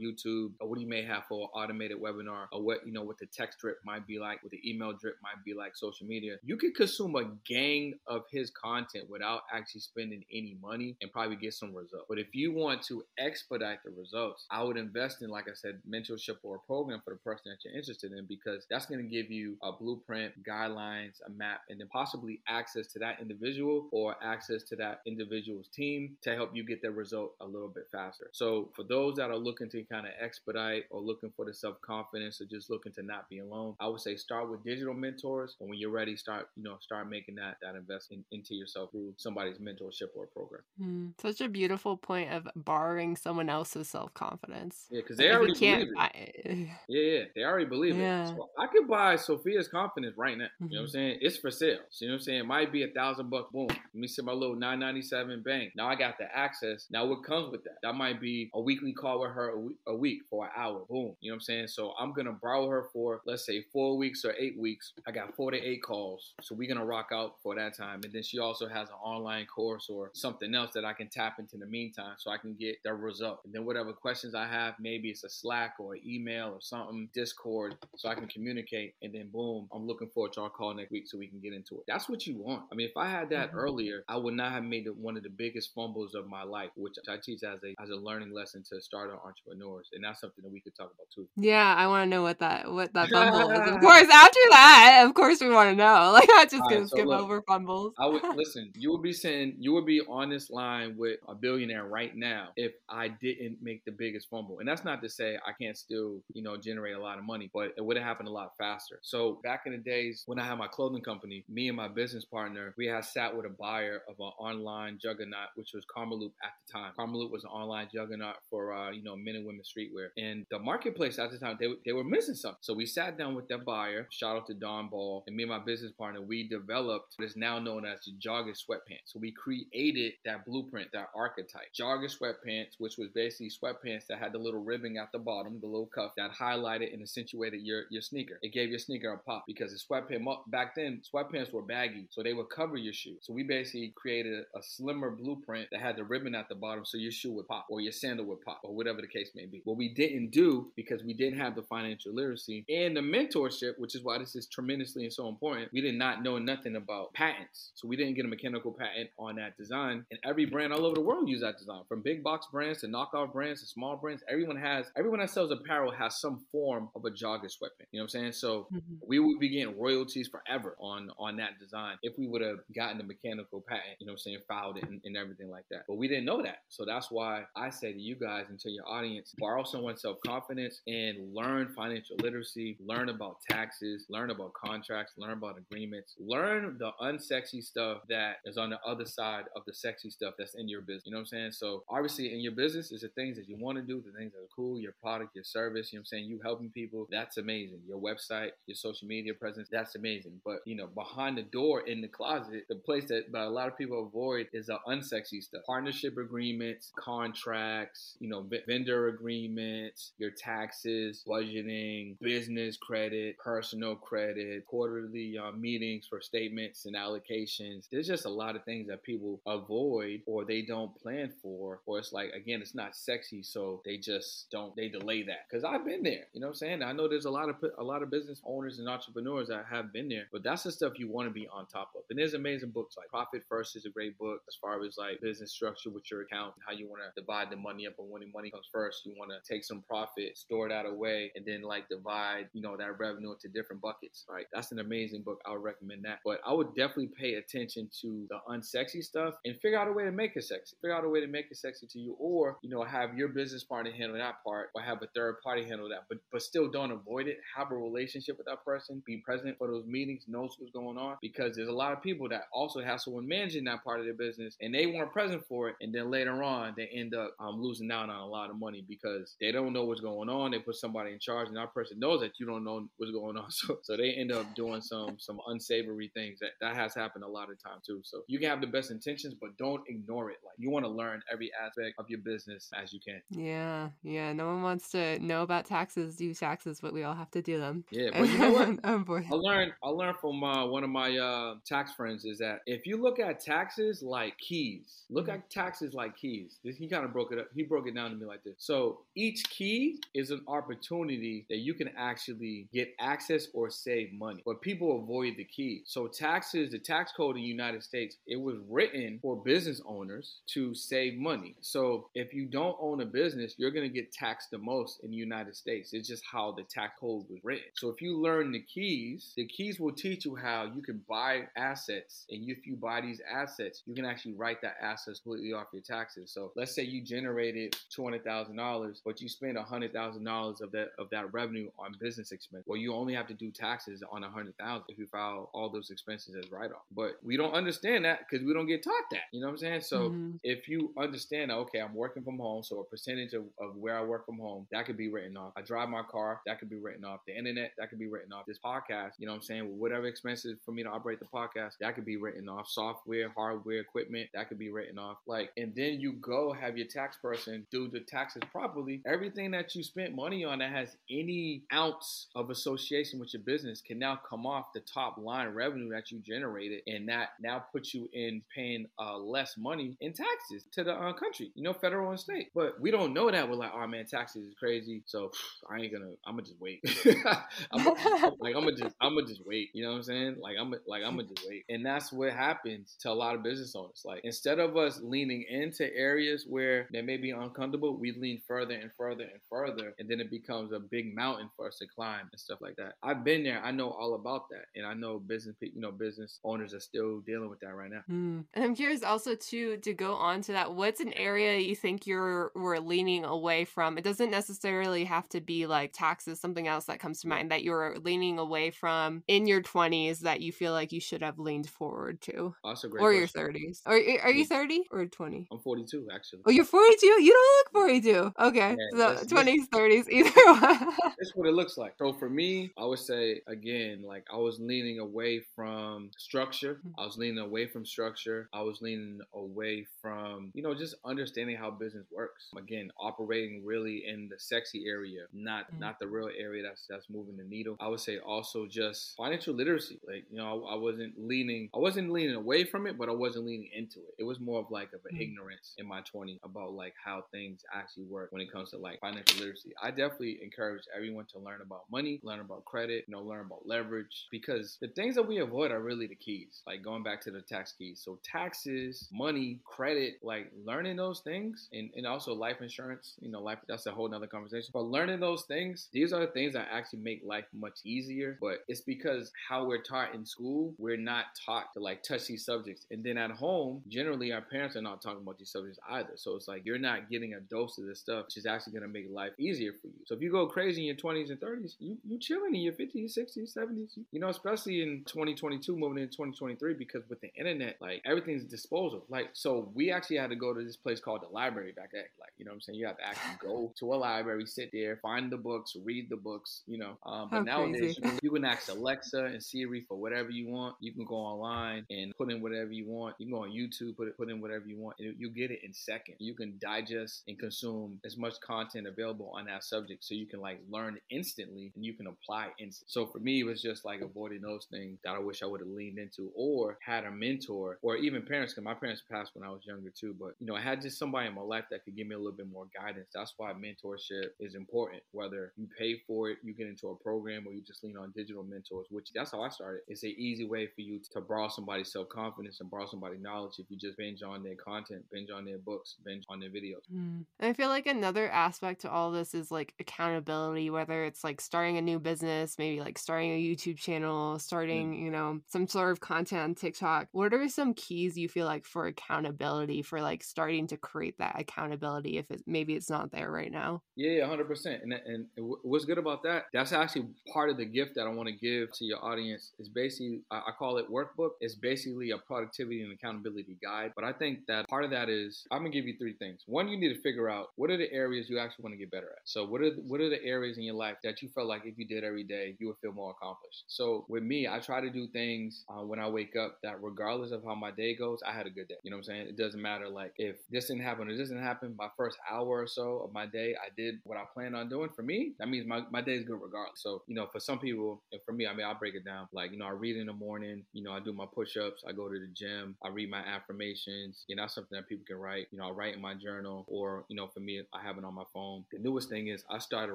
YouTube, 0.00 0.52
or 0.60 0.68
what 0.70 0.78
he 0.78 0.86
may 0.86 1.04
have 1.04 1.24
for 1.28 1.50
automated 1.54 2.00
webinar, 2.00 2.46
or 2.50 2.62
what 2.62 2.86
you 2.86 2.92
know 2.92 3.02
what 3.02 3.18
the 3.18 3.26
text 3.26 3.58
drip 3.58 3.80
might 3.84 4.06
be 4.06 4.18
like, 4.18 4.42
what 4.42 4.50
the 4.50 4.62
email 4.66 4.94
drip 4.94 5.16
might 5.22 5.44
be 5.44 5.52
like, 5.52 5.76
social 5.76 6.06
media, 6.06 6.36
you 6.42 6.56
can 6.56 6.72
consume 6.72 7.16
a 7.16 7.24
gang 7.46 7.98
of 8.06 8.22
his 8.32 8.50
content 8.50 9.10
without 9.10 9.42
actually 9.52 9.82
spending 9.82 10.24
any 10.32 10.56
money 10.62 10.96
and 11.02 11.12
probably 11.12 11.36
get 11.36 11.52
some 11.52 11.74
results. 11.74 12.06
But 12.08 12.18
if 12.18 12.34
you 12.34 12.54
want 12.54 12.80
to 12.84 13.02
expedite 13.18 13.80
the 13.84 13.90
results, 13.90 14.46
I 14.50 14.62
would 14.62 14.78
invest 14.78 15.20
in, 15.20 15.28
like 15.28 15.48
I 15.48 15.54
said, 15.54 15.82
mentorship 15.86 16.36
or 16.42 16.56
a 16.56 16.60
program 16.60 17.02
for 17.04 17.12
the 17.12 17.20
person 17.20 17.52
that 17.52 17.58
you're 17.62 17.76
interested 17.76 18.12
in 18.12 18.24
because 18.24 18.37
that's 18.70 18.86
going 18.86 19.02
to 19.02 19.08
give 19.08 19.30
you 19.30 19.56
a 19.62 19.72
blueprint, 19.72 20.32
guidelines, 20.42 21.20
a 21.26 21.30
map, 21.30 21.60
and 21.68 21.80
then 21.80 21.88
possibly 21.88 22.40
access 22.48 22.86
to 22.88 22.98
that 22.98 23.20
individual 23.20 23.88
or 23.92 24.16
access 24.22 24.62
to 24.64 24.76
that 24.76 25.00
individual's 25.06 25.68
team 25.68 26.16
to 26.22 26.34
help 26.34 26.54
you 26.54 26.64
get 26.64 26.82
the 26.82 26.90
result 26.90 27.34
a 27.40 27.44
little 27.46 27.68
bit 27.68 27.88
faster. 27.90 28.28
So 28.32 28.70
for 28.74 28.82
those 28.82 29.16
that 29.16 29.30
are 29.30 29.36
looking 29.36 29.68
to 29.70 29.82
kind 29.84 30.06
of 30.06 30.12
expedite 30.20 30.84
or 30.90 31.00
looking 31.00 31.32
for 31.36 31.44
the 31.44 31.54
self 31.54 31.80
confidence 31.80 32.40
or 32.40 32.46
just 32.46 32.70
looking 32.70 32.92
to 32.92 33.02
not 33.02 33.28
be 33.28 33.38
alone, 33.38 33.74
I 33.80 33.88
would 33.88 34.00
say 34.00 34.16
start 34.16 34.50
with 34.50 34.64
digital 34.64 34.94
mentors, 34.94 35.56
and 35.60 35.68
when 35.68 35.78
you're 35.78 35.90
ready, 35.90 36.16
start 36.16 36.48
you 36.56 36.62
know 36.62 36.76
start 36.80 37.08
making 37.08 37.36
that 37.36 37.56
that 37.62 37.74
investment 37.74 38.24
into 38.30 38.54
yourself 38.54 38.90
through 38.90 39.14
somebody's 39.16 39.58
mentorship 39.58 40.08
or 40.14 40.26
program. 40.26 40.62
Mm, 40.80 41.12
such 41.20 41.40
a 41.40 41.48
beautiful 41.48 41.96
point 41.96 42.32
of 42.32 42.48
borrowing 42.56 43.16
someone 43.16 43.48
else's 43.48 43.88
self 43.88 44.12
confidence. 44.14 44.86
Yeah, 44.90 45.00
because 45.00 45.16
they 45.16 45.28
like 45.28 45.38
already 45.38 45.54
believe 45.54 45.88
it. 45.96 46.68
yeah, 46.88 47.00
yeah, 47.00 47.24
they 47.34 47.44
already 47.44 47.66
believe 47.66 47.96
yeah. 47.96 48.17
it. 48.17 48.17
So 48.26 48.48
I 48.58 48.66
could 48.66 48.88
buy 48.88 49.16
Sophia's 49.16 49.68
confidence 49.68 50.16
right 50.16 50.36
now. 50.36 50.44
Mm-hmm. 50.44 50.64
You 50.64 50.70
know 50.70 50.82
what 50.82 50.86
I'm 50.86 50.90
saying? 50.90 51.18
It's 51.20 51.36
for 51.36 51.50
sale. 51.50 51.78
So 51.90 52.04
you 52.04 52.10
know 52.10 52.14
what 52.14 52.18
I'm 52.18 52.24
saying? 52.24 52.40
It 52.40 52.46
might 52.46 52.72
be 52.72 52.84
a 52.84 52.88
thousand 52.88 53.30
bucks. 53.30 53.50
Boom. 53.52 53.68
Let 53.68 53.94
me 53.94 54.08
see 54.08 54.22
my 54.22 54.32
little 54.32 54.56
997 54.56 55.42
bank. 55.42 55.72
Now 55.76 55.88
I 55.88 55.94
got 55.94 56.18
the 56.18 56.24
access. 56.34 56.86
Now 56.90 57.06
what 57.06 57.24
comes 57.24 57.50
with 57.50 57.64
that? 57.64 57.78
That 57.82 57.94
might 57.94 58.20
be 58.20 58.50
a 58.54 58.60
weekly 58.60 58.92
call 58.92 59.20
with 59.20 59.30
her 59.32 59.50
a 59.50 59.58
week, 59.58 59.76
a 59.86 59.94
week 59.94 60.22
for 60.30 60.46
an 60.46 60.52
hour. 60.56 60.84
Boom. 60.88 61.14
You 61.20 61.30
know 61.30 61.34
what 61.34 61.36
I'm 61.36 61.40
saying? 61.40 61.68
So 61.68 61.92
I'm 61.98 62.12
gonna 62.12 62.32
borrow 62.32 62.68
her 62.68 62.88
for 62.92 63.20
let's 63.26 63.44
say 63.44 63.64
four 63.72 63.96
weeks 63.96 64.24
or 64.24 64.34
eight 64.38 64.58
weeks. 64.58 64.92
I 65.06 65.12
got 65.12 65.34
four 65.34 65.50
to 65.50 65.58
eight 65.58 65.82
calls. 65.82 66.34
So 66.42 66.54
we're 66.54 66.68
gonna 66.68 66.86
rock 66.86 67.08
out 67.12 67.34
for 67.42 67.54
that 67.56 67.76
time. 67.76 68.00
And 68.04 68.12
then 68.12 68.22
she 68.22 68.38
also 68.38 68.68
has 68.68 68.88
an 68.88 68.96
online 69.02 69.46
course 69.46 69.88
or 69.90 70.10
something 70.14 70.54
else 70.54 70.72
that 70.74 70.84
I 70.84 70.92
can 70.92 71.08
tap 71.08 71.38
into 71.38 71.58
in 71.58 71.60
the 71.60 71.66
meantime 71.66 72.14
so 72.18 72.30
I 72.30 72.38
can 72.38 72.54
get 72.54 72.76
the 72.84 72.94
result. 72.94 73.40
And 73.44 73.52
then 73.52 73.64
whatever 73.64 73.92
questions 73.92 74.34
I 74.34 74.46
have, 74.46 74.74
maybe 74.78 75.10
it's 75.10 75.24
a 75.24 75.28
Slack 75.28 75.74
or 75.78 75.94
an 75.94 76.00
email 76.06 76.48
or 76.48 76.60
something, 76.60 77.08
Discord, 77.12 77.76
so 77.96 78.07
I 78.08 78.14
can 78.14 78.28
communicate 78.28 78.94
and 79.02 79.14
then 79.14 79.28
boom, 79.32 79.68
I'm 79.72 79.86
looking 79.86 80.08
forward 80.08 80.32
to 80.34 80.42
our 80.42 80.50
call 80.50 80.74
next 80.74 80.90
week 80.90 81.04
so 81.06 81.18
we 81.18 81.28
can 81.28 81.40
get 81.40 81.52
into 81.52 81.76
it. 81.76 81.84
That's 81.86 82.08
what 82.08 82.26
you 82.26 82.36
want. 82.36 82.62
I 82.72 82.74
mean, 82.74 82.88
if 82.88 82.96
I 82.96 83.08
had 83.08 83.30
that 83.30 83.48
mm-hmm. 83.48 83.58
earlier, 83.58 84.04
I 84.08 84.16
would 84.16 84.34
not 84.34 84.52
have 84.52 84.64
made 84.64 84.86
it 84.86 84.96
one 84.96 85.16
of 85.16 85.22
the 85.22 85.30
biggest 85.30 85.72
fumbles 85.74 86.14
of 86.14 86.26
my 86.26 86.42
life, 86.42 86.70
which 86.76 86.94
I 87.08 87.16
teach 87.22 87.42
as 87.42 87.60
a 87.64 87.74
as 87.82 87.90
a 87.90 87.96
learning 87.96 88.32
lesson 88.32 88.62
to 88.70 88.80
startup 88.80 89.22
entrepreneurs, 89.24 89.88
and 89.92 90.04
that's 90.04 90.20
something 90.20 90.42
that 90.42 90.52
we 90.52 90.60
could 90.60 90.74
talk 90.74 90.92
about 90.94 91.06
too. 91.14 91.28
Yeah, 91.36 91.74
I 91.76 91.86
want 91.86 92.04
to 92.04 92.10
know 92.10 92.22
what 92.22 92.38
that 92.40 92.70
what 92.70 92.92
that 92.94 93.10
fumble 93.10 93.50
is. 93.50 93.58
Of 93.58 93.80
course, 93.80 94.08
after 94.12 94.40
that, 94.50 95.04
of 95.06 95.14
course, 95.14 95.40
we 95.40 95.50
want 95.50 95.70
to 95.70 95.76
know. 95.76 96.12
Like, 96.18 96.28
I'm 96.32 96.48
just 96.48 96.62
gonna 96.62 96.80
right, 96.80 96.88
so 96.88 96.96
skip 96.96 97.06
look, 97.06 97.20
over 97.20 97.42
fumbles. 97.42 97.94
I 97.98 98.06
would 98.06 98.22
listen. 98.36 98.72
You 98.74 98.90
would 98.90 99.02
be 99.02 99.12
saying 99.12 99.54
you 99.60 99.72
would 99.74 99.86
be 99.86 100.00
on 100.00 100.30
this 100.30 100.50
line 100.50 100.96
with 100.96 101.20
a 101.28 101.34
billionaire 101.34 101.84
right 101.84 102.16
now 102.16 102.48
if 102.56 102.72
I 102.88 103.08
didn't 103.08 103.58
make 103.62 103.84
the 103.84 103.92
biggest 103.92 104.28
fumble, 104.28 104.58
and 104.58 104.66
that's 104.66 104.84
not 104.84 105.00
to 105.02 105.08
say 105.08 105.38
I 105.46 105.52
can't 105.60 105.76
still 105.76 106.20
you 106.32 106.42
know 106.42 106.56
generate 106.56 106.96
a 106.96 107.00
lot 107.00 107.18
of 107.18 107.24
money, 107.24 107.50
but 107.54 107.72
it 107.76 107.84
would 107.84 107.97
have 107.98 108.06
happened 108.06 108.28
a 108.28 108.32
lot 108.32 108.52
faster. 108.58 108.98
So 109.02 109.40
back 109.42 109.62
in 109.66 109.72
the 109.72 109.78
days 109.78 110.22
when 110.26 110.38
I 110.38 110.46
had 110.46 110.58
my 110.58 110.66
clothing 110.66 111.02
company, 111.02 111.44
me 111.48 111.68
and 111.68 111.76
my 111.76 111.88
business 111.88 112.24
partner, 112.24 112.74
we 112.76 112.86
had 112.86 113.04
sat 113.04 113.36
with 113.36 113.46
a 113.46 113.50
buyer 113.50 114.02
of 114.08 114.16
an 114.18 114.32
online 114.38 114.98
juggernaut, 115.00 115.48
which 115.54 115.72
was 115.74 115.84
Karmaloop 115.84 116.32
at 116.42 116.52
the 116.66 116.72
time. 116.72 116.92
Karmaloop 116.98 117.30
was 117.30 117.44
an 117.44 117.50
online 117.50 117.88
juggernaut 117.92 118.36
for 118.50 118.72
uh, 118.72 118.90
you 118.90 119.02
know 119.02 119.16
men 119.16 119.36
and 119.36 119.46
women 119.46 119.62
streetwear, 119.62 120.08
and 120.16 120.46
the 120.50 120.58
marketplace 120.58 121.18
at 121.18 121.30
the 121.30 121.38
time 121.38 121.56
they, 121.60 121.68
they 121.84 121.92
were 121.92 122.04
missing 122.04 122.34
something. 122.34 122.58
So 122.60 122.74
we 122.74 122.86
sat 122.86 123.18
down 123.18 123.34
with 123.34 123.48
that 123.48 123.64
buyer. 123.64 124.06
Shout 124.10 124.36
out 124.36 124.46
to 124.46 124.54
Don 124.54 124.88
Ball 124.88 125.24
and 125.26 125.36
me 125.36 125.44
and 125.44 125.50
my 125.50 125.58
business 125.58 125.92
partner. 125.92 126.20
We 126.20 126.48
developed 126.48 127.14
what 127.16 127.26
is 127.26 127.36
now 127.36 127.58
known 127.58 127.84
as 127.86 128.00
the 128.04 128.12
jogger 128.12 128.52
sweatpants. 128.52 129.06
So 129.06 129.18
we 129.18 129.32
created 129.32 130.14
that 130.24 130.44
blueprint, 130.44 130.88
that 130.92 131.08
archetype. 131.14 131.72
Jogger 131.78 132.10
sweatpants, 132.10 132.74
which 132.78 132.96
was 132.98 133.08
basically 133.14 133.50
sweatpants 133.50 134.06
that 134.08 134.18
had 134.18 134.32
the 134.32 134.38
little 134.38 134.62
ribbing 134.62 134.98
at 134.98 135.12
the 135.12 135.18
bottom, 135.18 135.58
the 135.60 135.66
little 135.66 135.90
cuff 135.94 136.12
that 136.16 136.30
highlighted 136.32 136.92
and 136.92 137.02
accentuated 137.02 137.62
your 137.62 137.84
your 137.90 138.02
sneaker. 138.02 138.38
It 138.42 138.52
gave 138.52 138.70
your 138.70 138.78
sneaker 138.78 139.12
a 139.12 139.18
pop 139.18 139.44
because 139.46 139.72
the 139.72 139.78
sweatpants 139.78 140.24
back 140.48 140.74
then 140.74 141.02
sweatpants 141.12 141.52
were 141.52 141.62
baggy, 141.62 142.06
so 142.10 142.22
they 142.22 142.32
would 142.32 142.50
cover 142.50 142.76
your 142.76 142.92
shoe. 142.92 143.16
So 143.20 143.32
we 143.32 143.42
basically 143.42 143.92
created 143.96 144.44
a 144.54 144.62
slimmer 144.62 145.10
blueprint 145.10 145.68
that 145.72 145.80
had 145.80 145.96
the 145.96 146.04
ribbon 146.04 146.34
at 146.34 146.48
the 146.48 146.54
bottom, 146.54 146.84
so 146.84 146.98
your 146.98 147.12
shoe 147.12 147.32
would 147.32 147.48
pop 147.48 147.66
or 147.70 147.80
your 147.80 147.92
sandal 147.92 148.26
would 148.26 148.42
pop 148.42 148.60
or 148.64 148.74
whatever 148.74 149.00
the 149.00 149.06
case 149.06 149.30
may 149.34 149.46
be. 149.46 149.62
What 149.64 149.76
we 149.76 149.94
didn't 149.94 150.30
do 150.30 150.72
because 150.76 151.02
we 151.02 151.14
didn't 151.14 151.38
have 151.38 151.54
the 151.54 151.62
financial 151.62 152.14
literacy 152.14 152.64
and 152.68 152.96
the 152.96 153.00
mentorship, 153.00 153.78
which 153.78 153.94
is 153.94 154.02
why 154.02 154.18
this 154.18 154.36
is 154.36 154.46
tremendously 154.46 155.04
and 155.04 155.12
so 155.12 155.28
important. 155.28 155.70
We 155.72 155.80
did 155.80 155.94
not 155.94 156.22
know 156.22 156.38
nothing 156.38 156.76
about 156.76 157.12
patents, 157.14 157.72
so 157.74 157.88
we 157.88 157.96
didn't 157.96 158.14
get 158.14 158.24
a 158.24 158.28
mechanical 158.28 158.72
patent 158.72 159.10
on 159.18 159.36
that 159.36 159.56
design. 159.56 160.04
And 160.10 160.20
every 160.24 160.46
brand 160.46 160.72
all 160.72 160.84
over 160.84 160.94
the 160.94 161.00
world 161.00 161.28
use 161.28 161.40
that 161.40 161.58
design, 161.58 161.82
from 161.88 162.02
big 162.02 162.22
box 162.22 162.46
brands 162.50 162.80
to 162.80 162.86
knockoff 162.86 163.32
brands 163.32 163.60
to 163.60 163.66
small 163.66 163.96
brands. 163.96 164.22
Everyone 164.28 164.56
has 164.56 164.86
everyone 164.96 165.20
that 165.20 165.30
sells 165.30 165.50
apparel 165.50 165.92
has 165.92 166.20
some 166.20 166.44
form 166.50 166.88
of 166.94 167.04
a 167.04 167.10
jogger 167.10 167.50
You 167.92 167.98
know 167.98 168.04
what 168.04 168.14
I'm 168.14 168.20
saying? 168.20 168.32
So 168.32 168.68
mm-hmm. 168.72 168.94
we 169.06 169.18
would 169.18 169.38
be 169.38 169.48
getting 169.48 169.78
royalties 169.78 170.28
forever 170.28 170.76
on 170.78 171.10
on 171.18 171.36
that 171.36 171.58
design 171.58 171.96
if 172.02 172.18
we 172.18 172.26
would 172.26 172.42
have 172.42 172.58
gotten 172.74 172.98
the 172.98 173.04
mechanical 173.04 173.64
patent. 173.66 173.96
You 173.98 174.06
know 174.06 174.12
what 174.12 174.20
I'm 174.26 174.32
saying? 174.32 174.38
Filed 174.48 174.78
it 174.78 174.88
and, 174.88 175.00
and 175.04 175.16
everything 175.16 175.50
like 175.50 175.64
that. 175.70 175.82
But 175.88 175.96
we 175.96 176.08
didn't 176.08 176.24
know 176.24 176.42
that, 176.42 176.62
so 176.68 176.84
that's 176.84 177.10
why 177.10 177.44
I 177.56 177.70
say 177.70 177.92
to 177.92 177.98
you 177.98 178.14
guys 178.14 178.46
and 178.48 178.58
to 178.60 178.70
your 178.70 178.88
audience, 178.88 179.34
borrow 179.38 179.64
someone's 179.64 180.02
self 180.02 180.18
confidence 180.26 180.80
and 180.86 181.34
learn 181.34 181.72
financial 181.74 182.16
literacy. 182.22 182.76
Learn 182.84 183.08
about 183.08 183.38
taxes. 183.50 184.06
Learn 184.08 184.30
about 184.30 184.52
contracts. 184.54 185.14
Learn 185.16 185.32
about 185.32 185.58
agreements. 185.58 186.14
Learn 186.18 186.76
the 186.78 186.90
unsexy 187.02 187.62
stuff 187.62 187.98
that 188.08 188.36
is 188.44 188.56
on 188.56 188.70
the 188.70 188.80
other 188.86 189.04
side 189.04 189.44
of 189.56 189.62
the 189.66 189.74
sexy 189.74 190.10
stuff 190.10 190.34
that's 190.38 190.54
in 190.54 190.68
your 190.68 190.80
business. 190.80 191.04
You 191.06 191.12
know 191.12 191.18
what 191.18 191.22
I'm 191.22 191.26
saying? 191.26 191.52
So 191.52 191.84
obviously 191.88 192.32
in 192.32 192.40
your 192.40 192.52
business 192.52 192.90
is 192.92 193.02
the 193.02 193.08
things 193.08 193.36
that 193.36 193.48
you 193.48 193.56
want 193.58 193.76
to 193.76 193.82
do, 193.82 194.02
the 194.04 194.16
things 194.18 194.32
that 194.32 194.38
are 194.38 194.48
cool, 194.54 194.78
your 194.78 194.94
product, 195.00 195.34
your 195.34 195.44
service, 195.44 195.92
you 195.92 195.98
know 195.98 196.00
what 196.00 196.08
I'm 196.12 196.18
saying? 196.18 196.24
You 196.26 196.40
helping 196.42 196.70
people, 196.70 197.06
that's 197.10 197.36
amazing. 197.36 197.67
Your 197.86 197.98
website, 197.98 198.50
your 198.66 198.74
social 198.74 199.08
media 199.08 199.34
presence, 199.34 199.68
that's 199.70 199.94
amazing. 199.94 200.40
But 200.44 200.58
you 200.64 200.76
know, 200.76 200.86
behind 200.86 201.38
the 201.38 201.42
door 201.42 201.80
in 201.86 202.00
the 202.00 202.08
closet, 202.08 202.64
the 202.68 202.76
place 202.76 203.06
that, 203.06 203.32
that 203.32 203.42
a 203.42 203.48
lot 203.48 203.68
of 203.68 203.76
people 203.76 204.06
avoid 204.06 204.48
is 204.52 204.66
the 204.66 204.78
unsexy 204.88 205.42
stuff. 205.42 205.62
Partnership 205.66 206.16
agreements, 206.18 206.92
contracts, 206.98 208.16
you 208.20 208.28
know, 208.28 208.46
vendor 208.66 209.08
agreements, 209.08 210.12
your 210.18 210.30
taxes, 210.30 211.22
budgeting, 211.26 212.18
business 212.20 212.76
credit, 212.76 213.36
personal 213.38 213.94
credit, 213.96 214.66
quarterly 214.66 215.36
uh, 215.38 215.52
meetings 215.52 216.06
for 216.08 216.20
statements 216.20 216.86
and 216.86 216.96
allocations. 216.96 217.88
There's 217.90 218.06
just 218.06 218.26
a 218.26 218.30
lot 218.30 218.56
of 218.56 218.64
things 218.64 218.88
that 218.88 219.02
people 219.02 219.40
avoid 219.46 220.22
or 220.26 220.44
they 220.44 220.62
don't 220.62 220.94
plan 220.96 221.32
for, 221.42 221.80
or 221.86 221.98
it's 221.98 222.12
like, 222.12 222.30
again, 222.32 222.60
it's 222.60 222.74
not 222.74 222.96
sexy, 222.96 223.42
so 223.42 223.82
they 223.84 223.96
just 223.96 224.46
don't, 224.50 224.74
they 224.76 224.88
delay 224.88 225.22
that. 225.24 225.46
Because 225.48 225.64
I've 225.64 225.84
been 225.84 226.02
there, 226.02 226.26
you 226.32 226.40
know 226.40 226.48
what 226.48 226.52
I'm 226.52 226.56
saying? 226.56 226.82
I 226.82 226.92
know 226.92 227.08
there's 227.08 227.24
a 227.24 227.30
lot 227.30 227.48
of 227.48 227.57
a 227.78 227.82
lot 227.82 228.02
of 228.02 228.10
business 228.10 228.40
owners 228.44 228.78
and 228.78 228.88
entrepreneurs 228.88 229.48
that 229.48 229.64
have 229.70 229.92
been 229.92 230.08
there, 230.08 230.28
but 230.32 230.42
that's 230.42 230.62
the 230.62 230.72
stuff 230.72 230.98
you 230.98 231.10
want 231.10 231.28
to 231.28 231.32
be 231.32 231.48
on 231.48 231.66
top 231.66 231.90
of. 231.96 232.02
And 232.10 232.18
there's 232.18 232.34
amazing 232.34 232.70
books 232.70 232.96
like 232.96 233.08
Profit 233.08 233.42
First 233.48 233.76
is 233.76 233.84
a 233.84 233.90
great 233.90 234.18
book 234.18 234.42
as 234.48 234.56
far 234.60 234.82
as 234.84 234.96
like 234.96 235.20
business 235.20 235.52
structure 235.52 235.90
with 235.90 236.10
your 236.10 236.22
account, 236.22 236.54
how 236.66 236.72
you 236.72 236.88
want 236.88 237.02
to 237.02 237.20
divide 237.20 237.50
the 237.50 237.56
money 237.56 237.86
up, 237.86 237.94
and 237.98 238.10
when 238.10 238.22
the 238.22 238.28
money 238.32 238.50
comes 238.50 238.66
first, 238.72 239.04
you 239.04 239.14
want 239.16 239.30
to 239.30 239.52
take 239.52 239.64
some 239.64 239.82
profit, 239.82 240.36
store 240.36 240.68
that 240.68 240.86
away, 240.86 241.32
and 241.34 241.44
then 241.44 241.62
like 241.62 241.88
divide, 241.88 242.48
you 242.52 242.62
know, 242.62 242.76
that 242.76 242.98
revenue 242.98 243.32
into 243.32 243.48
different 243.48 243.82
buckets. 243.82 244.24
Right? 244.28 244.46
That's 244.52 244.72
an 244.72 244.78
amazing 244.78 245.22
book. 245.22 245.40
I 245.46 245.52
would 245.52 245.62
recommend 245.62 246.04
that. 246.04 246.20
But 246.24 246.40
I 246.46 246.52
would 246.52 246.74
definitely 246.74 247.10
pay 247.18 247.34
attention 247.34 247.90
to 248.02 248.26
the 248.28 248.38
unsexy 248.48 249.02
stuff 249.02 249.34
and 249.44 249.56
figure 249.60 249.78
out 249.78 249.88
a 249.88 249.92
way 249.92 250.04
to 250.04 250.12
make 250.12 250.36
it 250.36 250.44
sexy. 250.44 250.76
Figure 250.80 250.96
out 250.96 251.04
a 251.04 251.08
way 251.08 251.20
to 251.20 251.26
make 251.26 251.46
it 251.50 251.56
sexy 251.56 251.86
to 251.86 251.98
you, 251.98 252.16
or 252.18 252.58
you 252.62 252.70
know, 252.70 252.82
have 252.82 253.16
your 253.16 253.28
business 253.28 253.64
partner 253.64 253.92
handle 253.92 254.18
that 254.18 254.42
part, 254.44 254.70
or 254.74 254.82
have 254.82 255.02
a 255.02 255.06
third 255.14 255.36
party 255.42 255.64
handle 255.64 255.88
that. 255.88 256.04
But 256.08 256.18
but 256.32 256.42
still 256.42 256.68
don't 256.68 256.90
avoid 256.90 257.26
it. 257.28 257.38
Have 257.56 257.70
a 257.72 257.76
relationship 257.76 258.36
with 258.38 258.46
that 258.46 258.64
person. 258.64 259.02
Be 259.06 259.18
present 259.18 259.56
for 259.58 259.68
those 259.68 259.86
meetings. 259.86 260.24
Knows 260.26 260.54
what's 260.58 260.72
going 260.72 260.98
on 260.98 261.16
because 261.22 261.56
there's 261.56 261.68
a 261.68 261.72
lot 261.72 261.92
of 261.92 262.02
people 262.02 262.28
that 262.28 262.44
also 262.52 262.80
have 262.80 263.00
someone 263.00 263.26
managing 263.26 263.64
that 263.64 263.84
part 263.84 264.00
of 264.00 264.06
their 264.06 264.14
business 264.14 264.56
and 264.60 264.74
they 264.74 264.86
weren't 264.86 265.12
present 265.12 265.42
for 265.48 265.68
it, 265.70 265.76
and 265.80 265.94
then 265.94 266.10
later 266.10 266.42
on 266.42 266.74
they 266.76 266.86
end 266.86 267.14
up 267.14 267.34
um, 267.40 267.60
losing 267.60 267.90
out 267.90 268.08
on 268.08 268.16
a 268.16 268.26
lot 268.26 268.50
of 268.50 268.58
money 268.58 268.84
because 268.88 269.36
they 269.40 269.52
don't 269.52 269.72
know 269.72 269.84
what's 269.84 270.00
going 270.00 270.28
on. 270.28 270.50
They 270.50 270.58
put 270.58 270.76
somebody 270.76 271.12
in 271.12 271.18
charge, 271.18 271.48
and 271.48 271.56
that 271.56 271.74
person 271.74 271.98
knows 271.98 272.20
that 272.20 272.32
you 272.38 272.46
don't 272.46 272.64
know 272.64 272.88
what's 272.96 273.12
going 273.12 273.36
on, 273.36 273.50
so 273.50 273.78
so 273.82 273.96
they 273.96 274.12
end 274.12 274.32
up 274.32 274.54
doing 274.54 274.80
some 274.80 275.16
some 275.18 275.40
unsavory 275.46 276.10
things. 276.14 276.38
That 276.40 276.50
that 276.60 276.76
has 276.76 276.94
happened 276.94 277.24
a 277.24 277.28
lot 277.28 277.50
of 277.50 277.62
times 277.62 277.86
too. 277.86 278.00
So 278.04 278.22
you 278.26 278.38
can 278.38 278.48
have 278.48 278.60
the 278.60 278.66
best 278.66 278.90
intentions, 278.90 279.34
but 279.40 279.56
don't 279.58 279.82
ignore 279.88 280.30
it. 280.30 280.38
Like 280.44 280.54
you 280.58 280.70
want 280.70 280.84
to 280.84 280.90
learn 280.90 281.22
every 281.32 281.50
aspect 281.62 281.94
of 281.98 282.08
your 282.08 282.20
business 282.20 282.70
as 282.80 282.92
you 282.92 283.00
can. 283.04 283.20
Yeah, 283.30 283.88
yeah. 284.02 284.32
No 284.32 284.46
one 284.46 284.62
wants 284.62 284.90
to 284.90 285.18
know 285.20 285.42
about 285.42 285.64
taxes, 285.64 286.16
do 286.16 286.34
taxes, 286.34 286.80
but 286.80 286.92
we 286.92 287.04
all 287.04 287.14
have 287.14 287.27
to 287.32 287.42
do 287.42 287.58
them. 287.58 287.84
Yeah, 287.90 288.10
but 288.12 288.28
you 288.28 288.38
know 288.38 288.50
what? 288.50 288.78
I 288.84 289.34
learned 289.34 289.72
I 289.82 289.88
learned 289.88 290.18
from 290.20 290.42
uh, 290.42 290.66
one 290.66 290.84
of 290.84 290.90
my 290.90 291.16
uh, 291.16 291.54
tax 291.64 291.92
friends 291.92 292.24
is 292.24 292.38
that 292.38 292.60
if 292.66 292.86
you 292.86 293.00
look 293.00 293.18
at 293.18 293.40
taxes 293.40 294.02
like 294.02 294.36
keys, 294.38 295.04
look 295.10 295.26
mm-hmm. 295.26 295.36
at 295.36 295.50
taxes 295.50 295.94
like 295.94 296.16
keys. 296.16 296.58
He 296.62 296.88
kind 296.88 297.04
of 297.04 297.12
broke 297.12 297.32
it 297.32 297.38
up. 297.38 297.48
He 297.54 297.62
broke 297.62 297.88
it 297.88 297.94
down 297.94 298.10
to 298.10 298.16
me 298.16 298.26
like 298.26 298.44
this. 298.44 298.54
So 298.58 299.00
each 299.14 299.48
key 299.50 300.00
is 300.14 300.30
an 300.30 300.42
opportunity 300.46 301.46
that 301.48 301.58
you 301.58 301.74
can 301.74 301.90
actually 301.96 302.68
get 302.72 302.94
access 303.00 303.48
or 303.52 303.70
save 303.70 304.12
money, 304.12 304.42
but 304.44 304.60
people 304.60 305.00
avoid 305.02 305.34
the 305.36 305.44
key. 305.44 305.82
So 305.86 306.06
taxes, 306.06 306.70
the 306.70 306.78
tax 306.78 307.12
code 307.16 307.36
in 307.36 307.42
the 307.42 307.48
United 307.48 307.82
States, 307.82 308.16
it 308.26 308.40
was 308.40 308.56
written 308.68 309.18
for 309.22 309.36
business 309.36 309.80
owners 309.86 310.36
to 310.48 310.74
save 310.74 311.18
money. 311.18 311.54
So 311.60 312.08
if 312.14 312.32
you 312.32 312.46
don't 312.46 312.76
own 312.80 313.00
a 313.00 313.06
business, 313.06 313.54
you're 313.56 313.70
going 313.70 313.88
to 313.88 313.94
get 313.94 314.12
taxed 314.12 314.50
the 314.50 314.58
most 314.58 315.00
in 315.02 315.10
the 315.10 315.16
United 315.16 315.56
States. 315.56 315.92
It's 315.92 316.08
just 316.08 316.24
how 316.30 316.52
the 316.52 316.62
tax 316.64 316.94
code 317.00 317.17
was 317.28 317.38
written. 317.42 317.68
So 317.74 317.88
if 317.90 318.00
you 318.00 318.18
learn 318.18 318.52
the 318.52 318.60
keys, 318.60 319.32
the 319.36 319.46
keys 319.46 319.78
will 319.80 319.92
teach 319.92 320.24
you 320.24 320.36
how 320.36 320.70
you 320.74 320.82
can 320.82 321.02
buy 321.08 321.48
assets. 321.56 322.24
And 322.30 322.48
if 322.48 322.66
you 322.66 322.76
buy 322.76 323.00
these 323.00 323.20
assets, 323.30 323.82
you 323.86 323.94
can 323.94 324.04
actually 324.04 324.34
write 324.34 324.60
that 324.62 324.76
asset 324.80 325.16
completely 325.22 325.52
off 325.52 325.66
your 325.72 325.82
taxes. 325.82 326.30
So 326.30 326.52
let's 326.56 326.74
say 326.74 326.82
you 326.82 327.02
generated 327.02 327.76
$200,000, 327.96 329.00
but 329.04 329.20
you 329.20 329.28
spend 329.28 329.56
$100,000 329.56 330.60
of 330.60 330.72
that 330.72 330.88
of 330.98 331.10
that 331.10 331.32
revenue 331.32 331.70
on 331.78 331.94
business 332.00 332.32
expense. 332.32 332.64
Well, 332.66 332.78
you 332.78 332.94
only 332.94 333.14
have 333.14 333.26
to 333.28 333.34
do 333.34 333.50
taxes 333.50 334.02
on 334.10 334.22
100,000 334.22 334.84
if 334.88 334.98
you 334.98 335.06
file 335.06 335.50
all 335.52 335.68
those 335.70 335.90
expenses 335.90 336.34
as 336.34 336.50
write-off. 336.50 336.82
But 336.94 337.18
we 337.22 337.36
don't 337.36 337.52
understand 337.52 338.04
that 338.04 338.20
because 338.28 338.44
we 338.44 338.52
don't 338.52 338.66
get 338.66 338.82
taught 338.82 338.94
that. 339.10 339.22
You 339.32 339.40
know 339.40 339.46
what 339.46 339.52
I'm 339.52 339.58
saying? 339.58 339.80
So 339.82 340.10
mm-hmm. 340.10 340.36
if 340.42 340.68
you 340.68 340.92
understand, 340.98 341.50
okay, 341.50 341.80
I'm 341.80 341.94
working 341.94 342.22
from 342.22 342.38
home, 342.38 342.62
so 342.62 342.80
a 342.80 342.84
percentage 342.84 343.34
of, 343.34 343.44
of 343.60 343.76
where 343.76 343.98
I 343.98 344.04
work 344.04 344.26
from 344.26 344.38
home, 344.38 344.66
that 344.72 344.86
could 344.86 344.96
be 344.96 345.08
written 345.08 345.36
off. 345.36 345.52
I 345.56 345.62
drive 345.62 345.88
my 345.88 346.02
car, 346.02 346.40
that 346.46 346.58
could 346.58 346.70
be 346.70 346.78
written 346.78 347.04
off. 347.04 347.07
The 347.26 347.36
internet, 347.36 347.72
that 347.78 347.90
could 347.90 347.98
be 347.98 348.06
written 348.06 348.32
off. 348.32 348.46
This 348.46 348.58
podcast, 348.58 349.12
you 349.18 349.26
know 349.26 349.32
what 349.32 349.38
I'm 349.38 349.42
saying? 349.42 349.78
Whatever 349.78 350.06
expenses 350.06 350.56
for 350.64 350.72
me 350.72 350.82
to 350.82 350.88
operate 350.88 351.18
the 351.20 351.26
podcast, 351.26 351.72
that 351.80 351.94
could 351.94 352.04
be 352.04 352.16
written 352.16 352.48
off. 352.48 352.68
Software, 352.68 353.30
hardware, 353.30 353.80
equipment, 353.80 354.28
that 354.34 354.48
could 354.48 354.58
be 354.58 354.70
written 354.70 354.98
off. 354.98 355.18
Like, 355.26 355.50
and 355.56 355.72
then 355.74 356.00
you 356.00 356.12
go 356.14 356.52
have 356.52 356.76
your 356.76 356.86
tax 356.86 357.16
person 357.16 357.66
do 357.70 357.88
the 357.88 358.00
taxes 358.00 358.42
properly. 358.50 359.00
Everything 359.06 359.50
that 359.52 359.74
you 359.74 359.82
spent 359.82 360.14
money 360.14 360.44
on 360.44 360.58
that 360.58 360.72
has 360.72 360.96
any 361.10 361.62
ounce 361.72 362.26
of 362.34 362.50
association 362.50 363.18
with 363.18 363.32
your 363.32 363.42
business 363.42 363.80
can 363.80 363.98
now 363.98 364.18
come 364.28 364.46
off 364.46 364.72
the 364.74 364.80
top 364.80 365.16
line 365.18 365.48
revenue 365.48 365.90
that 365.90 366.10
you 366.10 366.18
generated, 366.18 366.82
and 366.86 367.08
that 367.08 367.30
now 367.40 367.64
puts 367.72 367.94
you 367.94 368.08
in 368.12 368.42
paying 368.54 368.86
uh, 368.98 369.16
less 369.16 369.56
money 369.56 369.96
in 370.00 370.12
taxes 370.12 370.64
to 370.72 370.84
the 370.84 370.92
uh, 370.92 371.12
country, 371.12 371.50
you 371.54 371.62
know, 371.62 371.72
federal 371.72 372.10
and 372.10 372.20
state. 372.20 372.50
But 372.54 372.80
we 372.80 372.90
don't 372.90 373.12
know 373.14 373.30
that. 373.30 373.48
We're 373.48 373.56
like, 373.56 373.72
oh 373.74 373.86
man, 373.86 374.06
taxes 374.06 374.46
is 374.46 374.54
crazy, 374.58 375.02
so 375.06 375.30
I 375.70 375.80
ain't 375.80 375.92
gonna. 375.92 376.12
I'm 376.26 376.34
gonna 376.34 376.42
just 376.42 376.60
wait. 376.60 376.80
I'm, 377.72 377.84
like 378.40 378.54
I'm 378.54 378.64
gonna 378.64 378.76
just, 378.76 378.94
I'm 379.00 379.14
gonna 379.14 379.26
just 379.26 379.42
wait. 379.46 379.70
You 379.72 379.84
know 379.84 379.90
what 379.90 379.96
I'm 379.96 380.02
saying? 380.02 380.36
Like 380.40 380.56
I'm, 380.58 380.74
like 380.86 381.02
I'm 381.04 381.16
gonna 381.16 381.28
just 381.28 381.46
wait, 381.48 381.64
and 381.68 381.84
that's 381.84 382.12
what 382.12 382.32
happens 382.32 382.96
to 383.00 383.10
a 383.10 383.12
lot 383.12 383.34
of 383.34 383.42
business 383.42 383.74
owners. 383.74 384.02
Like 384.04 384.20
instead 384.24 384.58
of 384.58 384.76
us 384.76 385.00
leaning 385.02 385.44
into 385.48 385.94
areas 385.94 386.46
where 386.48 386.88
they 386.92 387.02
may 387.02 387.16
be 387.16 387.30
uncomfortable, 387.30 387.96
we 387.96 388.12
lean 388.12 388.40
further 388.46 388.74
and 388.74 388.90
further 388.96 389.24
and 389.24 389.40
further, 389.50 389.94
and 389.98 390.08
then 390.08 390.20
it 390.20 390.30
becomes 390.30 390.72
a 390.72 390.80
big 390.80 391.14
mountain 391.14 391.50
for 391.56 391.68
us 391.68 391.78
to 391.78 391.86
climb 391.86 392.28
and 392.32 392.40
stuff 392.40 392.60
like 392.60 392.76
that. 392.76 392.94
I've 393.02 393.24
been 393.24 393.44
there. 393.44 393.62
I 393.62 393.70
know 393.70 393.90
all 393.90 394.14
about 394.14 394.48
that, 394.50 394.66
and 394.74 394.86
I 394.86 394.94
know 394.94 395.18
business 395.18 395.56
people, 395.58 395.76
you 395.76 395.82
know, 395.82 395.92
business 395.92 396.40
owners 396.44 396.74
are 396.74 396.80
still 396.80 397.20
dealing 397.20 397.50
with 397.50 397.60
that 397.60 397.74
right 397.74 397.90
now. 397.90 398.02
Mm. 398.10 398.44
And 398.54 398.64
I'm 398.64 398.74
curious 398.74 399.02
also 399.02 399.34
too 399.34 399.76
to 399.78 399.94
go 399.94 400.14
on 400.14 400.42
to 400.42 400.52
that. 400.52 400.74
What's 400.74 401.00
an 401.00 401.12
area 401.14 401.58
you 401.58 401.76
think 401.76 402.06
you're 402.06 402.52
we're 402.54 402.78
leaning 402.78 403.24
away 403.24 403.64
from? 403.64 403.98
It 403.98 404.04
doesn't 404.04 404.30
necessarily 404.30 405.04
have 405.04 405.28
to 405.30 405.40
be 405.40 405.66
like 405.66 405.92
taxes. 405.92 406.40
Something 406.40 406.66
else 406.66 406.87
that 406.88 407.00
comes 407.00 407.20
to 407.22 407.28
mind 407.28 407.50
that 407.50 407.62
you're 407.62 407.96
leaning 408.02 408.38
away 408.38 408.70
from 408.70 409.22
in 409.28 409.46
your 409.46 409.62
20s 409.62 410.20
that 410.20 410.40
you 410.40 410.52
feel 410.52 410.72
like 410.72 410.92
you 410.92 411.00
should 411.00 411.22
have 411.22 411.38
leaned 411.38 411.68
forward 411.68 412.20
to, 412.22 412.54
also 412.64 412.88
great 412.88 413.02
or 413.02 413.12
question. 413.12 413.40
your 413.40 413.52
30s. 413.52 413.82
Are 413.86 413.98
are 414.24 414.32
you 414.32 414.44
30 414.44 414.84
or 414.90 415.06
20? 415.06 415.48
I'm 415.50 415.58
42 415.58 416.08
actually. 416.12 416.42
Oh, 416.46 416.50
you're 416.50 416.64
42. 416.64 417.06
You 417.06 417.32
don't 417.32 417.56
look 417.58 417.88
42. 417.88 418.32
Okay, 418.40 418.76
yeah, 418.94 419.16
so 419.16 419.24
20s, 419.24 419.68
30s, 419.72 420.08
either 420.10 420.30
one. 420.46 420.94
That's 421.18 421.32
what 421.34 421.48
it 421.48 421.54
looks 421.54 421.76
like. 421.76 421.94
So 421.98 422.12
for 422.12 422.28
me, 422.28 422.70
I 422.78 422.84
would 422.84 422.98
say 422.98 423.40
again, 423.46 424.02
like 424.02 424.24
I 424.32 424.36
was 424.36 424.58
leaning 424.60 424.98
away 424.98 425.42
from 425.54 426.10
structure. 426.18 426.74
Mm-hmm. 426.74 427.00
I 427.00 427.04
was 427.04 427.16
leaning 427.16 427.38
away 427.38 427.66
from 427.66 427.84
structure. 427.84 428.48
I 428.52 428.62
was 428.62 428.80
leaning 428.80 429.20
away 429.34 429.86
from, 430.00 430.50
you 430.54 430.62
know, 430.62 430.74
just 430.74 430.96
understanding 431.04 431.56
how 431.56 431.70
business 431.70 432.06
works. 432.10 432.48
Again, 432.56 432.90
operating 432.98 433.64
really 433.64 434.04
in 434.06 434.28
the 434.28 434.38
sexy 434.38 434.84
area, 434.86 435.22
not 435.32 435.66
mm-hmm. 435.66 435.80
not 435.80 435.98
the 435.98 436.06
real 436.06 436.30
area 436.38 436.62
that's 436.62 436.77
that's 436.88 436.98
that's 436.98 437.10
moving 437.10 437.36
the 437.36 437.44
needle. 437.44 437.76
I 437.80 437.88
would 437.88 438.00
say 438.00 438.18
also 438.18 438.66
just 438.66 439.16
financial 439.16 439.54
literacy. 439.54 439.98
Like 440.06 440.24
you 440.30 440.38
know, 440.38 440.64
I, 440.66 440.74
I 440.74 440.76
wasn't 440.76 441.14
leaning, 441.18 441.70
I 441.74 441.78
wasn't 441.78 442.10
leaning 442.10 442.34
away 442.34 442.64
from 442.64 442.86
it, 442.86 442.98
but 442.98 443.08
I 443.08 443.12
wasn't 443.12 443.46
leaning 443.46 443.70
into 443.74 444.00
it. 444.00 444.14
It 444.18 444.24
was 444.24 444.40
more 444.40 444.60
of 444.60 444.70
like 444.70 444.88
of 444.92 445.00
an 445.06 445.14
mm-hmm. 445.14 445.22
ignorance 445.22 445.74
in 445.78 445.86
my 445.86 446.00
20s 446.02 446.38
about 446.44 446.72
like 446.72 446.94
how 447.02 447.24
things 447.32 447.62
actually 447.74 448.04
work 448.04 448.32
when 448.32 448.42
it 448.42 448.52
comes 448.52 448.70
to 448.70 448.78
like 448.78 449.00
financial 449.00 449.38
literacy. 449.40 449.72
I 449.82 449.90
definitely 449.90 450.40
encourage 450.42 450.82
everyone 450.94 451.26
to 451.32 451.38
learn 451.38 451.60
about 451.62 451.82
money, 451.90 452.20
learn 452.22 452.40
about 452.40 452.64
credit, 452.64 453.04
you 453.06 453.12
know, 453.12 453.22
learn 453.22 453.46
about 453.46 453.66
leverage 453.66 454.26
because 454.30 454.78
the 454.80 454.88
things 454.88 455.14
that 455.14 455.26
we 455.26 455.38
avoid 455.38 455.70
are 455.70 455.80
really 455.80 456.06
the 456.06 456.14
keys. 456.14 456.62
Like 456.66 456.82
going 456.82 457.02
back 457.02 457.20
to 457.22 457.30
the 457.30 457.40
tax 457.40 457.72
keys. 457.72 458.02
So 458.04 458.18
taxes, 458.22 459.08
money, 459.12 459.60
credit, 459.64 460.18
like 460.22 460.50
learning 460.64 460.96
those 460.96 461.20
things 461.20 461.68
and, 461.72 461.90
and 461.96 462.06
also 462.06 462.34
life 462.34 462.60
insurance, 462.60 463.14
you 463.20 463.30
know, 463.30 463.40
life 463.40 463.58
that's 463.68 463.86
a 463.86 463.92
whole 463.92 464.08
nother 464.08 464.26
conversation. 464.26 464.70
But 464.72 464.84
learning 464.84 465.20
those 465.20 465.42
things, 465.42 465.88
these 465.92 466.12
are 466.12 466.20
the 466.20 466.32
things 466.32 466.52
that 466.54 466.67
actually 466.70 467.00
make 467.00 467.22
life 467.24 467.44
much 467.52 467.80
easier. 467.84 468.38
But 468.40 468.64
it's 468.68 468.80
because 468.80 469.32
how 469.48 469.66
we're 469.66 469.82
taught 469.82 470.14
in 470.14 470.24
school, 470.24 470.74
we're 470.78 470.96
not 470.96 471.26
taught 471.44 471.72
to 471.74 471.80
like 471.80 472.02
touch 472.02 472.26
these 472.26 472.44
subjects. 472.44 472.86
And 472.90 473.02
then 473.04 473.18
at 473.18 473.30
home, 473.30 473.82
generally 473.88 474.32
our 474.32 474.42
parents 474.42 474.76
are 474.76 474.82
not 474.82 475.02
talking 475.02 475.22
about 475.22 475.38
these 475.38 475.50
subjects 475.50 475.78
either. 475.90 476.12
So 476.16 476.36
it's 476.36 476.48
like 476.48 476.62
you're 476.64 476.78
not 476.78 477.10
getting 477.10 477.34
a 477.34 477.40
dose 477.40 477.78
of 477.78 477.86
this 477.86 478.00
stuff, 478.00 478.26
which 478.26 478.36
is 478.36 478.46
actually 478.46 478.74
gonna 478.74 478.88
make 478.88 479.06
life 479.10 479.32
easier 479.38 479.72
for 479.72 479.88
you. 479.88 480.00
So 480.06 480.14
if 480.14 480.22
you 480.22 480.30
go 480.30 480.46
crazy 480.46 480.80
in 480.80 480.86
your 480.86 480.96
20s 480.96 481.30
and 481.30 481.40
30s, 481.40 481.74
you 481.78 481.96
you 482.06 482.18
chilling 482.18 482.54
in 482.54 482.62
your 482.62 482.72
50s, 482.72 483.16
60s, 483.16 483.56
70s. 483.56 483.98
You 484.12 484.20
know, 484.20 484.28
especially 484.28 484.82
in 484.82 485.04
2022, 485.06 485.76
moving 485.76 486.02
into 486.02 486.12
2023, 486.12 486.74
because 486.74 487.02
with 487.08 487.20
the 487.20 487.32
internet, 487.34 487.76
like 487.80 488.02
everything's 488.04 488.44
disposal. 488.44 489.04
Like 489.08 489.30
so, 489.32 489.70
we 489.74 489.90
actually 489.90 490.16
had 490.16 490.30
to 490.30 490.36
go 490.36 490.54
to 490.54 490.64
this 490.64 490.76
place 490.76 491.00
called 491.00 491.22
the 491.22 491.28
library 491.28 491.72
back 491.72 491.92
then. 491.92 492.04
Like 492.20 492.32
you 492.38 492.44
know, 492.44 492.50
what 492.50 492.56
I'm 492.56 492.60
saying 492.60 492.78
you 492.78 492.86
have 492.86 492.98
to 492.98 493.06
actually 493.06 493.38
go 493.40 493.72
to 493.78 493.94
a 493.94 493.96
library, 493.96 494.46
sit 494.46 494.70
there, 494.72 494.98
find 495.02 495.30
the 495.30 495.36
books, 495.36 495.76
read 495.84 496.08
the 496.08 496.16
books. 496.16 496.57
You 496.66 496.78
know, 496.78 496.98
um, 497.06 497.28
but 497.30 497.38
How 497.38 497.42
nowadays 497.42 497.96
you 497.96 498.02
can, 498.02 498.18
you 498.22 498.30
can 498.30 498.44
ask 498.44 498.68
Alexa 498.68 499.24
and 499.24 499.42
Siri 499.42 499.84
for 499.88 499.96
whatever 499.96 500.30
you 500.30 500.48
want. 500.48 500.76
You 500.80 500.92
can 500.92 501.04
go 501.04 501.14
online 501.16 501.86
and 501.90 502.12
put 502.16 502.30
in 502.30 502.40
whatever 502.40 502.72
you 502.72 502.86
want. 502.86 503.16
You 503.18 503.26
can 503.26 503.34
go 503.34 503.42
on 503.42 503.50
YouTube, 503.50 503.96
put 503.96 504.08
it, 504.08 504.16
put 504.16 504.30
in 504.30 504.40
whatever 504.40 504.64
you 504.66 504.78
want, 504.78 504.96
and 504.98 505.14
you 505.18 505.30
get 505.30 505.50
it 505.50 505.60
in 505.62 505.72
seconds. 505.72 506.16
You 506.20 506.34
can 506.34 506.58
digest 506.60 507.22
and 507.28 507.38
consume 507.38 508.00
as 508.04 508.16
much 508.16 508.34
content 508.40 508.86
available 508.86 509.32
on 509.34 509.46
that 509.46 509.64
subject, 509.64 510.04
so 510.04 510.14
you 510.14 510.26
can 510.26 510.40
like 510.40 510.60
learn 510.70 510.98
instantly 511.10 511.72
and 511.74 511.84
you 511.84 511.94
can 511.94 512.06
apply 512.06 512.48
instantly. 512.58 512.86
So 512.88 513.06
for 513.06 513.18
me, 513.18 513.40
it 513.40 513.44
was 513.44 513.62
just 513.62 513.84
like 513.84 514.00
avoiding 514.00 514.42
those 514.42 514.66
things 514.70 514.98
that 515.04 515.14
I 515.14 515.18
wish 515.18 515.42
I 515.42 515.46
would 515.46 515.60
have 515.60 515.68
leaned 515.68 515.98
into, 515.98 516.30
or 516.34 516.78
had 516.84 517.04
a 517.04 517.10
mentor, 517.10 517.78
or 517.82 517.96
even 517.96 518.22
parents. 518.22 518.54
Because 518.54 518.64
my 518.64 518.74
parents 518.74 519.02
passed 519.10 519.32
when 519.34 519.46
I 519.46 519.50
was 519.50 519.62
younger 519.66 519.90
too, 519.90 520.14
but 520.18 520.34
you 520.40 520.46
know, 520.46 520.56
I 520.56 520.60
had 520.60 520.82
just 520.82 520.98
somebody 520.98 521.28
in 521.28 521.34
my 521.34 521.42
life 521.42 521.64
that 521.70 521.84
could 521.84 521.96
give 521.96 522.06
me 522.06 522.14
a 522.14 522.18
little 522.18 522.32
bit 522.32 522.50
more 522.50 522.66
guidance. 522.74 523.08
That's 523.14 523.34
why 523.36 523.52
mentorship 523.52 524.30
is 524.40 524.54
important. 524.54 525.02
Whether 525.12 525.52
you 525.56 525.68
pay 525.78 526.00
for 526.06 526.30
it, 526.30 526.37
you 526.42 526.54
get 526.54 526.66
into 526.66 526.88
a 526.88 526.96
program, 526.96 527.46
or 527.46 527.52
you 527.52 527.62
just 527.66 527.82
lean 527.84 527.96
on 527.96 528.12
digital 528.16 528.42
mentors, 528.42 528.86
which 528.90 529.08
that's 529.14 529.32
how 529.32 529.42
I 529.42 529.48
started. 529.48 529.80
It's 529.88 530.02
an 530.02 530.14
easy 530.16 530.46
way 530.46 530.66
for 530.66 530.80
you 530.80 531.00
to 531.12 531.20
borrow 531.20 531.48
somebody's 531.48 531.92
self 531.92 532.08
confidence 532.08 532.60
and 532.60 532.70
borrow 532.70 532.86
somebody's 532.86 533.20
knowledge 533.20 533.54
if 533.58 533.66
you 533.70 533.76
just 533.76 533.96
binge 533.96 534.22
on 534.22 534.42
their 534.42 534.56
content, 534.56 535.04
binge 535.12 535.30
on 535.30 535.44
their 535.44 535.58
books, 535.58 535.96
binge 536.04 536.24
on 536.28 536.40
their 536.40 536.50
videos. 536.50 536.82
Mm. 536.94 537.24
I 537.40 537.52
feel 537.52 537.68
like 537.68 537.86
another 537.86 538.30
aspect 538.30 538.82
to 538.82 538.90
all 538.90 539.10
this 539.10 539.34
is 539.34 539.50
like 539.50 539.74
accountability, 539.80 540.70
whether 540.70 541.04
it's 541.04 541.24
like 541.24 541.40
starting 541.40 541.76
a 541.78 541.82
new 541.82 541.98
business, 541.98 542.56
maybe 542.58 542.80
like 542.80 542.98
starting 542.98 543.32
a 543.32 543.42
YouTube 543.42 543.78
channel, 543.78 544.38
starting, 544.38 544.94
mm. 544.94 545.02
you 545.02 545.10
know, 545.10 545.40
some 545.46 545.66
sort 545.66 545.90
of 545.92 546.00
content 546.00 546.42
on 546.42 546.54
TikTok. 546.54 547.08
What 547.12 547.34
are 547.34 547.48
some 547.48 547.74
keys 547.74 548.16
you 548.16 548.28
feel 548.28 548.46
like 548.46 548.64
for 548.64 548.86
accountability, 548.86 549.82
for 549.82 550.00
like 550.00 550.22
starting 550.22 550.66
to 550.68 550.76
create 550.76 551.18
that 551.18 551.40
accountability 551.40 552.18
if 552.18 552.30
it 552.30 552.42
maybe 552.46 552.74
it's 552.74 552.90
not 552.90 553.10
there 553.10 553.30
right 553.30 553.50
now? 553.50 553.82
Yeah, 553.96 554.26
hundred 554.26 554.48
percent. 554.48 554.82
And 554.82 554.92
and 554.92 555.26
what's 555.36 555.84
good 555.84 555.98
about 555.98 556.22
that? 556.22 556.27
That's 556.52 556.72
actually 556.72 557.06
part 557.32 557.50
of 557.50 557.56
the 557.56 557.64
gift 557.64 557.94
that 557.96 558.06
I 558.06 558.10
want 558.10 558.28
to 558.28 558.34
give 558.34 558.72
to 558.72 558.84
your 558.84 559.04
audience. 559.04 559.52
Is 559.58 559.68
basically 559.68 560.20
I 560.30 560.50
call 560.58 560.78
it 560.78 560.90
workbook. 560.90 561.30
It's 561.40 561.54
basically 561.54 562.10
a 562.10 562.18
productivity 562.18 562.82
and 562.82 562.92
accountability 562.92 563.56
guide. 563.62 563.92
But 563.94 564.04
I 564.04 564.12
think 564.12 564.40
that 564.48 564.68
part 564.68 564.84
of 564.84 564.90
that 564.90 565.08
is 565.08 565.46
I'm 565.50 565.58
gonna 565.58 565.70
give 565.70 565.86
you 565.86 565.96
three 565.98 566.14
things. 566.14 566.42
One, 566.46 566.68
you 566.68 566.78
need 566.78 566.94
to 566.94 567.00
figure 567.00 567.28
out 567.28 567.48
what 567.56 567.70
are 567.70 567.76
the 567.76 567.92
areas 567.92 568.28
you 568.28 568.38
actually 568.38 568.64
want 568.64 568.74
to 568.74 568.78
get 568.78 568.90
better 568.90 569.10
at. 569.16 569.22
So 569.24 569.44
what 569.44 569.60
are 569.62 569.70
the, 569.70 569.80
what 569.82 570.00
are 570.00 570.10
the 570.10 570.22
areas 570.24 570.58
in 570.58 570.64
your 570.64 570.74
life 570.74 570.96
that 571.04 571.22
you 571.22 571.28
felt 571.28 571.48
like 571.48 571.62
if 571.64 571.78
you 571.78 571.86
did 571.86 572.04
every 572.04 572.24
day, 572.24 572.56
you 572.58 572.68
would 572.68 572.76
feel 572.78 572.92
more 572.92 573.10
accomplished. 573.10 573.64
So 573.66 574.04
with 574.08 574.22
me, 574.22 574.48
I 574.48 574.58
try 574.58 574.80
to 574.80 574.90
do 574.90 575.06
things 575.08 575.64
uh, 575.68 575.82
when 575.82 575.98
I 575.98 576.08
wake 576.08 576.36
up 576.36 576.58
that 576.62 576.82
regardless 576.82 577.32
of 577.32 577.44
how 577.44 577.54
my 577.54 577.70
day 577.70 577.94
goes, 577.94 578.20
I 578.26 578.32
had 578.32 578.46
a 578.46 578.50
good 578.50 578.68
day. 578.68 578.76
You 578.82 578.90
know 578.90 578.96
what 578.96 579.08
I'm 579.08 579.14
saying? 579.14 579.26
It 579.28 579.36
doesn't 579.36 579.60
matter 579.60 579.88
like 579.88 580.12
if 580.18 580.36
this 580.50 580.66
didn't 580.66 580.82
happen 580.82 581.08
or 581.08 581.16
this 581.16 581.28
didn't 581.28 581.42
happen. 581.42 581.74
My 581.78 581.88
first 581.96 582.18
hour 582.30 582.46
or 582.46 582.66
so 582.66 583.02
of 583.04 583.12
my 583.12 583.26
day, 583.26 583.54
I 583.54 583.68
did 583.76 584.00
what 584.04 584.18
I 584.18 584.24
planned 584.32 584.56
on 584.56 584.68
doing. 584.68 584.90
For 584.94 585.02
me, 585.02 585.32
that 585.38 585.48
means 585.48 585.66
my, 585.66 585.82
my 585.90 586.00
day 586.00 586.17
is 586.18 586.24
good 586.24 586.40
regardless. 586.42 586.82
So, 586.82 587.02
you 587.06 587.14
know, 587.14 587.26
for 587.32 587.40
some 587.40 587.58
people, 587.58 588.02
and 588.12 588.20
for 588.24 588.32
me, 588.32 588.46
I 588.46 588.54
mean, 588.54 588.66
I'll 588.66 588.78
break 588.78 588.94
it 588.94 589.04
down. 589.04 589.28
Like, 589.32 589.52
you 589.52 589.58
know, 589.58 589.66
I 589.66 589.70
read 589.70 589.96
in 589.96 590.06
the 590.06 590.12
morning, 590.12 590.64
you 590.72 590.82
know, 590.82 590.92
I 590.92 591.00
do 591.00 591.12
my 591.12 591.26
push 591.32 591.56
ups, 591.56 591.82
I 591.88 591.92
go 591.92 592.08
to 592.08 592.18
the 592.18 592.28
gym, 592.34 592.76
I 592.84 592.88
read 592.88 593.10
my 593.10 593.20
affirmations. 593.20 594.24
You 594.28 594.36
know, 594.36 594.42
that's 594.42 594.54
something 594.54 594.76
that 594.76 594.88
people 594.88 595.04
can 595.06 595.16
write. 595.16 595.46
You 595.50 595.58
know, 595.58 595.68
I 595.68 595.70
write 595.70 595.94
in 595.94 596.00
my 596.00 596.14
journal 596.14 596.64
or, 596.68 597.04
you 597.08 597.16
know, 597.16 597.28
for 597.28 597.40
me, 597.40 597.62
I 597.72 597.82
have 597.82 597.98
it 597.98 598.04
on 598.04 598.14
my 598.14 598.24
phone. 598.32 598.64
The 598.72 598.78
newest 598.78 599.08
thing 599.08 599.28
is 599.28 599.44
I 599.50 599.58
started 599.58 599.94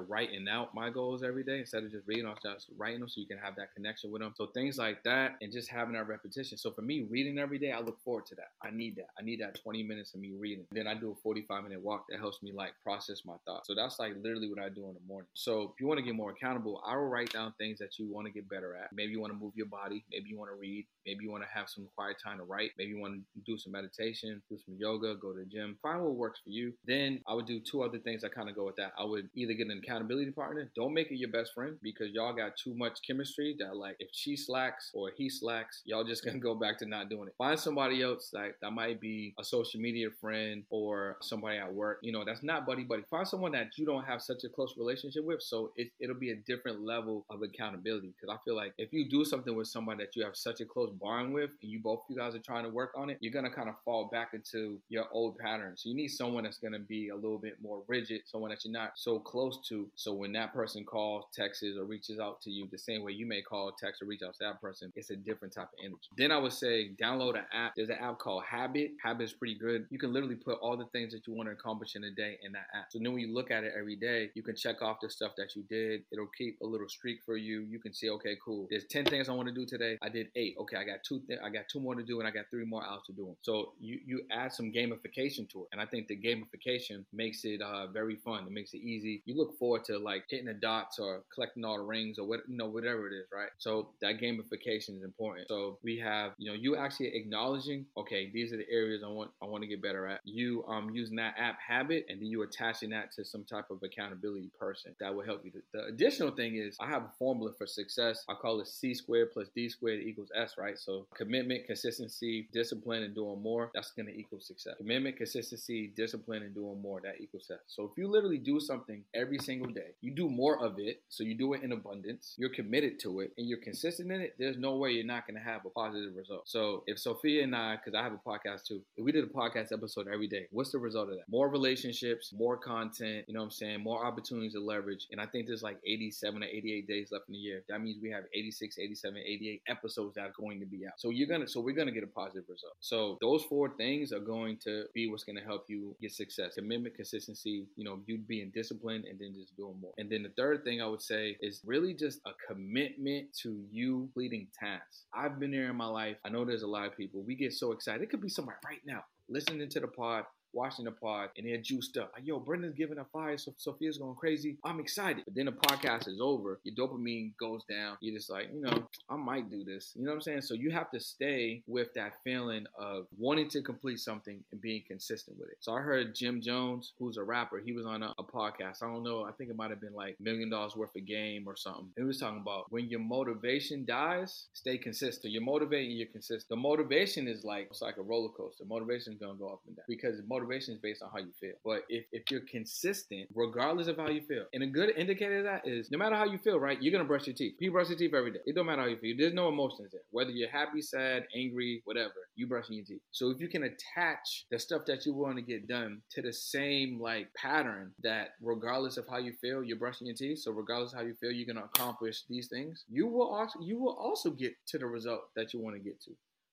writing 0.00 0.46
out 0.48 0.74
my 0.74 0.90
goals 0.90 1.22
every 1.22 1.44
day 1.44 1.60
instead 1.60 1.84
of 1.84 1.90
just 1.90 2.06
reading, 2.06 2.26
I 2.26 2.34
started 2.34 2.62
writing 2.76 3.00
them 3.00 3.08
so 3.08 3.20
you 3.20 3.26
can 3.26 3.38
have 3.38 3.56
that 3.56 3.74
connection 3.74 4.10
with 4.10 4.22
them. 4.22 4.34
So 4.36 4.46
things 4.46 4.78
like 4.78 5.02
that 5.04 5.36
and 5.40 5.52
just 5.52 5.70
having 5.70 5.94
that 5.94 6.08
repetition. 6.08 6.58
So 6.58 6.70
for 6.70 6.82
me, 6.82 7.06
reading 7.10 7.38
every 7.38 7.58
day, 7.58 7.72
I 7.72 7.80
look 7.80 8.00
forward 8.02 8.26
to 8.26 8.34
that. 8.36 8.52
I 8.62 8.70
need 8.70 8.96
that. 8.96 9.08
I 9.18 9.22
need 9.22 9.40
that 9.40 9.60
20 9.62 9.82
minutes 9.82 10.14
of 10.14 10.20
me 10.20 10.32
reading. 10.38 10.66
Then 10.72 10.86
I 10.86 10.94
do 10.94 11.10
a 11.10 11.14
45 11.22 11.62
minute 11.64 11.82
walk 11.82 12.06
that 12.08 12.18
helps 12.18 12.42
me 12.42 12.52
like 12.52 12.72
process 12.82 13.22
my 13.24 13.34
thoughts. 13.46 13.66
So 13.66 13.74
that's 13.74 13.98
like 13.98 14.14
literally 14.22 14.48
what 14.48 14.58
I 14.58 14.68
do 14.68 14.88
in 14.88 14.94
the 14.94 15.06
morning. 15.06 15.28
So 15.34 15.72
if 15.74 15.80
you 15.80 15.86
want 15.86 15.98
to 15.98 16.04
get 16.04 16.13
more 16.14 16.30
accountable, 16.30 16.82
I 16.86 16.96
will 16.96 17.06
write 17.06 17.32
down 17.32 17.52
things 17.58 17.78
that 17.78 17.98
you 17.98 18.06
want 18.12 18.26
to 18.26 18.32
get 18.32 18.48
better 18.48 18.76
at. 18.76 18.90
Maybe 18.92 19.12
you 19.12 19.20
want 19.20 19.32
to 19.32 19.38
move 19.38 19.52
your 19.54 19.66
body. 19.66 20.04
Maybe 20.10 20.28
you 20.30 20.38
want 20.38 20.50
to 20.50 20.56
read. 20.56 20.86
Maybe 21.06 21.24
you 21.24 21.30
want 21.30 21.42
to 21.42 21.48
have 21.52 21.68
some 21.68 21.86
quiet 21.94 22.16
time 22.22 22.38
to 22.38 22.44
write. 22.44 22.70
Maybe 22.78 22.90
you 22.90 22.98
want 22.98 23.14
to 23.14 23.40
do 23.44 23.58
some 23.58 23.72
meditation, 23.72 24.42
do 24.48 24.58
some 24.64 24.76
yoga, 24.78 25.14
go 25.14 25.32
to 25.32 25.40
the 25.40 25.44
gym. 25.44 25.76
Find 25.82 26.02
what 26.02 26.14
works 26.14 26.40
for 26.42 26.50
you. 26.50 26.72
Then 26.86 27.20
I 27.28 27.34
would 27.34 27.46
do 27.46 27.60
two 27.60 27.82
other 27.82 27.98
things 27.98 28.22
that 28.22 28.34
kind 28.34 28.48
of 28.48 28.54
go 28.54 28.64
with 28.64 28.76
that. 28.76 28.92
I 28.98 29.04
would 29.04 29.28
either 29.34 29.52
get 29.52 29.66
an 29.66 29.80
accountability 29.82 30.30
partner. 30.30 30.70
Don't 30.74 30.94
make 30.94 31.10
it 31.10 31.16
your 31.16 31.30
best 31.30 31.52
friend 31.54 31.76
because 31.82 32.08
y'all 32.12 32.34
got 32.34 32.52
too 32.56 32.74
much 32.74 32.98
chemistry 33.06 33.56
that 33.58 33.76
like 33.76 33.96
if 33.98 34.08
she 34.12 34.36
slacks 34.36 34.90
or 34.94 35.10
he 35.16 35.28
slacks, 35.28 35.82
y'all 35.84 36.04
just 36.04 36.24
gonna 36.24 36.38
go 36.38 36.54
back 36.54 36.78
to 36.78 36.86
not 36.86 37.08
doing 37.08 37.28
it. 37.28 37.34
Find 37.36 37.58
somebody 37.58 38.02
else 38.02 38.30
like 38.32 38.56
that 38.62 38.70
might 38.70 39.00
be 39.00 39.34
a 39.38 39.44
social 39.44 39.80
media 39.80 40.08
friend 40.20 40.64
or 40.70 41.16
somebody 41.20 41.58
at 41.58 41.72
work. 41.72 41.98
You 42.02 42.12
know, 42.12 42.24
that's 42.24 42.42
not 42.42 42.66
buddy 42.66 42.84
buddy. 42.84 43.02
Find 43.10 43.26
someone 43.26 43.52
that 43.52 43.68
you 43.76 43.84
don't 43.84 44.04
have 44.04 44.22
such 44.22 44.44
a 44.44 44.48
close 44.48 44.74
relationship 44.78 45.24
with, 45.24 45.42
so 45.42 45.72
it, 45.76 45.88
it'll 46.04 46.14
be 46.14 46.30
a 46.30 46.36
different 46.36 46.84
level 46.84 47.24
of 47.30 47.42
accountability. 47.42 48.12
Because 48.14 48.34
I 48.34 48.38
feel 48.44 48.54
like 48.54 48.74
if 48.78 48.92
you 48.92 49.08
do 49.08 49.24
something 49.24 49.56
with 49.56 49.68
somebody 49.68 50.04
that 50.04 50.14
you 50.14 50.24
have 50.24 50.36
such 50.36 50.60
a 50.60 50.64
close 50.64 50.90
bond 51.00 51.32
with, 51.32 51.50
and 51.62 51.72
you 51.72 51.80
both 51.80 52.00
you 52.08 52.16
guys 52.16 52.34
are 52.34 52.40
trying 52.40 52.64
to 52.64 52.70
work 52.70 52.92
on 52.96 53.10
it, 53.10 53.18
you're 53.20 53.32
gonna 53.32 53.50
kind 53.50 53.68
of 53.68 53.74
fall 53.84 54.08
back 54.12 54.34
into 54.34 54.78
your 54.88 55.06
old 55.10 55.38
patterns. 55.38 55.82
So 55.82 55.88
you 55.88 55.96
need 55.96 56.08
someone 56.08 56.44
that's 56.44 56.58
gonna 56.58 56.78
be 56.78 57.08
a 57.08 57.14
little 57.14 57.38
bit 57.38 57.56
more 57.62 57.82
rigid, 57.88 58.20
someone 58.26 58.50
that 58.50 58.64
you're 58.64 58.72
not 58.72 58.92
so 58.96 59.18
close 59.18 59.58
to. 59.68 59.88
So 59.94 60.12
when 60.12 60.32
that 60.32 60.52
person 60.52 60.84
calls, 60.84 61.24
texts, 61.34 61.64
or 61.64 61.84
reaches 61.84 62.20
out 62.20 62.40
to 62.42 62.50
you 62.50 62.68
the 62.70 62.78
same 62.78 63.02
way 63.02 63.12
you 63.12 63.26
may 63.26 63.40
call, 63.40 63.72
text, 63.72 64.02
or 64.02 64.06
reach 64.06 64.22
out 64.22 64.34
to 64.34 64.44
that 64.44 64.60
person, 64.60 64.92
it's 64.96 65.10
a 65.10 65.16
different 65.16 65.54
type 65.54 65.68
of 65.72 65.78
energy. 65.84 66.08
Then 66.18 66.30
I 66.30 66.38
would 66.38 66.52
say 66.52 66.90
download 67.00 67.38
an 67.38 67.46
app. 67.52 67.72
There's 67.76 67.88
an 67.88 67.98
app 68.00 68.18
called 68.18 68.44
Habit. 68.44 68.92
Habit 69.02 69.24
is 69.24 69.32
pretty 69.32 69.54
good. 69.54 69.86
You 69.90 69.98
can 69.98 70.12
literally 70.12 70.34
put 70.34 70.58
all 70.60 70.76
the 70.76 70.86
things 70.86 71.12
that 71.12 71.26
you 71.26 71.34
want 71.34 71.48
to 71.48 71.52
accomplish 71.52 71.96
in 71.96 72.04
a 72.04 72.10
day 72.10 72.38
in 72.42 72.52
that 72.52 72.66
app. 72.74 72.86
So 72.90 72.98
then 72.98 73.12
when 73.12 73.20
you 73.20 73.32
look 73.32 73.50
at 73.50 73.64
it 73.64 73.72
every 73.78 73.96
day, 73.96 74.30
you 74.34 74.42
can 74.42 74.56
check 74.56 74.82
off 74.82 74.98
the 75.00 75.08
stuff 75.08 75.32
that 75.36 75.54
you 75.56 75.62
did. 75.68 75.93
It'll 76.12 76.26
keep 76.36 76.60
a 76.62 76.66
little 76.66 76.88
streak 76.88 77.18
for 77.24 77.36
you. 77.36 77.60
You 77.60 77.78
can 77.78 77.92
see, 77.92 78.10
okay, 78.10 78.36
cool. 78.44 78.66
There's 78.70 78.84
10 78.86 79.04
things 79.04 79.28
I 79.28 79.32
want 79.32 79.48
to 79.48 79.54
do 79.54 79.66
today. 79.66 79.98
I 80.02 80.08
did 80.08 80.28
eight. 80.36 80.56
Okay, 80.60 80.76
I 80.76 80.84
got 80.84 80.98
two. 81.06 81.20
Th- 81.26 81.40
I 81.44 81.50
got 81.50 81.64
two 81.70 81.80
more 81.80 81.94
to 81.94 82.02
do, 82.02 82.18
and 82.18 82.28
I 82.28 82.30
got 82.30 82.46
three 82.50 82.64
more 82.64 82.84
hours 82.84 83.02
to 83.06 83.12
do 83.12 83.26
them. 83.26 83.36
So 83.42 83.72
you 83.80 83.98
you 84.06 84.22
add 84.30 84.52
some 84.52 84.72
gamification 84.72 85.48
to 85.50 85.62
it, 85.62 85.68
and 85.72 85.80
I 85.80 85.86
think 85.86 86.08
the 86.08 86.16
gamification 86.16 87.04
makes 87.12 87.44
it 87.44 87.60
uh, 87.62 87.86
very 87.88 88.16
fun. 88.16 88.44
It 88.46 88.52
makes 88.52 88.74
it 88.74 88.78
easy. 88.78 89.22
You 89.24 89.36
look 89.36 89.58
forward 89.58 89.84
to 89.84 89.98
like 89.98 90.24
hitting 90.28 90.46
the 90.46 90.54
dots 90.54 90.98
or 90.98 91.22
collecting 91.34 91.64
all 91.64 91.76
the 91.78 91.84
rings 91.84 92.18
or 92.18 92.26
what 92.26 92.40
you 92.48 92.56
know 92.56 92.66
whatever 92.66 93.06
it 93.08 93.14
is, 93.14 93.26
right? 93.32 93.50
So 93.58 93.90
that 94.00 94.18
gamification 94.20 94.96
is 94.96 95.02
important. 95.04 95.48
So 95.48 95.78
we 95.82 95.98
have 95.98 96.32
you 96.38 96.50
know 96.50 96.56
you 96.56 96.76
actually 96.76 97.14
acknowledging, 97.14 97.86
okay, 97.96 98.30
these 98.32 98.52
are 98.52 98.56
the 98.56 98.70
areas 98.70 99.02
I 99.04 99.08
want 99.08 99.30
I 99.42 99.46
want 99.46 99.62
to 99.62 99.68
get 99.68 99.82
better 99.82 100.06
at. 100.06 100.20
You 100.24 100.64
um 100.68 100.90
using 100.90 101.16
that 101.16 101.34
app 101.38 101.58
habit, 101.66 102.06
and 102.08 102.20
then 102.20 102.26
you 102.26 102.42
attaching 102.42 102.90
that 102.90 103.12
to 103.12 103.24
some 103.24 103.44
type 103.44 103.66
of 103.70 103.82
accountability 103.82 104.50
person 104.58 104.94
that 105.00 105.14
will 105.14 105.24
help 105.24 105.42
you. 105.44 105.52
Additional 105.88 106.30
thing 106.30 106.56
is 106.56 106.76
I 106.80 106.88
have 106.88 107.02
a 107.02 107.10
formula 107.18 107.52
for 107.56 107.66
success. 107.66 108.24
I 108.28 108.34
call 108.34 108.60
it 108.60 108.68
C 108.68 108.94
squared 108.94 109.32
plus 109.32 109.48
D 109.54 109.68
squared 109.68 110.02
equals 110.02 110.30
S, 110.34 110.54
right? 110.58 110.78
So 110.78 111.06
commitment, 111.14 111.66
consistency, 111.66 112.48
discipline, 112.52 113.02
and 113.02 113.14
doing 113.14 113.42
more. 113.42 113.70
That's 113.74 113.90
going 113.92 114.06
to 114.06 114.14
equal 114.14 114.40
success. 114.40 114.74
Commitment, 114.78 115.16
consistency, 115.16 115.92
discipline, 115.96 116.42
and 116.42 116.54
doing 116.54 116.80
more. 116.80 117.00
That 117.02 117.20
equals 117.20 117.46
success. 117.46 117.64
So 117.66 117.84
if 117.84 117.90
you 117.96 118.08
literally 118.08 118.38
do 118.38 118.60
something 118.60 119.02
every 119.14 119.38
single 119.38 119.72
day, 119.72 119.94
you 120.00 120.12
do 120.12 120.28
more 120.28 120.62
of 120.62 120.78
it. 120.78 121.02
So 121.08 121.24
you 121.24 121.34
do 121.34 121.52
it 121.54 121.62
in 121.62 121.72
abundance. 121.72 122.34
You're 122.36 122.50
committed 122.50 122.98
to 123.00 123.20
it, 123.20 123.32
and 123.38 123.48
you're 123.48 123.58
consistent 123.58 124.10
in 124.10 124.20
it. 124.20 124.34
There's 124.38 124.56
no 124.56 124.76
way 124.76 124.90
you're 124.92 125.04
not 125.04 125.26
going 125.26 125.36
to 125.36 125.44
have 125.44 125.64
a 125.66 125.70
positive 125.70 126.14
result. 126.16 126.48
So 126.48 126.84
if 126.86 126.98
Sophia 126.98 127.42
and 127.42 127.54
I, 127.54 127.76
because 127.76 127.94
I 127.94 128.02
have 128.02 128.12
a 128.12 128.28
podcast 128.28 128.66
too, 128.66 128.80
if 128.96 129.04
we 129.04 129.12
did 129.12 129.24
a 129.24 129.28
podcast 129.28 129.72
episode 129.72 130.08
every 130.12 130.28
day, 130.28 130.46
what's 130.50 130.72
the 130.72 130.78
result 130.78 131.10
of 131.10 131.16
that? 131.16 131.28
More 131.28 131.48
relationships, 131.48 132.32
more 132.36 132.56
content. 132.56 133.24
You 133.26 133.34
know 133.34 133.40
what 133.40 133.46
I'm 133.46 133.50
saying? 133.50 133.82
More 133.82 134.04
opportunities 134.04 134.54
to 134.54 134.60
leverage. 134.60 135.06
And 135.10 135.20
I 135.20 135.26
think 135.26 135.46
there's 135.46 135.62
like 135.62 135.73
like 135.74 135.80
87 135.86 136.42
or 136.42 136.46
88 136.46 136.88
days 136.88 137.08
left 137.12 137.28
in 137.28 137.32
the 137.32 137.38
year. 137.38 137.62
That 137.68 137.80
means 137.80 137.98
we 138.02 138.10
have 138.10 138.24
86, 138.32 138.78
87, 138.78 139.18
88 139.18 139.62
episodes 139.68 140.14
that 140.14 140.22
are 140.22 140.32
going 140.38 140.60
to 140.60 140.66
be 140.66 140.86
out. 140.86 140.94
So 140.98 141.10
you're 141.10 141.28
gonna, 141.28 141.48
so 141.48 141.60
we're 141.60 141.76
gonna 141.76 141.92
get 141.92 142.04
a 142.04 142.08
positive 142.08 142.44
result. 142.48 142.76
So 142.80 143.18
those 143.20 143.44
four 143.44 143.74
things 143.76 144.12
are 144.12 144.20
going 144.20 144.58
to 144.64 144.84
be 144.94 145.10
what's 145.10 145.24
gonna 145.24 145.44
help 145.44 145.64
you 145.68 145.96
get 146.00 146.12
success: 146.12 146.54
commitment, 146.54 146.94
consistency. 146.94 147.66
You 147.76 147.84
know, 147.84 148.00
you 148.06 148.18
being 148.18 148.50
disciplined, 148.54 149.04
and 149.04 149.18
then 149.18 149.34
just 149.34 149.56
doing 149.56 149.76
more. 149.80 149.92
And 149.98 150.10
then 150.10 150.22
the 150.22 150.32
third 150.36 150.64
thing 150.64 150.80
I 150.80 150.86
would 150.86 151.02
say 151.02 151.36
is 151.40 151.60
really 151.64 151.94
just 151.94 152.20
a 152.26 152.30
commitment 152.48 153.28
to 153.42 153.64
you 153.70 154.10
completing 154.14 154.46
tasks. 154.58 155.04
I've 155.14 155.40
been 155.40 155.50
there 155.50 155.70
in 155.70 155.76
my 155.76 155.86
life. 155.86 156.16
I 156.24 156.28
know 156.28 156.44
there's 156.44 156.62
a 156.62 156.68
lot 156.68 156.86
of 156.86 156.96
people. 156.96 157.22
We 157.22 157.34
get 157.34 157.52
so 157.52 157.72
excited. 157.72 158.02
It 158.02 158.10
could 158.10 158.20
be 158.20 158.28
somewhere 158.28 158.58
right 158.64 158.80
now 158.86 159.04
listening 159.28 159.68
to 159.68 159.80
the 159.80 159.88
pod, 159.88 160.24
watching 160.54 160.84
the 160.84 160.90
pod 160.92 161.30
and 161.36 161.46
they're 161.46 161.58
juiced 161.58 161.96
up. 161.96 162.12
Like, 162.14 162.26
yo, 162.26 162.38
Brendan's 162.38 162.74
giving 162.74 162.98
a 162.98 163.04
fire, 163.04 163.36
so 163.38 163.54
Sophia's 163.56 163.98
going 163.98 164.14
crazy. 164.14 164.56
I'm 164.64 164.80
excited. 164.80 165.24
But 165.24 165.34
then 165.34 165.46
the 165.46 165.52
podcast 165.52 166.08
is 166.08 166.20
over, 166.20 166.60
your 166.64 166.74
dopamine 166.74 167.32
goes 167.38 167.62
down. 167.64 167.96
You're 168.00 168.16
just 168.16 168.30
like, 168.30 168.50
you 168.52 168.60
know, 168.60 168.88
I 169.08 169.16
might 169.16 169.50
do 169.50 169.64
this. 169.64 169.92
You 169.94 170.04
know 170.04 170.10
what 170.10 170.16
I'm 170.16 170.22
saying? 170.22 170.42
So 170.42 170.54
you 170.54 170.70
have 170.70 170.90
to 170.92 171.00
stay 171.00 171.62
with 171.66 171.92
that 171.94 172.14
feeling 172.22 172.66
of 172.78 173.06
wanting 173.18 173.48
to 173.50 173.62
complete 173.62 174.00
something 174.00 174.42
and 174.52 174.60
being 174.60 174.82
consistent 174.86 175.38
with 175.38 175.50
it. 175.50 175.56
So 175.60 175.72
I 175.72 175.80
heard 175.80 176.14
Jim 176.14 176.40
Jones, 176.40 176.92
who's 176.98 177.16
a 177.16 177.22
rapper, 177.22 177.60
he 177.64 177.72
was 177.72 177.86
on 177.86 178.02
a, 178.02 178.14
a 178.18 178.24
podcast. 178.24 178.82
I 178.82 178.86
don't 178.86 179.02
know, 179.02 179.24
I 179.24 179.32
think 179.32 179.50
it 179.50 179.56
might 179.56 179.70
have 179.70 179.80
been 179.80 179.94
like 179.94 180.16
million 180.20 180.50
dollars 180.50 180.76
worth 180.76 180.94
of 180.96 181.06
game 181.06 181.44
or 181.46 181.56
something. 181.56 181.90
He 181.96 182.02
was 182.02 182.18
talking 182.18 182.40
about 182.40 182.70
when 182.70 182.88
your 182.88 183.00
motivation 183.00 183.84
dies, 183.84 184.46
stay 184.52 184.78
consistent. 184.78 185.32
You're 185.32 185.42
motivating, 185.42 185.96
you're 185.96 186.06
consistent. 186.06 186.48
The 186.48 186.56
motivation 186.56 187.28
is 187.28 187.44
like 187.44 187.68
it's 187.70 187.82
like 187.82 187.96
a 187.96 188.02
roller 188.02 188.30
coaster. 188.30 188.64
Motivation 188.64 189.14
is 189.14 189.18
gonna 189.18 189.34
go 189.38 189.48
up 189.48 189.60
and 189.66 189.76
down 189.76 189.84
because 189.88 190.20
motivation 190.28 190.43
motivation 190.44 190.74
is 190.74 190.80
based 190.80 191.02
on 191.02 191.10
how 191.12 191.18
you 191.18 191.32
feel. 191.40 191.54
But 191.64 191.82
if, 191.88 192.04
if 192.12 192.30
you're 192.30 192.42
consistent, 192.50 193.28
regardless 193.34 193.88
of 193.88 193.96
how 193.96 194.08
you 194.08 194.22
feel, 194.22 194.44
and 194.52 194.62
a 194.62 194.66
good 194.66 194.90
indicator 194.96 195.38
of 195.38 195.44
that 195.44 195.66
is 195.66 195.90
no 195.90 195.98
matter 195.98 196.16
how 196.16 196.24
you 196.24 196.38
feel, 196.38 196.58
right? 196.58 196.80
You're 196.80 196.92
gonna 196.92 197.04
brush 197.04 197.26
your 197.26 197.36
teeth. 197.36 197.54
You 197.58 197.72
brush 197.72 197.88
your 197.88 197.98
teeth 197.98 198.14
every 198.14 198.32
day. 198.32 198.40
It 198.46 198.54
don't 198.54 198.66
matter 198.66 198.82
how 198.82 198.88
you 198.88 198.96
feel. 198.98 199.16
There's 199.18 199.34
no 199.34 199.48
emotions 199.48 199.90
there. 199.92 200.02
Whether 200.10 200.30
you're 200.30 200.50
happy, 200.50 200.82
sad, 200.82 201.24
angry, 201.34 201.82
whatever, 201.84 202.12
you 202.36 202.46
brushing 202.46 202.76
your 202.76 202.84
teeth. 202.84 203.02
So 203.12 203.30
if 203.30 203.40
you 203.40 203.48
can 203.48 203.64
attach 203.64 204.46
the 204.50 204.58
stuff 204.58 204.82
that 204.86 205.06
you 205.06 205.14
want 205.14 205.36
to 205.36 205.42
get 205.42 205.68
done 205.68 206.02
to 206.12 206.22
the 206.22 206.32
same 206.32 207.00
like 207.00 207.28
pattern 207.34 207.92
that 208.02 208.30
regardless 208.40 208.96
of 208.96 209.06
how 209.08 209.18
you 209.18 209.32
feel, 209.40 209.62
you're 209.62 209.78
brushing 209.78 210.06
your 210.06 210.16
teeth. 210.16 210.40
So 210.40 210.52
regardless 210.52 210.92
of 210.92 210.98
how 210.98 211.04
you 211.04 211.14
feel, 211.14 211.30
you're 211.30 211.52
gonna 211.52 211.66
accomplish 211.66 212.22
these 212.28 212.48
things. 212.48 212.84
You 212.88 213.06
will 213.06 213.34
also 213.34 213.58
you 213.60 213.78
will 213.78 213.96
also 213.96 214.30
get 214.30 214.54
to 214.68 214.78
the 214.78 214.86
result 214.86 215.22
that 215.36 215.52
you 215.52 215.60
want 215.60 215.76
to 215.76 215.82
get 215.82 216.00
to. 216.02 216.10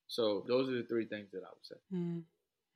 So 0.07 0.43
those 0.47 0.67
are 0.67 0.73
the 0.73 0.83
three 0.83 1.05
things 1.05 1.29
that 1.31 1.39
I 1.39 1.49
would 1.55 1.65
say. 1.65 1.75
Mm. 1.93 2.23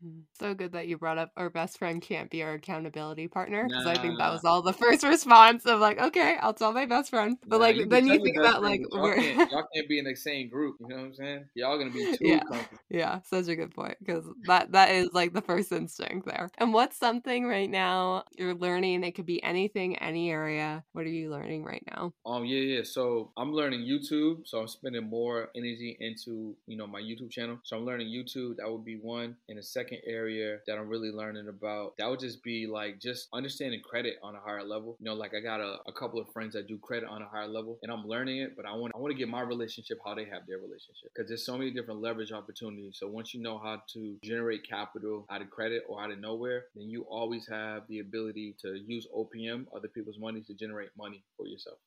Mm-hmm. 0.03 0.21
So 0.39 0.53
good 0.53 0.73
that 0.73 0.87
you 0.87 0.97
brought 0.97 1.17
up 1.17 1.31
our 1.37 1.49
best 1.49 1.77
friend 1.77 2.01
can't 2.01 2.29
be 2.29 2.43
our 2.43 2.53
accountability 2.53 3.27
partner 3.27 3.65
because 3.67 3.85
nah, 3.85 3.91
I 3.91 3.97
think 3.97 4.17
that 4.19 4.31
was 4.31 4.43
all 4.43 4.61
the 4.61 4.73
first 4.85 5.03
response 5.03 5.65
of 5.65 5.79
like, 5.79 5.99
okay, 5.99 6.35
I'll 6.41 6.53
tell 6.53 6.73
my 6.73 6.85
best 6.85 7.09
friend. 7.09 7.37
But 7.47 7.57
nah, 7.57 7.63
like 7.63 7.89
then 7.89 8.05
you 8.05 8.21
think 8.21 8.37
about 8.37 8.61
like 8.61 8.81
y'all 8.91 9.01
we're 9.01 9.15
can't, 9.15 9.37
y'all 9.51 9.67
can't 9.73 9.87
be 9.87 9.99
in 9.99 10.05
the 10.05 10.15
same 10.15 10.49
group. 10.49 10.75
You 10.81 10.89
know 10.89 10.95
what 10.97 11.05
I'm 11.05 11.13
saying? 11.15 11.45
Y'all 11.55 11.77
gonna 11.77 11.91
be 11.91 12.17
too 12.17 12.27
yeah. 12.27 12.41
Yeah, 12.89 13.19
such 13.23 13.47
a 13.47 13.55
good 13.55 13.73
point 13.73 13.97
because 13.99 14.25
that 14.47 14.73
that 14.73 14.91
is 14.91 15.09
like 15.13 15.33
the 15.33 15.41
first 15.41 15.71
instinct 15.71 16.27
there. 16.27 16.49
And 16.57 16.73
what's 16.73 16.97
something 16.97 17.47
right 17.47 17.69
now 17.69 18.25
you're 18.37 18.53
learning? 18.53 19.03
It 19.03 19.13
could 19.13 19.25
be 19.25 19.41
anything, 19.43 19.97
any 19.97 20.29
area. 20.29 20.83
What 20.91 21.05
are 21.05 21.09
you 21.09 21.31
learning 21.31 21.63
right 21.63 21.83
now? 21.87 22.11
Um, 22.25 22.45
yeah, 22.45 22.59
yeah. 22.59 22.83
So 22.83 23.31
I'm 23.37 23.53
learning 23.53 23.81
YouTube. 23.81 24.45
So 24.45 24.59
I'm 24.59 24.67
spending 24.67 25.09
more 25.09 25.49
energy 25.55 25.95
into 26.01 26.55
you 26.67 26.75
know 26.75 26.85
my 26.85 27.01
YouTube 27.01 27.31
channel. 27.31 27.59
So 27.63 27.77
I'm 27.77 27.85
learning 27.85 28.07
YouTube. 28.07 28.57
That 28.57 28.69
would 28.69 28.83
be 28.83 28.97
one. 28.97 29.37
And 29.47 29.57
the 29.57 29.63
second 29.63 29.84
second 29.85 30.01
area 30.07 30.57
that 30.67 30.77
I'm 30.77 30.87
really 30.87 31.11
learning 31.11 31.47
about, 31.47 31.93
that 31.97 32.09
would 32.09 32.19
just 32.19 32.43
be 32.43 32.67
like 32.67 32.99
just 32.99 33.27
understanding 33.33 33.81
credit 33.81 34.15
on 34.23 34.35
a 34.35 34.39
higher 34.39 34.63
level. 34.63 34.95
You 34.99 35.05
know, 35.05 35.13
like 35.13 35.33
I 35.35 35.41
got 35.41 35.59
a, 35.59 35.77
a 35.87 35.93
couple 35.93 36.19
of 36.19 36.27
friends 36.33 36.53
that 36.53 36.67
do 36.67 36.77
credit 36.77 37.07
on 37.09 37.21
a 37.21 37.27
higher 37.27 37.47
level 37.47 37.77
and 37.83 37.91
I'm 37.91 38.05
learning 38.05 38.39
it, 38.39 38.55
but 38.55 38.65
I 38.65 38.73
want 38.73 38.93
I 38.95 38.99
want 38.99 39.11
to 39.11 39.17
get 39.17 39.29
my 39.29 39.41
relationship 39.41 39.99
how 40.05 40.15
they 40.15 40.25
have 40.25 40.47
their 40.47 40.57
relationship. 40.57 41.11
Because 41.13 41.29
there's 41.29 41.45
so 41.45 41.57
many 41.57 41.71
different 41.71 42.01
leverage 42.01 42.31
opportunities. 42.31 42.97
So 42.99 43.07
once 43.07 43.33
you 43.33 43.41
know 43.41 43.57
how 43.57 43.81
to 43.93 44.17
generate 44.23 44.67
capital 44.67 45.25
out 45.29 45.41
of 45.41 45.49
credit 45.49 45.83
or 45.87 46.01
out 46.01 46.11
of 46.11 46.19
nowhere, 46.19 46.65
then 46.75 46.89
you 46.89 47.05
always 47.09 47.47
have 47.47 47.83
the 47.87 47.99
ability 47.99 48.55
to 48.61 48.75
use 48.87 49.07
OPM, 49.15 49.65
other 49.75 49.87
people's 49.87 50.19
money, 50.19 50.41
to 50.41 50.53
generate 50.53 50.89
money 50.97 51.23
for 51.37 51.47
yourself. 51.47 51.77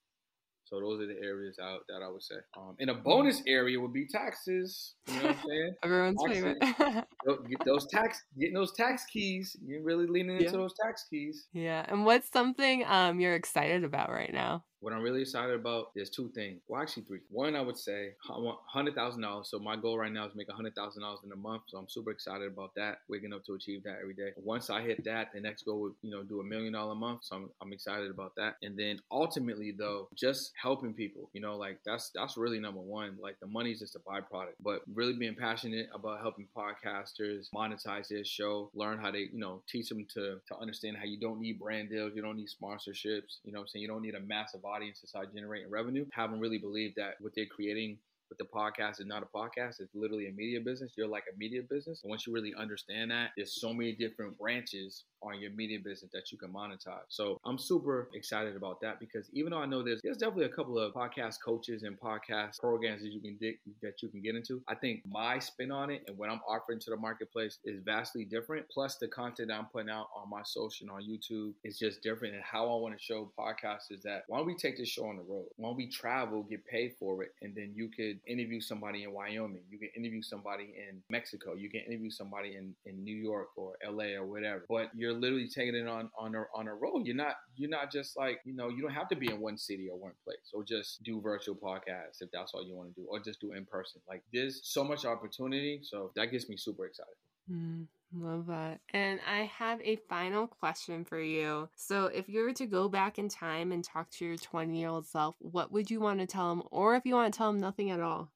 So 0.69 0.81
those 0.81 1.01
are 1.01 1.07
the 1.07 1.19
areas 1.23 1.59
out 1.63 1.81
that 1.89 2.03
I 2.05 2.09
would 2.09 2.23
say. 2.23 2.37
Um, 2.57 2.77
and 2.79 2.91
a 2.91 2.95
bonus 2.95 3.43
area 3.47 3.81
would 3.81 3.93
be 3.93 4.07
taxes. 4.07 4.95
You 5.07 5.15
know 5.15 5.23
what 5.23 5.31
I'm 5.31 5.49
saying? 5.49 5.75
Everyone's 5.83 6.23
favorite. 6.27 6.59
get 7.49 7.65
those 7.65 7.87
tax, 7.87 8.23
getting 8.39 8.55
those 8.55 8.73
tax 8.73 9.05
keys. 9.07 9.57
You're 9.65 9.83
really 9.83 10.07
leaning 10.07 10.37
into 10.37 10.53
those 10.53 10.75
tax 10.83 11.07
keys. 11.09 11.47
Yeah. 11.53 11.87
And 11.89 12.05
what's 12.05 12.31
something 12.31 12.85
um 12.87 13.21
you're 13.21 13.35
excited 13.35 13.85
about 13.85 14.11
right 14.11 14.33
now? 14.33 14.65
What 14.81 14.93
I'm 14.93 15.03
really 15.03 15.23
excited 15.23 15.55
about, 15.55 15.91
there's 15.95 16.11
two 16.11 16.29
things. 16.35 16.61
Well, 16.69 16.81
actually 16.81 17.03
three. 17.05 17.21
One, 17.31 17.57
I 17.57 17.61
would 17.61 17.77
say 17.77 18.11
I 18.29 18.39
want 18.39 18.59
hundred 18.67 18.95
thousand 18.95 19.23
dollars. 19.23 19.49
So 19.49 19.59
my 19.59 19.77
goal 19.77 19.99
right 19.99 20.13
now 20.13 20.27
is 20.27 20.35
make 20.35 20.51
hundred 20.51 20.75
thousand 20.75 21.03
dollars 21.03 21.21
in 21.25 21.33
a 21.33 21.37
month. 21.37 21.63
So 21.67 21.79
I'm 21.79 21.89
super 21.89 22.11
excited 22.11 22.47
about 22.47 22.75
that. 22.77 23.01
Waking 23.09 23.33
up 23.33 23.45
to 23.47 23.55
achieve 23.55 23.83
that 23.85 23.99
every 24.01 24.15
day. 24.15 24.31
Once 24.37 24.71
I 24.71 24.83
hit 24.83 25.05
that, 25.05 25.33
the 25.33 25.41
next 25.41 25.63
goal 25.65 25.81
would 25.81 25.95
you 26.03 26.11
know 26.11 26.23
do 26.23 26.41
a 26.41 26.45
million 26.45 26.73
dollar 26.73 26.93
a 26.93 26.95
month. 26.95 27.25
So 27.25 27.37
I'm, 27.37 27.51
I'm 27.61 27.73
excited 27.73 28.11
about 28.11 28.35
that. 28.37 28.57
And 28.63 28.77
then 28.77 29.01
ultimately 29.11 29.73
though, 29.73 30.09
just 30.15 30.53
helping 30.61 30.95
people. 30.95 31.29
You 31.33 31.41
know, 31.41 31.57
like 31.57 31.79
that's 31.85 32.11
that's 32.15 32.37
really 32.37 32.61
number 32.61 32.81
one. 32.81 33.17
Like 33.21 33.41
the 33.41 33.47
money 33.47 33.73
is 33.73 33.81
just 33.81 33.97
a 33.97 34.01
byproduct, 34.01 34.55
but 34.63 34.83
really 34.95 35.15
being 35.15 35.35
passionate 35.35 35.89
about 35.93 36.21
helping 36.21 36.47
podcasters 36.57 37.51
monetize 37.55 38.09
their 38.09 38.25
show, 38.25 38.71
learn 38.75 38.99
how 38.99 39.11
to 39.11 39.19
you 39.19 39.39
know 39.39 39.63
teach 39.69 39.89
them 39.89 40.07
to 40.15 40.41
to 40.47 40.57
understand 40.61 40.97
how 40.97 41.05
you 41.05 41.19
don't 41.19 41.41
need 41.41 41.59
brand 41.59 41.91
deals, 41.91 42.13
you 42.15 42.23
don't 42.23 42.37
need 42.37 42.49
sponsorships. 42.49 43.39
You 43.45 43.53
know, 43.53 43.61
I'm 43.61 43.67
saying 43.67 43.83
you 43.83 43.89
don't 43.89 44.03
need 44.03 44.15
a 44.15 44.21
massive 44.21 44.65
audience 44.69 45.01
to 45.01 45.07
start 45.07 45.35
generating 45.35 45.71
revenue. 45.71 46.07
Haven't 46.13 46.41
really 46.41 46.59
believed 46.59 46.95
that 46.97 47.15
what 47.21 47.33
they're 47.35 47.47
creating 47.47 47.99
but 48.29 48.39
the 48.39 48.45
podcast 48.45 49.01
is 49.01 49.07
not 49.07 49.23
a 49.23 49.27
podcast. 49.27 49.81
It's 49.81 49.95
literally 49.95 50.29
a 50.29 50.33
media 50.33 50.61
business. 50.65 50.93
You're 50.97 51.09
like 51.09 51.25
a 51.33 51.37
media 51.39 51.63
business. 51.69 52.01
And 52.03 52.11
once 52.11 52.27
you 52.27 52.33
really 52.33 52.53
understand 52.59 53.11
that, 53.11 53.31
there's 53.37 53.61
so 53.61 53.73
many 53.73 53.93
different 53.93 54.39
branches 54.39 55.05
on 55.23 55.41
your 55.41 55.51
media 55.53 55.79
business 55.79 56.11
that 56.13 56.31
you 56.33 56.39
can 56.39 56.53
monetize. 56.53 57.07
So 57.09 57.41
I'm 57.45 57.59
super 57.59 58.09
excited 58.15 58.57
about 58.57 58.81
that 58.83 59.01
because 59.01 59.29
even 59.33 59.53
though 59.53 59.59
I 59.59 59.67
know 59.67 59.83
there's 59.83 60.01
there's 60.03 60.19
definitely 60.19 60.47
a 60.47 60.51
couple 60.51 60.79
of 60.79 60.93
podcast 60.95 61.37
coaches 61.45 61.83
and 61.83 61.99
podcast 61.99 62.59
programs 62.59 63.03
that 63.03 63.13
you 63.13 63.21
can 63.21 63.37
dig, 63.41 63.59
that 63.83 64.03
you 64.03 64.09
can 64.09 64.23
get 64.23 64.35
into, 64.35 64.63
I 64.69 64.75
think 64.75 65.03
my 65.07 65.39
spin 65.39 65.71
on 65.71 65.91
it 65.91 66.03
and 66.07 66.17
what 66.17 66.31
I'm 66.31 66.41
offering 66.49 66.79
to 66.81 66.91
the 66.91 66.97
marketplace 66.97 67.59
is 67.65 67.81
vastly 67.85 68.25
different. 68.25 68.67
Plus 68.71 68.97
the 68.97 69.09
content 69.09 69.51
I'm 69.51 69.67
putting 69.67 69.91
out 69.91 70.09
on 70.17 70.31
my 70.31 70.43
social 70.45 70.87
and 70.87 70.91
on 70.91 71.03
YouTube 71.03 71.53
is 71.65 71.79
just 71.79 72.03
different. 72.03 72.35
And 72.35 72.43
how 72.43 72.65
I 72.65 72.81
want 72.81 72.97
to 72.97 73.03
show 73.03 73.31
podcasts 73.39 73.91
is 73.91 74.03
that 74.03 74.25
why 74.29 74.39
don't 74.39 74.47
we 74.47 74.55
take 74.55 74.79
this 74.79 74.89
show 74.89 75.07
on 75.07 75.17
the 75.17 75.23
road? 75.23 75.47
Why 75.57 75.69
don't 75.69 75.77
we 75.77 75.89
travel, 75.89 76.43
get 76.43 76.67
paid 76.67 76.95
for 76.99 77.23
it, 77.23 77.35
and 77.43 77.55
then 77.55 77.73
you 77.75 77.89
could 77.89 78.21
interview 78.27 78.61
somebody 78.61 79.05
in 79.05 79.13
Wyoming, 79.13 79.63
you 79.71 79.79
can 79.79 79.89
interview 79.97 80.23
somebody 80.23 80.75
in 80.77 81.03
Mexico, 81.11 81.55
you 81.55 81.71
can 81.71 81.81
interview 81.81 82.11
somebody 82.11 82.57
in, 82.57 82.75
in 82.87 83.03
New 83.05 83.17
York 83.17 83.49
or 83.57 83.75
LA 83.87 84.17
or 84.17 84.27
whatever. 84.27 84.65
But 84.69 84.91
you're 84.95 85.08
literally 85.13 85.49
taking 85.49 85.75
it 85.75 85.87
on 85.87 86.11
on 86.19 86.35
a, 86.35 86.45
on 86.55 86.69
a 86.69 86.75
road. 86.75 87.07
You're 87.07 87.17
not 87.17 87.37
you're 87.57 87.71
not 87.71 87.91
just 87.93 88.17
like 88.17 88.41
you 88.45 88.55
know 88.55 88.69
you 88.69 88.83
don't 88.83 88.93
have 88.93 89.09
to 89.09 89.17
be 89.17 89.31
in 89.31 89.41
one 89.41 89.59
city 89.59 89.89
or 89.91 89.99
one 89.99 90.13
place 90.25 90.51
or 90.53 90.65
just 90.65 91.03
do 91.03 91.21
virtual 91.21 91.55
podcasts 91.55 92.21
if 92.21 92.31
that's 92.33 92.53
all 92.55 92.65
you 92.65 92.75
want 92.75 92.95
to 92.95 93.01
do 93.01 93.07
or 93.09 93.21
just 93.21 93.41
do 93.41 93.53
in 93.53 93.65
person. 93.65 94.01
Like 94.09 94.23
there's 94.33 94.61
so 94.65 94.85
much 94.85 95.05
opportunity, 95.05 95.81
so 95.83 96.13
that 96.17 96.31
gets 96.33 96.49
me 96.49 96.57
super 96.57 96.87
excited. 96.87 97.15
Mm. 97.51 97.87
Love 98.15 98.47
that. 98.47 98.81
And 98.95 99.21
I 99.31 99.45
have 99.59 99.81
a 99.83 99.97
final 100.09 100.47
question 100.47 101.05
for 101.05 101.21
you. 101.21 101.69
So, 101.77 102.07
if 102.07 102.27
you 102.27 102.43
were 102.43 102.55
to 102.55 102.67
go 102.67 102.89
back 102.89 103.19
in 103.19 103.29
time 103.29 103.71
and 103.71 103.85
talk 103.85 104.09
to 104.13 104.25
your 104.25 104.37
20 104.39 104.79
year 104.79 104.89
old 104.89 105.07
self, 105.07 105.37
what 105.41 105.71
would 105.73 105.91
you 105.91 106.01
want 106.01 106.21
to 106.21 106.27
tell 106.27 106.51
him? 106.51 106.63
Or 106.71 106.97
if 106.97 107.05
you 107.05 107.15
want 107.15 107.33
to 107.33 107.37
tell 107.37 107.51
him 107.51 107.61
nothing 107.61 107.91
at 107.91 108.01
all? 108.01 108.31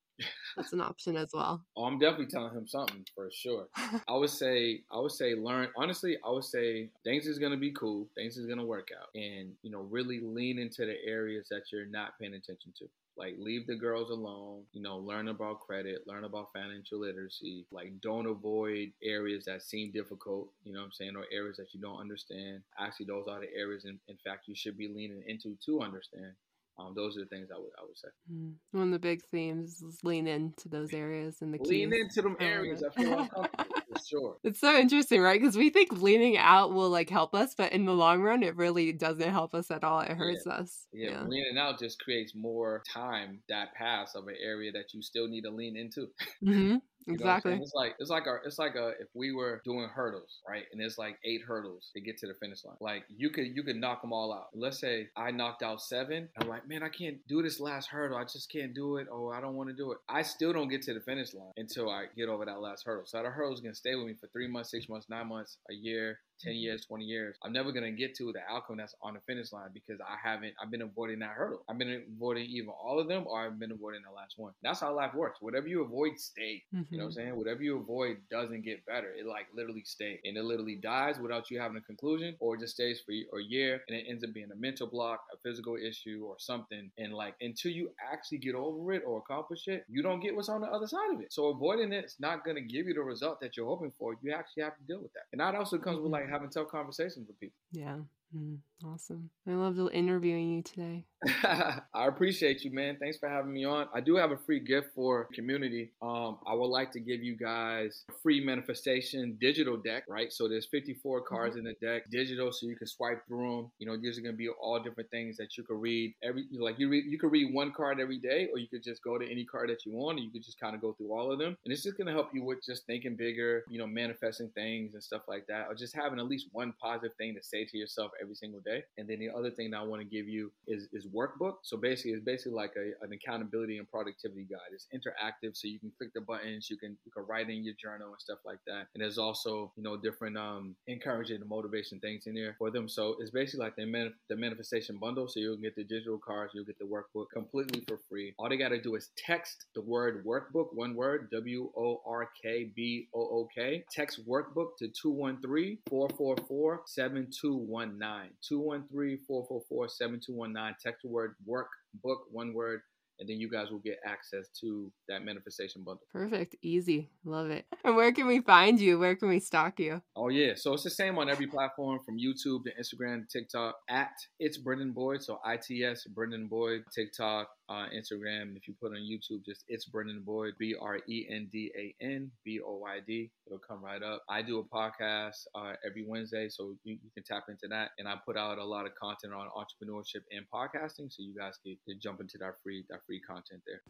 That's 0.57 0.73
an 0.73 0.81
option 0.81 1.17
as 1.17 1.31
well. 1.33 1.63
Oh, 1.77 1.85
I'm 1.85 1.99
definitely 1.99 2.27
telling 2.27 2.55
him 2.55 2.67
something 2.67 3.05
for 3.15 3.31
sure. 3.33 3.67
I 4.09 4.13
would 4.13 4.31
say, 4.31 4.83
I 4.91 4.99
would 4.99 5.13
say, 5.13 5.35
learn. 5.35 5.69
Honestly, 5.77 6.19
I 6.25 6.31
would 6.31 6.45
say 6.45 6.91
things 7.03 7.27
is 7.27 7.39
gonna 7.39 7.57
be 7.57 7.73
cool. 7.73 8.09
Things 8.15 8.37
is 8.37 8.47
gonna 8.47 8.65
work 8.65 8.89
out, 8.99 9.09
and 9.15 9.53
you 9.63 9.71
know, 9.71 9.81
really 9.81 10.21
lean 10.21 10.59
into 10.59 10.85
the 10.85 10.97
areas 11.05 11.49
that 11.51 11.73
you're 11.73 11.87
not 11.87 12.19
paying 12.21 12.35
attention 12.35 12.73
to. 12.79 12.89
Like 13.17 13.35
leave 13.39 13.67
the 13.67 13.75
girls 13.75 14.11
alone, 14.11 14.63
you 14.73 14.83
know, 14.83 14.97
learn 14.97 15.29
about 15.29 15.61
credit, 15.61 16.07
learn 16.07 16.25
about 16.25 16.53
financial 16.53 17.01
literacy. 17.01 17.67
Like 17.71 18.01
don't 18.01 18.27
avoid 18.27 18.93
areas 19.03 19.45
that 19.47 19.63
seem 19.63 19.91
difficult, 19.93 20.49
you 20.65 20.73
know 20.73 20.81
what 20.81 20.87
I'm 20.87 20.93
saying, 20.93 21.17
or 21.17 21.25
areas 21.33 21.57
that 21.59 21.75
you 21.75 21.81
don't 21.81 22.01
understand. 22.01 22.63
Actually, 22.79 23.07
those 23.07 23.27
are 23.29 23.41
the 23.41 23.53
areas 23.55 23.85
in, 23.85 23.99
in 24.09 24.17
fact 24.25 24.49
you 24.49 24.55
should 24.55 24.79
be 24.79 24.89
leaning 24.89 25.23
into 25.27 25.57
to 25.67 25.81
understand. 25.83 26.33
Um, 26.79 26.95
those 26.97 27.17
are 27.17 27.21
the 27.21 27.27
things 27.27 27.49
I 27.55 27.59
would 27.59 27.71
I 27.79 27.83
would 27.83 27.99
say. 27.99 28.09
Mm. 28.33 28.55
One 28.73 28.85
of 28.85 28.93
the 28.93 28.99
big 28.99 29.23
themes 29.31 29.83
is 29.83 29.99
lean 30.03 30.27
into 30.27 30.69
those 30.69 30.93
areas 30.93 31.37
and 31.41 31.53
the 31.53 31.59
lean 31.59 31.91
keys. 31.91 32.01
into 32.01 32.23
them 32.23 32.37
areas. 32.41 32.83
I 32.83 33.01
feel 33.01 33.19
uncomfortable 33.19 33.83
for 33.93 34.01
sure. 34.09 34.37
It's 34.43 34.61
so 34.61 34.75
interesting, 34.77 35.21
right? 35.21 35.41
Because 35.41 35.57
we 35.57 35.71
think 35.71 35.93
leaning 36.01 36.39
out 36.39 36.73
will 36.73 36.89
like 36.89 37.11
help 37.11 37.35
us, 37.35 37.55
but 37.55 37.73
in 37.73 37.85
the 37.85 37.93
long 37.93 38.23
run, 38.23 38.43
it 38.43 38.57
really 38.57 38.93
doesn't 38.93 39.31
help 39.31 39.55
us 39.55 39.71
at 39.71 39.85
all. 39.85 40.01
It 40.01 40.13
hurts 40.13 40.45
yeah. 40.47 40.53
us. 40.53 40.87
Yeah, 40.93 41.11
yeah, 41.11 41.23
leaning 41.25 41.59
out 41.59 41.79
just 41.79 42.01
creates 42.01 42.35
more 42.35 42.83
time 42.93 43.43
that 43.49 43.75
pass 43.75 44.15
of 44.15 44.27
an 44.29 44.37
area 44.43 44.73
that 44.73 44.95
you 44.95 45.03
still 45.03 45.29
need 45.29 45.43
to 45.43 45.51
lean 45.51 45.77
into. 45.77 46.09
mm-hmm. 46.43 46.77
Exactly. 47.07 47.55
It's 47.55 47.73
like 47.75 47.95
it's 47.99 48.11
like 48.11 48.27
a 48.27 48.39
it's 48.45 48.59
like 48.59 48.75
a 48.75 48.89
if 49.01 49.09
we 49.15 49.33
were 49.33 49.61
doing 49.65 49.89
hurdles, 49.89 50.41
right? 50.49 50.65
And 50.73 50.81
it's 50.81 50.99
like 50.99 51.19
eight 51.25 51.43
hurdles 51.47 51.91
to 51.95 52.01
get 52.01 52.19
to 52.19 52.27
the 52.27 52.35
finish 52.35 52.65
line. 52.65 52.77
Like 52.81 53.05
you 53.09 53.31
could 53.31 53.47
you 53.55 53.63
could 53.63 53.77
knock 53.77 54.03
them 54.03 54.13
all 54.13 54.33
out. 54.33 54.49
Let's 54.55 54.81
say 54.81 55.09
I 55.17 55.31
knocked 55.31 55.63
out 55.63 55.81
seven. 55.83 56.29
I'm 56.39 56.49
like, 56.49 56.69
man, 56.69 56.83
I 56.83 56.89
can't 56.89 57.19
do 57.29 57.43
this 57.43 57.61
last 57.61 57.89
hurdle. 57.89 58.17
I 58.17 58.25
just 58.25 58.51
can't 58.51 58.75
do 58.75 58.97
it. 58.97 59.07
Oh, 59.11 59.31
I 59.31 59.41
don't 59.41 59.55
want 59.55 59.71
to 59.71 59.77
do 59.77 59.93
it. 59.93 59.99
I 60.09 60.23
still 60.23 60.53
don't 60.53 60.69
get 60.69 60.83
to 60.83 60.95
the 60.95 61.01
finish 61.01 61.35
line 61.35 61.53
until 61.57 61.91
I 61.91 62.07
get 62.17 62.29
over 62.29 62.45
that 62.45 62.61
last 62.61 62.85
hurdle. 62.85 63.05
So 63.07 63.23
that 63.23 63.29
hurdle's 63.29 63.61
gonna 63.61 63.75
stay 63.75 63.95
with 63.95 64.07
me 64.07 64.15
for 64.15 64.29
three 64.29 64.49
months, 64.49 64.71
six 64.71 64.89
months, 64.89 65.09
nine 65.09 65.29
months, 65.29 65.59
a 65.71 65.75
year, 65.75 66.19
10 66.43 66.55
years, 66.55 66.85
20 66.87 67.05
years, 67.05 67.37
I'm 67.43 67.53
never 67.53 67.73
going 67.73 67.85
to 67.85 67.91
get 67.93 68.15
to 68.17 68.33
the 68.33 68.41
outcome 68.51 68.77
that's 68.79 68.95
on 69.03 69.15
the 69.15 69.21
finish 69.21 69.53
line 69.53 69.71
because 69.73 70.01
I 70.01 70.17
haven't, 70.23 70.55
I've 70.63 70.71
been 70.71 70.83
avoiding 70.83 71.21
that 71.21 71.31
hurdle. 71.31 71.63
I've 71.69 71.79
been 71.79 72.03
avoiding 72.17 72.47
either 72.47 72.71
all 72.71 72.99
of 72.99 73.09
them 73.09 73.25
or 73.27 73.47
I've 73.47 73.59
been 73.59 73.73
avoiding 73.73 74.03
the 74.03 74.15
last 74.15 74.35
one. 74.37 74.53
That's 74.63 74.81
how 74.81 74.95
life 74.95 75.15
works. 75.15 75.39
Whatever 75.41 75.69
you 75.69 75.83
avoid, 75.83 76.19
stay. 76.19 76.63
Mm-hmm. 76.75 76.95
You 76.95 76.99
know 76.99 77.05
what 77.05 77.09
I'm 77.11 77.13
saying? 77.13 77.37
Whatever 77.37 77.63
you 77.63 77.79
avoid 77.79 78.19
doesn't 78.31 78.65
get 78.65 78.85
better. 78.87 79.13
It 79.17 79.27
like 79.27 79.47
literally 79.55 79.85
stays. 79.85 80.19
And 80.25 80.37
it 80.37 80.45
literally 80.45 80.77
dies 80.77 81.19
without 81.19 81.51
you 81.51 81.61
having 81.61 81.77
a 81.77 81.81
conclusion 81.81 82.37
or 82.41 82.55
it 82.55 82.61
just 82.61 82.75
stays 82.75 83.01
for 83.05 83.13
a 83.13 83.43
year 83.43 83.83
and 83.89 83.97
it 83.97 84.07
ends 84.09 84.25
up 84.25 84.33
being 84.33 84.51
a 84.53 84.57
mental 84.57 84.87
block, 84.87 85.25
a 85.33 85.37
physical 85.39 85.77
issue 85.77 86.25
or 86.27 86.37
something. 86.39 86.91
And 86.99 87.13
like 87.13 87.35
until 87.41 87.73
you 87.73 87.91
actually 88.13 88.39
get 88.39 88.55
over 88.55 88.93
it 88.93 89.03
or 89.07 89.19
accomplish 89.19 89.69
it, 89.69 89.85
you 89.89 90.03
don't 90.03 90.21
get 90.21 90.35
what's 90.35 90.49
on 90.49 90.61
the 90.61 90.69
other 90.69 90.87
side 90.87 91.15
of 91.15 91.21
it. 91.21 91.33
So 91.33 91.47
avoiding 91.47 91.93
it's 91.93 92.17
not 92.21 92.45
going 92.45 92.57
to 92.57 92.63
give 92.63 92.87
you 92.87 92.95
the 92.95 93.03
result 93.03 93.41
that 93.41 93.57
you're 93.57 93.67
hoping 93.67 93.93
for. 93.99 94.15
You 94.23 94.33
actually 94.33 94.65
have 94.65 94.77
to 94.77 94.83
deal 94.85 95.01
with 95.01 95.13
that. 95.15 95.25
And 95.33 95.41
that 95.41 95.55
also 95.55 95.79
comes 95.79 95.97
with 95.97 96.05
mm-hmm. 96.05 96.13
like 96.13 96.29
having 96.33 96.51
tough 96.51 96.69
conversations 96.69 97.29
with 97.29 97.39
people. 97.39 97.59
Yeah. 97.73 97.99
Mm, 98.37 98.59
awesome. 98.85 99.31
I 99.49 99.53
loved 99.53 99.79
interviewing 99.93 100.51
you 100.51 100.63
today. 100.63 101.05
I 101.45 102.07
appreciate 102.09 102.65
you, 102.65 102.73
man. 102.73 102.97
Thanks 103.01 103.17
for 103.19 103.29
having 103.29 103.53
me 103.53 103.65
on. 103.65 103.87
I 103.95 104.01
do 104.01 104.17
have 104.17 104.33
a 104.33 104.37
free 104.37 104.59
gift 104.59 104.89
for 104.95 105.29
community. 105.33 105.93
Um, 106.03 106.39
I 106.47 106.55
would 106.55 106.67
like 106.67 106.91
to 106.93 107.01
give 107.01 107.23
you 107.23 107.37
guys 107.37 108.05
a 108.11 108.13
free 108.23 108.45
manifestation 108.45 109.39
digital 109.41 109.77
deck, 109.77 110.05
right? 110.09 110.33
So 110.33 110.49
there's 110.49 110.67
54 110.67 111.21
mm-hmm. 111.21 111.35
cards 111.35 111.57
mm-hmm. 111.57 111.67
in 111.67 111.75
the 111.81 111.87
deck, 111.87 112.11
digital, 112.11 112.51
so 112.53 112.67
you 112.67 112.77
can 112.77 112.89
swipe 112.89 113.27
through 113.29 113.57
them. 113.57 113.71
You 113.79 113.87
know, 113.87 113.97
these 113.97 114.19
are 114.19 114.21
gonna 114.21 114.37
be 114.37 114.49
all 114.49 114.83
different 114.83 115.11
things 115.11 115.37
that 115.37 115.57
you 115.57 115.63
could 115.63 115.81
read 115.81 116.15
every. 116.25 116.47
Like 116.59 116.79
you 116.79 116.89
read, 116.89 117.05
you 117.07 117.19
could 117.19 117.31
read 117.31 117.55
one 117.55 117.73
card 117.73 118.01
every 118.01 118.19
day, 118.19 118.49
or 118.53 118.59
you 118.59 118.67
could 118.67 118.83
just 118.83 119.03
go 119.05 119.17
to 119.17 119.31
any 119.31 119.45
card 119.45 119.71
that 119.71 119.87
you 119.87 119.93
want, 119.93 120.19
and 120.19 120.27
you 120.27 120.33
could 120.33 120.43
just 120.43 120.59
kind 120.59 120.75
of 120.75 120.81
go 120.81 120.93
through 120.95 121.13
all 121.13 121.31
of 121.31 121.39
them. 121.39 121.57
And 121.65 121.73
it's 121.73 121.85
just 121.85 121.99
gonna 121.99 122.13
help 122.13 122.31
you 122.35 122.43
with 122.43 122.65
just 122.65 122.85
thinking 122.87 123.15
bigger, 123.15 123.63
you 123.69 123.79
know, 123.79 123.87
manifesting 123.87 124.51
things 124.57 124.95
and 124.95 125.03
stuff 125.03 125.23
like 125.29 125.47
that, 125.47 125.67
or 125.69 125.75
just 125.75 125.95
having 125.95 126.19
at 126.19 126.27
least 126.27 126.49
one 126.51 126.75
positive 126.83 127.17
thing 127.17 127.35
to 127.37 127.43
say 127.43 127.65
to 127.65 127.79
yourself 127.79 128.11
every 128.21 128.35
single 128.35 128.61
day. 128.61 128.72
And 128.99 129.09
then 129.09 129.19
the 129.19 129.31
other 129.31 129.51
thing 129.51 129.71
that 129.71 129.79
I 129.79 129.83
want 129.83 130.03
to 130.03 130.09
give 130.09 130.29
you 130.29 130.51
is 130.67 130.89
is 130.93 131.07
workbook. 131.07 131.57
So 131.63 131.77
basically, 131.77 132.13
it's 132.13 132.25
basically 132.25 132.53
like 132.53 132.73
a, 132.77 133.05
an 133.05 133.13
accountability 133.13 133.79
and 133.79 133.91
productivity 133.91 134.47
guide. 134.51 134.73
It's 134.73 134.87
interactive, 134.95 135.57
so 135.57 135.69
you 135.69 135.79
can 135.79 135.93
click 135.99 136.13
the 136.15 136.21
buttons, 136.21 136.69
you 136.71 136.77
can 136.77 136.97
you 137.05 137.13
can 137.13 137.25
write 137.27 137.51
in 137.51 137.65
your 137.65 137.75
journal 137.81 138.09
and 138.09 138.21
stuff 138.21 138.39
like 138.45 138.61
that. 138.67 138.87
And 138.95 139.03
there's 139.03 139.19
also 139.19 139.73
you 139.77 139.83
know 139.83 139.97
different 139.97 140.37
um 140.37 140.77
encouraging 140.87 141.33
and 141.41 141.49
motivation 141.49 142.01
things 142.01 142.27
in 142.27 142.35
there 142.35 142.55
for 142.59 142.71
them. 142.71 142.89
So 142.89 143.17
it's 143.21 143.31
basically 143.31 143.65
like 143.65 143.77
the 143.77 143.87
man, 143.87 144.13
the 144.29 144.37
manifestation 144.37 144.99
bundle. 144.99 145.29
So 145.29 145.41
you'll 145.41 145.57
get 145.57 145.77
the 145.77 145.85
digital 145.85 146.19
cards, 146.19 146.53
you'll 146.55 146.65
get 146.65 146.79
the 146.79 146.85
workbook 146.85 147.27
completely 147.33 147.85
for 147.87 147.99
free. 148.09 148.35
All 148.39 148.49
they 148.49 148.57
got 148.57 148.71
to 148.71 148.81
do 148.81 148.95
is 148.95 149.11
text 149.17 149.67
the 149.75 149.83
word 149.83 150.25
workbook, 150.25 150.69
one 150.73 150.95
word, 150.95 151.29
W 151.33 151.71
O 151.77 152.01
R 152.07 152.29
K 152.43 152.71
B 152.75 153.09
O 153.15 153.21
O 153.21 153.49
K. 153.55 153.85
Text 153.93 154.27
workbook 154.29 154.77
to 154.79 154.89
213 154.89 155.79
444 155.89 156.83
7219. 156.87 158.31
213 158.63 159.19
444 159.27 159.89
7219. 159.89 160.77
Text 160.83 161.03
the 161.03 161.11
word 161.11 161.35
work, 161.45 161.69
book, 162.03 162.21
one 162.31 162.55
word, 162.55 162.81
and 163.19 163.29
then 163.29 163.39
you 163.39 163.49
guys 163.49 163.71
will 163.71 163.79
get 163.79 163.99
access 164.05 164.49
to 164.61 164.91
that 165.09 165.25
manifestation 165.25 165.83
bundle. 165.85 166.03
Perfect. 166.13 166.57
Easy. 166.63 167.11
Love 167.25 167.51
it. 167.51 167.67
And 167.85 167.97
where 167.97 168.13
can 168.13 168.29
we 168.29 168.41
find 168.41 168.81
you? 168.81 169.01
Where 169.01 169.17
can 169.17 169.29
we 169.29 169.41
stalk 169.41 169.81
you? 169.81 170.03
Oh, 170.15 170.29
yeah. 170.29 170.53
So 170.55 170.73
it's 170.73 170.85
the 170.85 170.91
same 170.91 171.19
on 171.19 171.29
every 171.29 171.49
platform 171.49 171.99
from 172.07 172.17
YouTube 172.17 172.63
to 172.63 172.71
Instagram 172.81 173.27
to 173.27 173.41
TikTok 173.41 173.75
at 173.91 174.13
It's 174.39 174.57
Brendan 174.57 174.93
Boyd. 174.93 175.21
So 175.25 175.41
ITS 175.45 176.07
Brendan 176.07 176.47
Boyd, 176.47 176.85
TikTok, 176.95 177.49
uh, 177.73 177.87
Instagram. 177.89 178.57
If 178.57 178.69
you 178.69 178.75
put 178.81 178.93
on 178.93 178.99
YouTube, 178.99 179.45
just 179.45 179.65
It's 179.69 179.87
Brendan 179.87 180.23
Boyd, 180.25 180.55
B 180.59 180.75
R 180.81 180.99
E 181.09 181.27
N 181.31 181.49
D 181.51 181.73
A 181.77 181.95
N 182.05 182.31
B 182.45 182.61
O 182.61 182.77
Y 182.77 182.99
D. 183.07 183.31
It'll 183.47 183.59
come 183.59 183.83
right 183.83 184.03
up. 184.03 184.23
I 184.29 184.43
do 184.43 184.59
a 184.59 184.65
podcast 184.65 185.47
uh, 185.55 185.73
every 185.87 186.05
Wednesday, 186.07 186.49
so 186.51 186.75
you, 186.85 186.99
you, 187.03 187.11
can 187.15 187.25
tap 187.25 187.45
into 187.49 187.67
that. 187.69 187.91
And 187.99 188.07
I 188.07 188.17
put 188.27 188.37
out 188.37 188.59
a 188.59 188.65
lot 188.65 188.85
of 188.85 188.93
content 188.95 189.33
on 189.33 189.49
entrepreneurship 189.57 190.23
and 190.31 190.45
podcasting, 190.53 191.11
so 191.11 191.17
you 191.23 191.35
guys 191.37 191.55
can, 191.65 191.77
can 191.89 191.99
jump 192.01 192.21
into 192.21 192.37
that 192.39 192.55
free 192.63 192.85
that 192.91 193.01
free 193.07 193.21
content 193.21 193.63
there. 193.67 193.81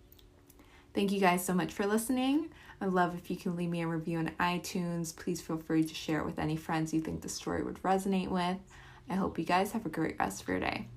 Thank 0.95 1.11
you 1.11 1.21
guys 1.21 1.45
so 1.45 1.55
much 1.55 1.73
for 1.73 1.87
listening. 1.87 2.51
I 2.81 2.87
love 2.87 3.17
if 3.17 3.31
you 3.31 3.37
can 3.37 3.57
leave 3.57 3.71
me 3.71 3.83
a 3.83 3.87
review 3.87 4.19
on 4.19 4.31
iTunes. 4.39 5.17
Please 5.17 5.41
feel 5.41 5.57
free 5.57 5.85
to 5.85 5.95
share 5.95 6.21
it 6.21 6.27
with 6.27 6.39
any 6.39 6.55
friends 6.55 6.93
you 6.93 7.01
think 7.01 7.23
the 7.23 7.29
story 7.29 7.63
would 7.63 7.83
resonate 7.83 8.29
with. 8.29 8.59
I 9.09 9.15
hope 9.15 9.39
you 9.39 9.45
guys 9.45 9.73
have 9.73 9.87
a 9.87 9.89
great 9.89 10.17
rest 10.19 10.43
of 10.43 10.49
your 10.49 10.61
day. 10.61 10.89